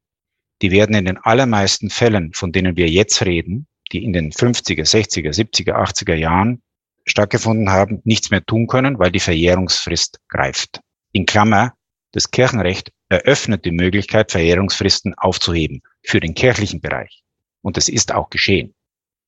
die 0.61 0.71
werden 0.71 0.95
in 0.95 1.05
den 1.05 1.17
allermeisten 1.17 1.89
Fällen, 1.89 2.33
von 2.33 2.51
denen 2.51 2.75
wir 2.75 2.89
jetzt 2.89 3.23
reden, 3.23 3.67
die 3.91 4.03
in 4.03 4.13
den 4.13 4.31
50er, 4.31 4.83
60er, 4.83 5.31
70er, 5.31 5.75
80er 5.75 6.15
Jahren 6.15 6.63
stattgefunden 7.05 7.69
haben, 7.69 8.01
nichts 8.05 8.31
mehr 8.31 8.43
tun 8.43 8.65
können, 8.65 8.97
weil 8.97 9.11
die 9.11 9.19
Verjährungsfrist 9.19 10.19
greift. 10.29 10.79
In 11.11 11.25
Klammer, 11.25 11.73
das 12.13 12.31
Kirchenrecht 12.31 12.91
eröffnet 13.09 13.65
die 13.65 13.71
Möglichkeit, 13.71 14.31
Verjährungsfristen 14.31 15.13
aufzuheben 15.15 15.83
für 16.03 16.19
den 16.19 16.33
kirchlichen 16.33 16.81
Bereich. 16.81 17.23
Und 17.61 17.77
das 17.77 17.87
ist 17.87 18.13
auch 18.13 18.29
geschehen. 18.29 18.75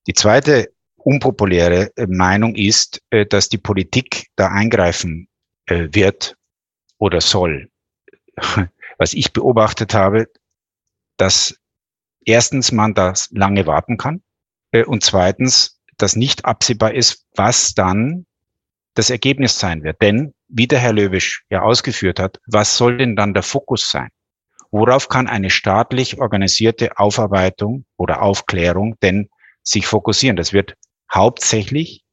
Die 0.08 0.14
zweite 0.14 0.70
unpopuläre 1.06 1.96
äh, 1.96 2.08
Meinung 2.08 2.56
ist, 2.56 3.02
äh, 3.12 3.26
dass 3.26 3.48
die 3.48 3.58
Politik 3.58 4.28
da 4.36 4.50
eingreifen 4.50 5.30
äh, 5.68 5.88
wird 5.92 6.36
oder 6.98 7.22
soll. 7.22 7.70
Was 8.98 9.14
ich 9.14 9.34
beobachtet 9.34 9.94
habe, 9.94 10.28
dass 11.18 11.58
erstens 12.26 12.72
man 12.72 12.94
das 12.94 13.30
lange 13.32 13.68
warten 13.68 13.98
kann 13.98 14.22
und 14.88 15.04
zweitens, 15.04 15.82
dass 15.98 16.16
nicht 16.16 16.46
absehbar 16.46 16.94
ist, 16.94 17.26
was 17.36 17.74
dann 17.74 18.26
das 18.94 19.10
Ergebnis 19.10 19.60
sein 19.60 19.84
wird. 19.84 20.02
Denn, 20.02 20.34
wie 20.48 20.68
der 20.68 20.80
Herr 20.80 20.94
Löwisch 20.94 21.46
ja 21.50 21.62
ausgeführt 21.62 22.20
hat, 22.20 22.40
was 22.48 22.78
soll 22.78 22.98
denn 22.98 23.16
dann 23.16 23.34
der 23.34 23.44
Fokus 23.44 23.90
sein? 23.90 24.10
Worauf 24.78 25.08
kann 25.08 25.28
eine 25.28 25.50
staatlich 25.50 26.20
organisierte 26.20 27.00
Aufarbeitung 27.00 27.86
oder 27.96 28.22
Aufklärung 28.22 28.98
denn 29.02 29.30
sich 29.64 29.88
fokussieren? 29.88 30.36
Das 30.36 30.52
wird 30.52 30.76
hauptsächlich 31.10 32.04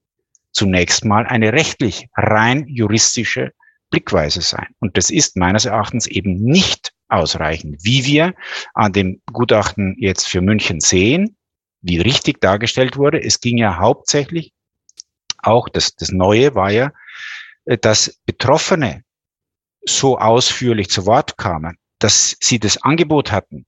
zunächst 0.53 1.05
mal 1.05 1.27
eine 1.27 1.53
rechtlich 1.53 2.07
rein 2.17 2.69
juristische 2.69 3.51
Blickweise 3.91 4.43
sein. 4.43 4.69
Und 4.79 4.97
das 4.97 5.11
ist 5.11 5.37
meines 5.37 5.65
Erachtens 5.65 6.07
eben 6.07 6.37
nicht 6.37 6.93
ausreichend, 7.09 7.79
wie 7.83 8.05
wir 8.05 8.33
an 8.75 8.93
dem 8.93 9.21
Gutachten 9.33 9.97
jetzt 9.99 10.29
für 10.29 10.41
München 10.41 10.79
sehen, 10.79 11.37
wie 11.81 11.99
richtig 11.99 12.41
dargestellt 12.41 12.97
wurde. 12.97 13.21
Es 13.21 13.41
ging 13.41 13.59
ja 13.59 13.79
hauptsächlich 13.79 14.53
auch, 15.39 15.69
das, 15.69 15.97
das 15.97 16.13
Neue 16.13 16.55
war 16.55 16.71
ja, 16.71 16.93
äh, 17.65 17.77
dass 17.77 18.21
Betroffene 18.25 19.03
so 19.85 20.17
ausführlich 20.17 20.91
zu 20.91 21.07
Wort 21.07 21.37
kamen, 21.37 21.77
dass 22.03 22.37
sie 22.41 22.59
das 22.59 22.83
Angebot 22.83 23.33
hatten, 23.33 23.67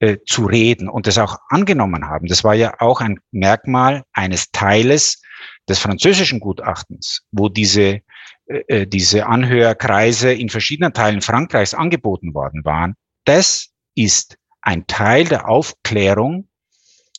äh, 0.00 0.18
zu 0.26 0.46
reden 0.46 0.88
und 0.88 1.06
das 1.06 1.18
auch 1.18 1.38
angenommen 1.48 2.08
haben. 2.08 2.26
Das 2.26 2.44
war 2.44 2.54
ja 2.54 2.74
auch 2.80 3.00
ein 3.00 3.20
Merkmal 3.30 4.04
eines 4.12 4.50
Teiles 4.50 5.22
des 5.68 5.78
französischen 5.78 6.40
Gutachtens, 6.40 7.22
wo 7.32 7.48
diese, 7.48 8.00
äh, 8.46 8.58
äh, 8.68 8.86
diese 8.86 9.26
Anhörkreise 9.26 10.32
in 10.32 10.48
verschiedenen 10.48 10.92
Teilen 10.92 11.20
Frankreichs 11.20 11.74
angeboten 11.74 12.34
worden 12.34 12.64
waren. 12.64 12.94
Das 13.24 13.70
ist 13.94 14.36
ein 14.60 14.86
Teil 14.86 15.24
der 15.24 15.48
Aufklärung 15.48 16.48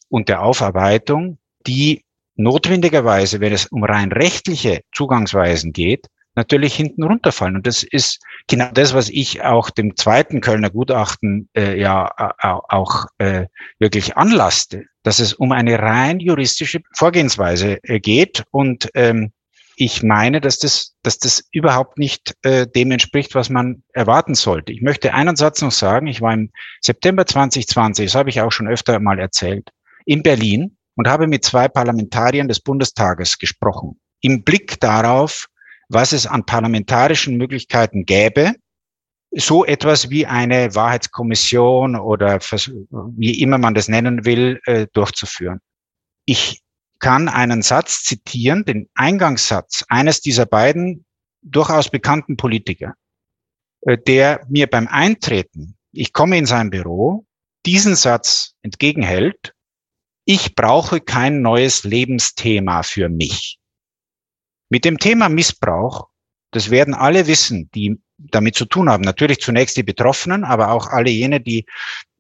und 0.10 0.30
der 0.30 0.42
Aufarbeitung, 0.42 1.40
die 1.66 2.04
notwendigerweise, 2.36 3.40
wenn 3.40 3.54
es 3.54 3.66
um 3.68 3.84
rein 3.84 4.12
rechtliche 4.12 4.82
Zugangsweisen 4.94 5.74
geht, 5.74 6.08
natürlich 6.36 6.76
hinten 6.76 7.04
runterfallen. 7.04 7.56
Und 7.56 7.68
das 7.68 7.84
ist 7.84 8.22
genau 8.48 8.70
das, 8.74 8.94
was 8.94 9.10
ich 9.10 9.44
auch 9.44 9.70
dem 9.70 9.96
zweiten 9.96 10.42
Kölner 10.42 10.70
Gutachten 10.70 11.50
äh, 11.56 11.80
ja 11.80 12.12
auch 12.40 13.06
äh, 13.18 13.48
wirklich 13.80 14.18
anlasste, 14.18 14.86
dass 15.04 15.20
es 15.20 15.34
um 15.34 15.52
eine 15.52 15.80
rein 15.80 16.20
juristische 16.20 16.82
Vorgehensweise 16.94 17.80
äh, 17.84 18.00
geht. 18.00 18.44
Und 18.52 18.90
ähm, 18.94 19.32
ich 19.78 20.04
meine, 20.04 20.40
dass 20.40 20.60
das, 20.60 20.96
dass 21.04 21.18
das 21.18 21.44
überhaupt 21.52 21.98
nicht 21.98 22.36
äh, 22.44 22.66
dem 22.68 22.92
entspricht, 22.92 23.36
was 23.36 23.50
man 23.50 23.84
erwarten 23.94 24.36
sollte. 24.36 24.72
Ich 24.72 24.82
möchte 24.82 25.14
einen 25.14 25.36
Satz 25.36 25.62
noch 25.62 25.72
sagen. 25.72 26.08
Ich 26.08 26.22
war 26.22 26.34
im 26.34 26.52
September 26.82 27.26
2020, 27.26 28.06
das 28.06 28.16
habe 28.16 28.30
ich 28.30 28.42
auch 28.42 28.52
schon 28.52 28.68
öfter 28.68 29.00
mal 29.00 29.20
erzählt, 29.20 29.70
in 30.06 30.24
Berlin 30.24 30.78
und 30.96 31.08
habe 31.08 31.28
mit 31.28 31.44
zwei 31.44 31.68
Parlamentariern 31.68 32.48
des 32.48 32.62
Bundestages 32.62 33.38
gesprochen. 33.38 34.00
Im 34.22 34.44
Blick 34.44 34.80
darauf, 34.80 35.48
was 35.90 36.14
es 36.14 36.28
an 36.28 36.46
parlamentarischen 36.46 37.38
Möglichkeiten 37.38 38.06
gäbe, 38.06 38.54
so 39.32 39.66
etwas 39.66 40.10
wie 40.10 40.26
eine 40.26 40.74
Wahrheitskommission 40.76 41.96
oder 41.96 42.40
wie 42.40 43.42
immer 43.42 43.58
man 43.58 43.74
das 43.74 43.88
nennen 43.88 44.26
will, 44.26 44.62
äh, 44.66 44.88
durchzuführen. 44.94 45.60
Ich 46.26 46.62
kann 47.00 47.28
einen 47.28 47.62
Satz 47.62 48.04
zitieren, 48.04 48.64
den 48.66 48.90
Eingangssatz 48.96 49.84
eines 49.90 50.22
dieser 50.22 50.46
beiden 50.46 51.06
durchaus 51.42 51.90
bekannten 51.90 52.38
Politiker, 52.38 52.94
äh, 53.82 53.98
der 53.98 54.46
mir 54.50 54.68
beim 54.68 54.88
Eintreten, 54.88 55.76
ich 55.92 56.14
komme 56.14 56.38
in 56.38 56.46
sein 56.46 56.70
Büro, 56.70 57.26
diesen 57.66 57.96
Satz 57.96 58.54
entgegenhält, 58.62 59.54
ich 60.26 60.56
brauche 60.56 61.02
kein 61.02 61.42
neues 61.42 61.84
Lebensthema 61.84 62.84
für 62.84 63.10
mich. 63.10 63.60
Mit 64.76 64.84
dem 64.84 64.98
Thema 64.98 65.30
Missbrauch, 65.30 66.10
das 66.52 66.70
werden 66.70 66.94
alle 66.94 67.28
wissen, 67.28 67.70
die 67.74 67.98
damit 68.18 68.56
zu 68.56 68.66
tun 68.66 68.90
haben. 68.90 69.06
Natürlich 69.06 69.40
zunächst 69.40 69.78
die 69.78 69.84
Betroffenen, 69.84 70.44
aber 70.44 70.72
auch 70.72 70.88
alle 70.88 71.10
jene, 71.10 71.40
die, 71.40 71.66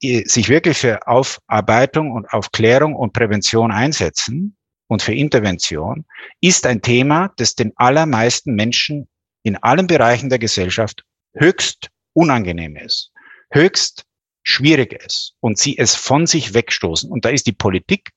sich 0.01 0.47
wirklich 0.47 0.78
für 0.78 1.06
Aufarbeitung 1.06 2.14
und 2.14 2.32
Aufklärung 2.32 2.95
und 2.95 3.12
Prävention 3.12 3.74
einsetzen. 3.74 4.56
und 4.88 5.01
für 5.01 5.14
Intervention 5.14 6.06
ist 6.39 6.66
ein 6.66 6.82
Thema, 6.82 7.34
das 7.36 7.56
den 7.56 7.74
allermeisten 7.76 8.56
Menschen 8.56 9.10
in 9.43 9.58
allen 9.58 9.88
Bereichen 9.88 10.30
der 10.30 10.39
Gesellschaft 10.39 11.03
höchst 11.34 11.89
unangenehm 12.14 12.78
ist, 12.78 13.12
höchst 13.51 14.06
schwierig 14.43 14.93
ist 14.93 15.34
und 15.41 15.58
sie 15.58 15.78
es 15.78 15.93
von 15.95 16.26
sich 16.26 16.53
wegstoßen. 16.53 17.12
Und 17.12 17.26
da 17.26 17.30
ist 17.32 17.47
die 17.47 17.51
Politik 17.66 18.12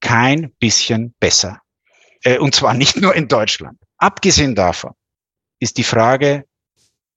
kein 0.00 0.54
bisschen 0.60 1.14
besser. 1.20 1.60
Äh, 2.22 2.38
und 2.38 2.54
zwar 2.54 2.74
nicht 2.82 2.96
nur 2.96 3.14
in 3.14 3.28
Deutschland. 3.28 3.78
Abgesehen 3.98 4.54
davon 4.54 4.92
ist 5.60 5.78
die 5.78 5.84
Frage 5.84 6.44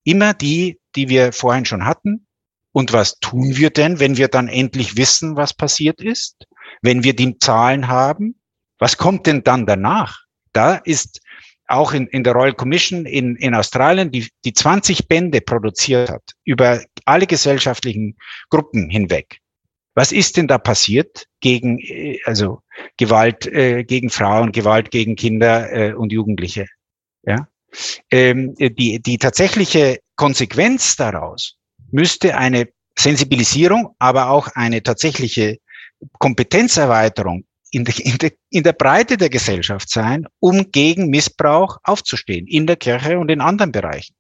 immer 0.04 0.34
die, 0.34 0.80
die 0.96 1.10
wir 1.10 1.34
vorhin 1.34 1.66
schon 1.66 1.86
hatten. 1.86 2.28
Und 2.72 2.94
was 2.94 3.20
tun 3.20 3.56
wir 3.56 3.70
denn, 3.70 4.00
wenn 4.00 4.18
wir 4.18 4.28
dann 4.28 4.48
endlich 4.48 4.98
wissen, 4.98 5.36
was 5.36 5.54
passiert 5.54 6.02
ist? 6.02 6.46
Wenn 6.82 7.04
wir 7.04 7.16
die 7.16 7.38
Zahlen 7.40 7.88
haben? 7.88 8.40
Was 8.78 8.98
kommt 8.98 9.26
denn 9.28 9.44
dann 9.44 9.66
danach? 9.66 10.20
Da 10.52 10.76
ist 10.76 11.22
auch 11.68 11.94
in, 11.94 12.08
in 12.08 12.24
der 12.24 12.34
Royal 12.34 12.54
Commission 12.54 13.06
in, 13.06 13.36
in 13.38 13.56
Australien, 13.56 14.12
die, 14.12 14.30
die 14.44 14.54
20 14.54 15.08
Bände 15.08 15.42
produziert 15.42 16.12
hat, 16.12 16.34
über 16.44 16.84
alle 17.06 17.28
gesellschaftlichen 17.28 18.18
Gruppen 18.50 18.90
hinweg. 18.90 19.40
Was 19.96 20.12
ist 20.12 20.38
denn 20.38 20.48
da 20.48 20.58
passiert 20.58 21.26
gegen, 21.40 21.80
äh, 21.80 22.20
also 22.26 22.62
Gewalt 22.98 23.48
äh, 23.48 23.84
gegen 23.84 24.10
Frauen, 24.10 24.52
Gewalt 24.52 24.92
gegen 24.92 25.16
Kinder 25.16 25.72
äh, 25.72 25.94
und 25.94 26.12
Jugendliche? 26.12 26.68
Ja, 27.24 27.48
ähm, 28.12 28.54
die 28.56 29.02
die 29.02 29.18
tatsächliche 29.18 30.00
Konsequenz 30.16 30.96
daraus 30.96 31.58
müsste 31.92 32.38
eine 32.38 32.68
Sensibilisierung, 32.98 33.96
aber 34.00 34.30
auch 34.30 34.48
eine 34.54 34.84
tatsächliche 34.84 35.58
Kompetenzerweiterung 36.20 37.46
in 37.72 37.84
der, 37.84 38.00
in, 38.00 38.18
der, 38.18 38.32
in 38.52 38.64
der 38.64 38.74
Breite 38.74 39.18
der 39.18 39.30
Gesellschaft 39.30 39.90
sein, 39.90 40.28
um 40.40 40.72
gegen 40.72 41.10
Missbrauch 41.10 41.78
aufzustehen, 41.84 42.48
in 42.48 42.68
der 42.68 42.78
Kirche 42.78 43.20
und 43.20 43.30
in 43.30 43.42
anderen 43.42 43.72
Bereichen. 43.72 44.16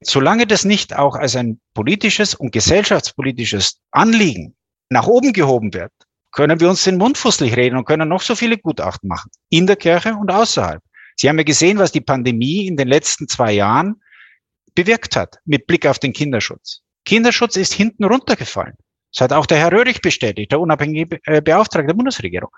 Solange 0.00 0.46
das 0.46 0.64
nicht 0.64 0.96
auch 0.96 1.16
als 1.16 1.36
ein 1.36 1.60
politisches 1.74 2.34
und 2.34 2.52
gesellschaftspolitisches 2.52 3.80
Anliegen 3.90 4.54
nach 4.90 5.06
oben 5.06 5.32
gehoben 5.32 5.72
wird, 5.74 5.92
können 6.32 6.60
wir 6.60 6.68
uns 6.68 6.84
den 6.84 6.98
Mund 6.98 7.16
fußlich 7.16 7.56
reden 7.56 7.76
und 7.76 7.84
können 7.84 8.08
noch 8.08 8.22
so 8.22 8.34
viele 8.34 8.58
Gutachten 8.58 9.08
machen, 9.08 9.30
in 9.50 9.66
der 9.66 9.76
Kirche 9.76 10.14
und 10.14 10.30
außerhalb. 10.30 10.82
Sie 11.16 11.28
haben 11.28 11.38
ja 11.38 11.44
gesehen, 11.44 11.78
was 11.78 11.92
die 11.92 12.00
Pandemie 12.00 12.66
in 12.66 12.76
den 12.76 12.88
letzten 12.88 13.28
zwei 13.28 13.52
Jahren 13.52 14.00
bewirkt 14.74 15.14
hat, 15.14 15.38
mit 15.44 15.66
Blick 15.66 15.86
auf 15.86 15.98
den 15.98 16.12
Kinderschutz. 16.12 16.80
Kinderschutz 17.04 17.56
ist 17.56 17.72
hinten 17.72 18.04
runtergefallen. 18.04 18.74
Das 19.12 19.20
hat 19.20 19.32
auch 19.32 19.46
der 19.46 19.58
Herr 19.58 19.70
Röhrig 19.70 20.02
bestätigt, 20.02 20.50
der 20.50 20.58
unabhängige 20.58 21.20
äh, 21.26 21.40
Beauftragte 21.40 21.86
der 21.86 21.94
Bundesregierung. 21.94 22.50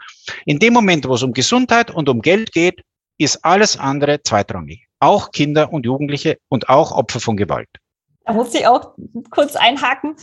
In 0.47 0.59
dem 0.59 0.72
Moment, 0.72 1.07
wo 1.07 1.14
es 1.14 1.22
um 1.22 1.35
Gesundheit 1.35 1.91
und 1.91 2.09
um 2.09 2.22
Geld 2.22 2.53
geht, 2.53 2.81
ist 3.18 3.45
alles 3.45 3.77
andere 3.79 4.22
zweitrangig. 4.22 4.87
Auch 5.01 5.33
Kinder 5.33 5.70
und 5.70 5.85
Jugendliche 5.85 6.39
und 6.49 6.70
auch 6.70 6.93
Opfer 6.93 7.20
von 7.20 7.37
Gewalt. 7.37 7.68
Da 8.24 8.33
muss 8.33 8.55
ich 8.55 8.66
auch 8.66 8.95
kurz 9.31 9.55
einhaken. 9.55 10.16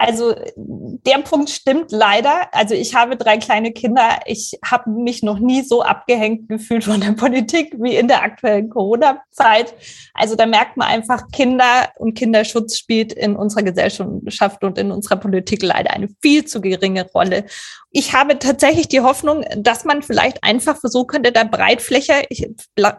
Also 0.00 0.34
der 0.64 1.18
Punkt 1.18 1.50
stimmt 1.50 1.92
leider. 1.92 2.48
Also 2.52 2.74
ich 2.74 2.94
habe 2.94 3.18
drei 3.18 3.36
kleine 3.36 3.70
Kinder. 3.70 4.20
Ich 4.24 4.58
habe 4.64 4.88
mich 4.88 5.22
noch 5.22 5.38
nie 5.38 5.60
so 5.60 5.82
abgehängt 5.82 6.48
gefühlt 6.48 6.84
von 6.84 7.02
der 7.02 7.12
Politik 7.16 7.74
wie 7.78 7.96
in 7.96 8.08
der 8.08 8.22
aktuellen 8.22 8.70
Corona-Zeit. 8.70 9.74
Also 10.14 10.36
da 10.36 10.46
merkt 10.46 10.78
man 10.78 10.88
einfach, 10.88 11.28
Kinder 11.32 11.90
und 11.98 12.14
Kinderschutz 12.14 12.78
spielt 12.78 13.12
in 13.12 13.36
unserer 13.36 13.62
Gesellschaft 13.62 14.64
und 14.64 14.78
in 14.78 14.90
unserer 14.90 15.16
Politik 15.16 15.62
leider 15.62 15.90
eine 15.90 16.08
viel 16.22 16.46
zu 16.46 16.62
geringe 16.62 17.06
Rolle. 17.10 17.44
Ich 17.92 18.14
habe 18.14 18.38
tatsächlich 18.38 18.88
die 18.88 19.00
Hoffnung, 19.00 19.44
dass 19.56 19.84
man 19.84 20.02
vielleicht 20.02 20.42
einfach 20.44 20.78
versuchen 20.78 21.08
könnte, 21.08 21.32
da 21.32 21.44
breitflächiger, 21.44 22.22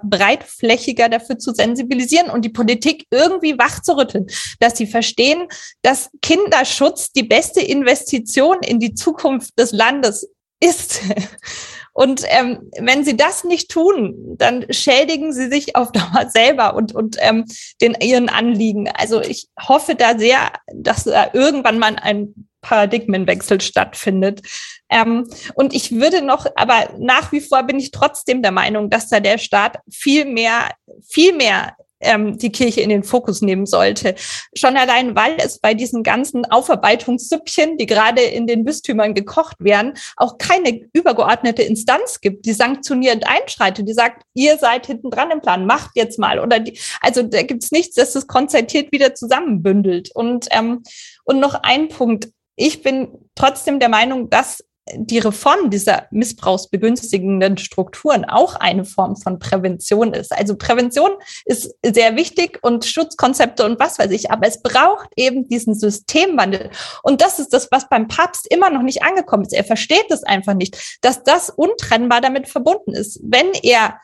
breitflächiger 0.03 1.09
dafür 1.09 1.39
zu 1.39 1.53
sensibilisieren 1.53 2.29
und 2.29 2.43
die 2.43 2.49
Politik 2.49 3.07
irgendwie 3.09 3.57
wach 3.57 3.81
zu 3.81 3.97
rütteln, 3.97 4.27
dass 4.59 4.77
sie 4.77 4.85
verstehen, 4.85 5.47
dass 5.81 6.09
Kinderschutz 6.21 6.90
die 7.15 7.23
beste 7.23 7.61
Investition 7.61 8.57
in 8.61 8.79
die 8.79 8.93
Zukunft 8.93 9.57
des 9.57 9.71
Landes 9.71 10.29
ist. 10.59 11.01
Und 11.93 12.23
ähm, 12.29 12.71
wenn 12.79 13.03
sie 13.03 13.17
das 13.17 13.43
nicht 13.43 13.69
tun, 13.69 14.35
dann 14.37 14.65
schädigen 14.69 15.33
sie 15.33 15.49
sich 15.49 15.75
auf 15.75 15.91
Dauer 15.91 16.29
selber 16.29 16.75
und, 16.75 16.95
und 16.95 17.17
ähm, 17.19 17.45
den, 17.81 17.97
ihren 17.99 18.29
Anliegen. 18.29 18.89
Also 18.89 19.21
ich 19.21 19.49
hoffe 19.59 19.95
da 19.95 20.17
sehr, 20.17 20.53
dass 20.73 21.03
da 21.03 21.31
irgendwann 21.33 21.79
mal 21.79 21.97
ein 21.97 22.47
Paradigmenwechsel 22.61 23.59
stattfindet. 23.59 24.41
Ähm, 24.89 25.27
und 25.55 25.73
ich 25.73 25.91
würde 25.91 26.21
noch, 26.21 26.45
aber 26.55 26.93
nach 26.97 27.31
wie 27.31 27.41
vor 27.41 27.63
bin 27.63 27.79
ich 27.79 27.91
trotzdem 27.91 28.41
der 28.41 28.51
Meinung, 28.51 28.89
dass 28.89 29.09
da 29.09 29.19
der 29.19 29.37
Staat 29.37 29.79
viel 29.89 30.25
mehr, 30.25 30.69
viel 31.07 31.35
mehr 31.35 31.75
ähm, 32.01 32.37
die 32.37 32.51
Kirche 32.51 32.81
in 32.81 32.89
den 32.89 33.03
Fokus 33.03 33.41
nehmen 33.41 33.65
sollte. 33.65 34.15
Schon 34.55 34.77
allein, 34.77 35.15
weil 35.15 35.37
es 35.37 35.59
bei 35.59 35.73
diesen 35.73 36.03
ganzen 36.03 36.45
Aufarbeitungssüppchen, 36.45 37.77
die 37.77 37.85
gerade 37.85 38.21
in 38.21 38.47
den 38.47 38.63
Bistümern 38.63 39.13
gekocht 39.13 39.57
werden, 39.59 39.93
auch 40.17 40.37
keine 40.37 40.87
übergeordnete 40.93 41.63
Instanz 41.63 42.21
gibt, 42.21 42.45
die 42.45 42.53
sanktionierend 42.53 43.25
einschreitet, 43.27 43.87
die 43.87 43.93
sagt, 43.93 44.23
ihr 44.33 44.57
seid 44.57 44.85
hinten 44.87 45.09
dran 45.09 45.31
im 45.31 45.41
Plan, 45.41 45.65
macht 45.65 45.91
jetzt 45.95 46.19
mal. 46.19 46.39
Oder 46.39 46.59
die, 46.59 46.79
also 47.01 47.23
da 47.23 47.41
gibt 47.43 47.63
es 47.63 47.71
nichts, 47.71 47.95
das 47.95 48.13
das 48.13 48.27
konzertiert 48.27 48.91
wieder 48.91 49.15
zusammenbündelt. 49.15 50.11
Und, 50.13 50.47
ähm, 50.51 50.83
und 51.23 51.39
noch 51.39 51.55
ein 51.63 51.89
Punkt. 51.89 52.29
Ich 52.55 52.81
bin 52.83 53.09
trotzdem 53.35 53.79
der 53.79 53.89
Meinung, 53.89 54.29
dass 54.29 54.63
die 54.95 55.19
Reform 55.19 55.69
dieser 55.69 56.07
missbrauchsbegünstigenden 56.11 57.57
Strukturen 57.57 58.25
auch 58.25 58.55
eine 58.55 58.83
Form 58.83 59.15
von 59.15 59.37
Prävention 59.39 60.13
ist. 60.13 60.31
Also 60.31 60.55
Prävention 60.55 61.11
ist 61.45 61.75
sehr 61.83 62.15
wichtig 62.15 62.59
und 62.63 62.85
Schutzkonzepte 62.85 63.63
und 63.63 63.79
was 63.79 63.99
weiß 63.99 64.11
ich, 64.11 64.31
aber 64.31 64.47
es 64.47 64.61
braucht 64.61 65.09
eben 65.15 65.47
diesen 65.47 65.75
Systemwandel. 65.75 66.71
Und 67.03 67.21
das 67.21 67.39
ist 67.39 67.53
das, 67.53 67.69
was 67.71 67.89
beim 67.89 68.07
Papst 68.07 68.47
immer 68.51 68.69
noch 68.69 68.81
nicht 68.81 69.03
angekommen 69.03 69.43
ist. 69.43 69.53
Er 69.53 69.63
versteht 69.63 70.09
es 70.09 70.23
einfach 70.23 70.55
nicht, 70.55 70.97
dass 71.01 71.23
das 71.23 71.49
untrennbar 71.49 72.21
damit 72.21 72.47
verbunden 72.47 72.93
ist. 72.93 73.19
Wenn 73.23 73.51
er 73.61 73.99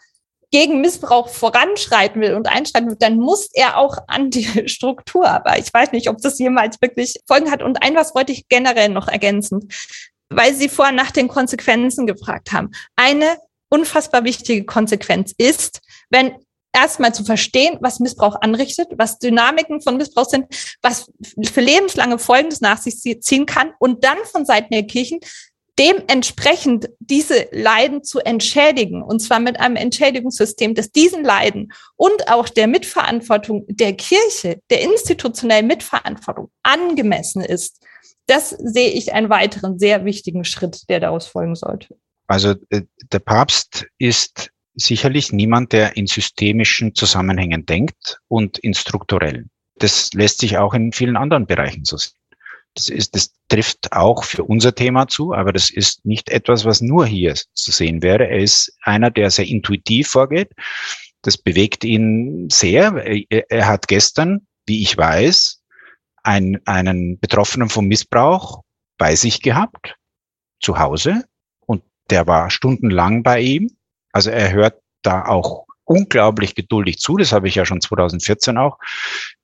gegen 0.52 0.80
Missbrauch 0.80 1.28
voranschreiten 1.28 2.22
will 2.22 2.36
und 2.36 2.48
einschreiten 2.48 2.90
will, 2.90 2.98
dann 2.98 3.18
muss 3.18 3.50
er 3.54 3.78
auch 3.78 3.98
an 4.08 4.30
die 4.30 4.46
Struktur. 4.70 5.28
Aber 5.28 5.58
ich 5.58 5.74
weiß 5.74 5.92
nicht, 5.92 6.08
ob 6.10 6.20
das 6.20 6.40
jemals 6.40 6.82
wirklich 6.82 7.16
Folgen 7.28 7.52
hat. 7.52 7.64
Und 7.64 7.82
ein 7.82 7.96
was 7.96 8.16
wollte 8.16 8.32
ich 8.32 8.48
generell 8.48 8.90
noch 8.90 9.08
ergänzen 9.08 9.68
weil 10.30 10.54
Sie 10.54 10.70
vorher 10.70 10.94
nach 10.94 11.12
den 11.12 11.28
Konsequenzen 11.28 12.08
gefragt 12.08 12.52
haben. 12.52 12.72
Eine 12.96 13.38
unfassbar 13.70 14.24
wichtige 14.24 14.66
Konsequenz 14.66 15.34
ist, 15.38 15.82
wenn 16.10 16.34
erstmal 16.74 17.14
zu 17.14 17.24
verstehen, 17.24 17.78
was 17.82 18.00
Missbrauch 18.00 18.36
anrichtet, 18.42 18.90
was 18.98 19.20
Dynamiken 19.20 19.82
von 19.82 19.98
Missbrauch 19.98 20.30
sind, 20.30 20.46
was 20.82 21.12
für 21.52 21.62
lebenslange 21.62 22.20
Folgen 22.20 22.50
das 22.50 22.62
nach 22.62 22.78
sich 22.78 23.00
ziehen 23.22 23.46
kann 23.46 23.74
und 23.80 24.04
dann 24.04 24.18
von 24.32 24.46
Seiten 24.46 24.74
der 24.74 24.84
Kirchen 24.84 25.20
dementsprechend 25.80 26.90
diese 27.00 27.48
Leiden 27.52 28.04
zu 28.04 28.20
entschädigen, 28.20 29.04
und 29.04 29.20
zwar 29.20 29.40
mit 29.40 29.60
einem 29.60 29.76
Entschädigungssystem, 29.76 30.74
das 30.74 30.92
diesen 30.92 31.24
Leiden 31.24 31.72
und 31.96 32.30
auch 32.30 32.50
der 32.50 32.68
Mitverantwortung 32.68 33.66
der 33.68 33.94
Kirche, 33.94 34.60
der 34.72 34.82
institutionellen 34.82 35.68
Mitverantwortung 35.68 36.50
angemessen 36.64 37.42
ist 37.42 37.86
das 38.28 38.50
sehe 38.50 38.90
ich 38.90 39.14
einen 39.14 39.30
weiteren 39.30 39.80
sehr 39.80 40.06
wichtigen 40.06 40.44
Schritt, 40.44 40.90
der 40.90 41.00
daraus 41.00 41.28
folgen 41.28 41.56
sollte. 41.56 41.98
Also 42.28 42.56
äh, 42.70 42.84
der 43.12 43.20
Papst 43.20 43.88
ist 43.98 44.52
sicherlich 44.76 45.32
niemand, 45.32 45.72
der 45.74 45.98
in 45.98 46.08
systemischen 46.08 46.94
Zusammenhängen 46.94 47.66
denkt 47.66 48.20
und 48.28 48.60
in 48.60 48.74
strukturellen. 48.74 49.50
Das 49.80 50.14
lässt 50.14 50.40
sich 50.40 50.58
auch 50.58 50.74
in 50.74 50.92
vielen 50.92 51.18
anderen 51.18 51.48
Bereichen 51.48 51.86
so 51.86 51.98
sehen. 51.98 52.14
Das, 52.76 52.90
ist, 52.90 53.16
das 53.16 53.32
trifft 53.48 53.92
auch 53.94 54.24
für 54.24 54.44
unser 54.44 54.76
Thema 54.76 55.08
zu, 55.08 55.34
aber 55.34 55.52
das 55.52 55.72
ist 55.72 56.06
nicht 56.06 56.30
etwas, 56.30 56.64
was 56.64 56.80
nur 56.80 57.08
hier 57.08 57.34
zu 57.34 57.72
sehen 57.72 58.04
wäre. 58.04 58.28
Er 58.28 58.40
ist 58.40 58.72
einer, 58.84 59.10
der 59.10 59.32
sehr 59.32 59.48
intuitiv 59.48 60.10
vorgeht. 60.10 60.52
Das 61.24 61.40
bewegt 61.40 61.84
ihn 61.84 62.50
sehr. 62.52 62.94
Er, 62.94 63.50
er 63.50 63.68
hat 63.68 63.88
gestern, 63.88 64.46
wie 64.68 64.84
ich 64.84 64.96
weiß, 64.96 65.57
ein, 66.24 66.60
einen 66.66 67.20
Betroffenen 67.20 67.70
vom 67.70 67.88
Missbrauch 67.88 68.64
bei 68.98 69.16
sich 69.16 69.42
gehabt, 69.42 69.96
zu 70.60 70.80
Hause, 70.80 71.26
und 71.66 71.84
der 72.10 72.28
war 72.28 72.50
stundenlang 72.50 73.24
bei 73.24 73.40
ihm. 73.42 73.70
Also 74.12 74.32
er 74.32 74.52
hört 74.52 74.82
da 75.04 75.26
auch 75.26 75.66
unglaublich 75.88 76.56
geduldig 76.56 77.00
zu. 77.00 77.18
Das 77.18 77.32
habe 77.32 77.48
ich 77.48 77.56
ja 77.56 77.66
schon 77.66 77.82
2014 77.82 78.58
auch 78.58 78.78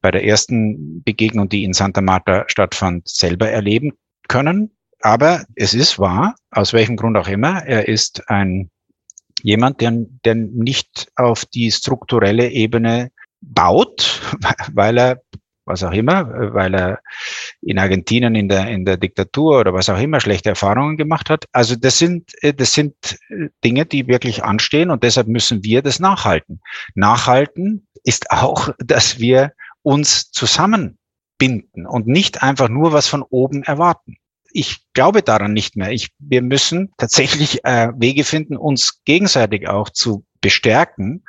bei 0.02 0.12
der 0.12 0.26
ersten 0.26 1.04
Begegnung, 1.04 1.50
die 1.50 1.64
in 1.64 1.74
Santa 1.74 2.02
Marta 2.02 2.46
stattfand, 2.48 3.08
selber 3.08 3.50
erleben 3.50 3.94
können. 4.28 4.72
Aber 5.00 5.46
es 5.56 5.74
ist 5.74 6.00
wahr, 6.00 6.36
aus 6.52 6.74
welchem 6.74 6.96
Grund 6.96 7.18
auch 7.18 7.28
immer, 7.28 7.66
er 7.66 7.88
ist 7.88 8.30
ein 8.30 8.70
jemand, 9.42 9.82
der, 9.82 9.92
der 10.24 10.36
nicht 10.36 11.12
auf 11.16 11.46
die 11.46 11.72
strukturelle 11.72 12.50
Ebene 12.50 13.12
baut, 13.42 14.22
weil 14.74 14.98
er 14.98 15.22
was 15.66 15.84
auch 15.84 15.91
immer, 15.91 16.53
weil 16.53 16.74
er 16.76 16.99
in 17.61 17.80
Argentinien 17.80 18.36
in 18.36 18.49
der, 18.49 18.68
in 18.68 18.86
der 18.86 18.97
Diktatur 18.97 19.59
oder 19.59 19.74
was 19.74 19.89
auch 19.89 19.99
immer 19.99 20.20
schlechte 20.20 20.49
Erfahrungen 20.49 20.97
gemacht 20.97 21.30
hat. 21.30 21.45
Also 21.51 21.76
das 21.76 21.97
sind, 21.97 22.32
äh, 22.41 22.53
das 22.53 22.74
sind 22.74 22.95
äh, 23.30 23.49
Dinge, 23.64 23.86
die 23.86 24.07
wirklich 24.07 24.43
anstehen 24.43 24.89
und 24.89 25.03
deshalb 25.03 25.28
müssen 25.28 25.64
wir 25.64 25.82
das 25.82 25.99
nachhalten. 25.99 26.61
Nachhalten 26.95 27.88
ist 28.03 28.32
auch, 28.32 28.70
dass 28.80 29.20
wir 29.20 29.53
uns 29.82 30.32
zusammenbinden 30.32 31.86
und 31.88 32.07
nicht 32.07 32.43
einfach 32.43 32.70
nur 32.70 32.93
was 32.93 33.07
von 33.07 33.24
oben 33.24 33.64
erwarten 33.64 34.18
ich 34.53 34.86
glaube 34.93 35.24
daran 35.24 35.53
nicht 35.53 35.76
mehr. 35.76 35.91
Ich, 35.91 36.11
wir 36.20 36.41
müssen 36.41 36.93
tatsächlich 36.97 37.66
äh, 37.66 37.89
Wege 37.97 38.24
finden, 38.24 38.55
uns 38.55 39.03
gegenseitig 39.03 39.68
auch 39.68 39.89
zu 39.89 40.26
bestärken 40.41 41.24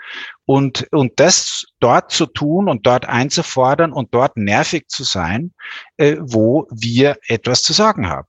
und, 0.47 0.87
und 0.93 1.13
das 1.17 1.65
dort 1.81 2.11
zu 2.11 2.27
tun 2.27 2.69
und 2.69 2.87
dort 2.87 3.07
einzufordern 3.07 3.93
und 3.93 4.15
dort 4.15 4.37
nervig 4.37 4.89
zu 4.89 5.05
sein, 5.05 5.53
äh, 5.97 6.17
wo 6.21 6.67
wir 6.71 7.17
etwas 7.29 7.63
zu 7.63 7.73
sagen 7.73 8.09
haben 8.09 8.29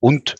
und 0.00 0.36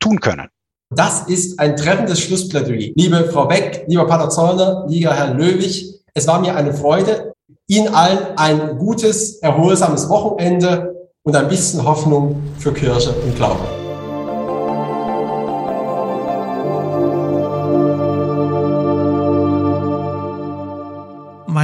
tun 0.00 0.20
können. 0.20 0.48
Das 0.94 1.26
ist 1.28 1.58
ein 1.58 1.76
treffendes 1.76 2.20
Schlussplädoyer. 2.20 2.92
Liebe 2.94 3.28
Frau 3.32 3.46
Beck, 3.46 3.84
lieber 3.88 4.06
Pater 4.06 4.30
Zollner, 4.30 4.86
lieber 4.88 5.14
Herr 5.14 5.34
Löwig, 5.34 5.94
es 6.14 6.26
war 6.26 6.40
mir 6.40 6.54
eine 6.54 6.72
Freude. 6.72 7.32
Ihnen 7.66 7.88
allen 7.88 8.38
ein 8.38 8.78
gutes, 8.78 9.38
erholsames 9.38 10.08
Wochenende 10.08 11.10
und 11.24 11.34
ein 11.34 11.48
bisschen 11.48 11.84
Hoffnung 11.84 12.40
für 12.58 12.72
Kirche 12.72 13.10
und 13.10 13.34
Glaube. 13.34 13.85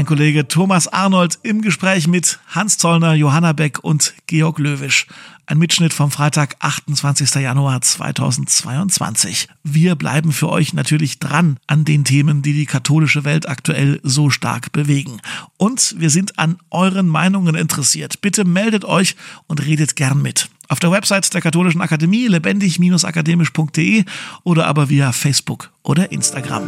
Mein 0.03 0.09
Kollege 0.09 0.49
Thomas 0.49 0.89
Arnold 0.89 1.39
im 1.45 1.63
Gespräch 1.63 2.09
mit 2.09 2.41
Hans 2.49 2.77
Zollner, 2.77 3.15
Johanna 3.15 3.53
Beck 3.53 3.85
und 3.85 4.15
Georg 4.27 4.59
Löwisch. 4.59 5.07
Ein 5.47 5.59
Mitschnitt 5.59 5.93
vom 5.93 6.11
Freitag, 6.11 6.57
28. 6.59 7.33
Januar 7.37 7.81
2022. 7.81 9.47
Wir 9.63 9.95
bleiben 9.95 10.33
für 10.33 10.49
euch 10.49 10.75
natürlich 10.75 11.21
dran 11.21 11.57
an 11.69 11.85
den 11.85 12.03
Themen, 12.03 12.43
die 12.43 12.53
die 12.53 12.67
katholische 12.67 13.25
Welt 13.25 13.49
aktuell 13.49 14.01
so 14.03 14.29
stark 14.29 14.73
bewegen. 14.73 15.21
Und 15.57 15.95
wir 15.97 16.11
sind 16.11 16.37
an 16.37 16.59
euren 16.73 17.07
Meinungen 17.07 17.55
interessiert. 17.55 18.21
Bitte 18.23 18.45
meldet 18.45 18.85
euch 18.85 19.15
und 19.47 19.65
redet 19.65 19.95
gern 19.95 20.21
mit. 20.21 20.49
Auf 20.67 20.81
der 20.81 20.91
Website 20.91 21.33
der 21.33 21.43
Katholischen 21.43 21.81
Akademie 21.81 22.27
lebendig-akademisch.de 22.27 24.05
oder 24.43 24.67
aber 24.67 24.89
via 24.89 25.13
Facebook 25.13 25.71
oder 25.85 26.11
Instagram. 26.11 26.65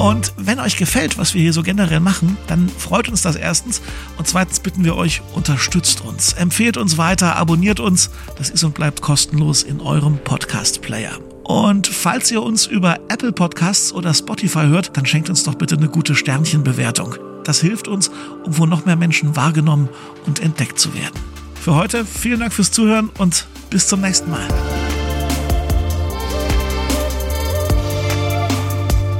Und 0.00 0.32
wenn 0.38 0.60
euch 0.60 0.78
gefällt, 0.78 1.18
was 1.18 1.34
wir 1.34 1.42
hier 1.42 1.52
so 1.52 1.62
generell 1.62 2.00
machen, 2.00 2.38
dann 2.46 2.70
freut 2.70 3.10
uns 3.10 3.20
das 3.20 3.36
erstens. 3.36 3.82
Und 4.16 4.26
zweitens 4.26 4.60
bitten 4.60 4.82
wir 4.82 4.96
euch, 4.96 5.20
unterstützt 5.34 6.00
uns, 6.00 6.32
empfehlt 6.32 6.78
uns 6.78 6.96
weiter, 6.96 7.36
abonniert 7.36 7.80
uns. 7.80 8.08
Das 8.38 8.48
ist 8.48 8.64
und 8.64 8.74
bleibt 8.74 9.02
kostenlos 9.02 9.62
in 9.62 9.80
eurem 9.80 10.16
Podcast-Player. 10.16 11.18
Und 11.44 11.86
falls 11.86 12.30
ihr 12.30 12.42
uns 12.42 12.64
über 12.64 12.98
Apple 13.08 13.32
Podcasts 13.32 13.92
oder 13.92 14.14
Spotify 14.14 14.66
hört, 14.68 14.96
dann 14.96 15.04
schenkt 15.04 15.28
uns 15.28 15.42
doch 15.42 15.56
bitte 15.56 15.76
eine 15.76 15.88
gute 15.88 16.14
Sternchenbewertung. 16.14 17.16
Das 17.44 17.60
hilft 17.60 17.86
uns, 17.86 18.10
um 18.44 18.54
von 18.54 18.70
noch 18.70 18.86
mehr 18.86 18.96
Menschen 18.96 19.36
wahrgenommen 19.36 19.90
und 20.26 20.40
entdeckt 20.40 20.78
zu 20.78 20.94
werden. 20.94 21.20
Für 21.60 21.74
heute 21.74 22.06
vielen 22.06 22.40
Dank 22.40 22.54
fürs 22.54 22.70
Zuhören 22.72 23.10
und 23.18 23.46
bis 23.68 23.86
zum 23.86 24.00
nächsten 24.00 24.30
Mal. 24.30 24.48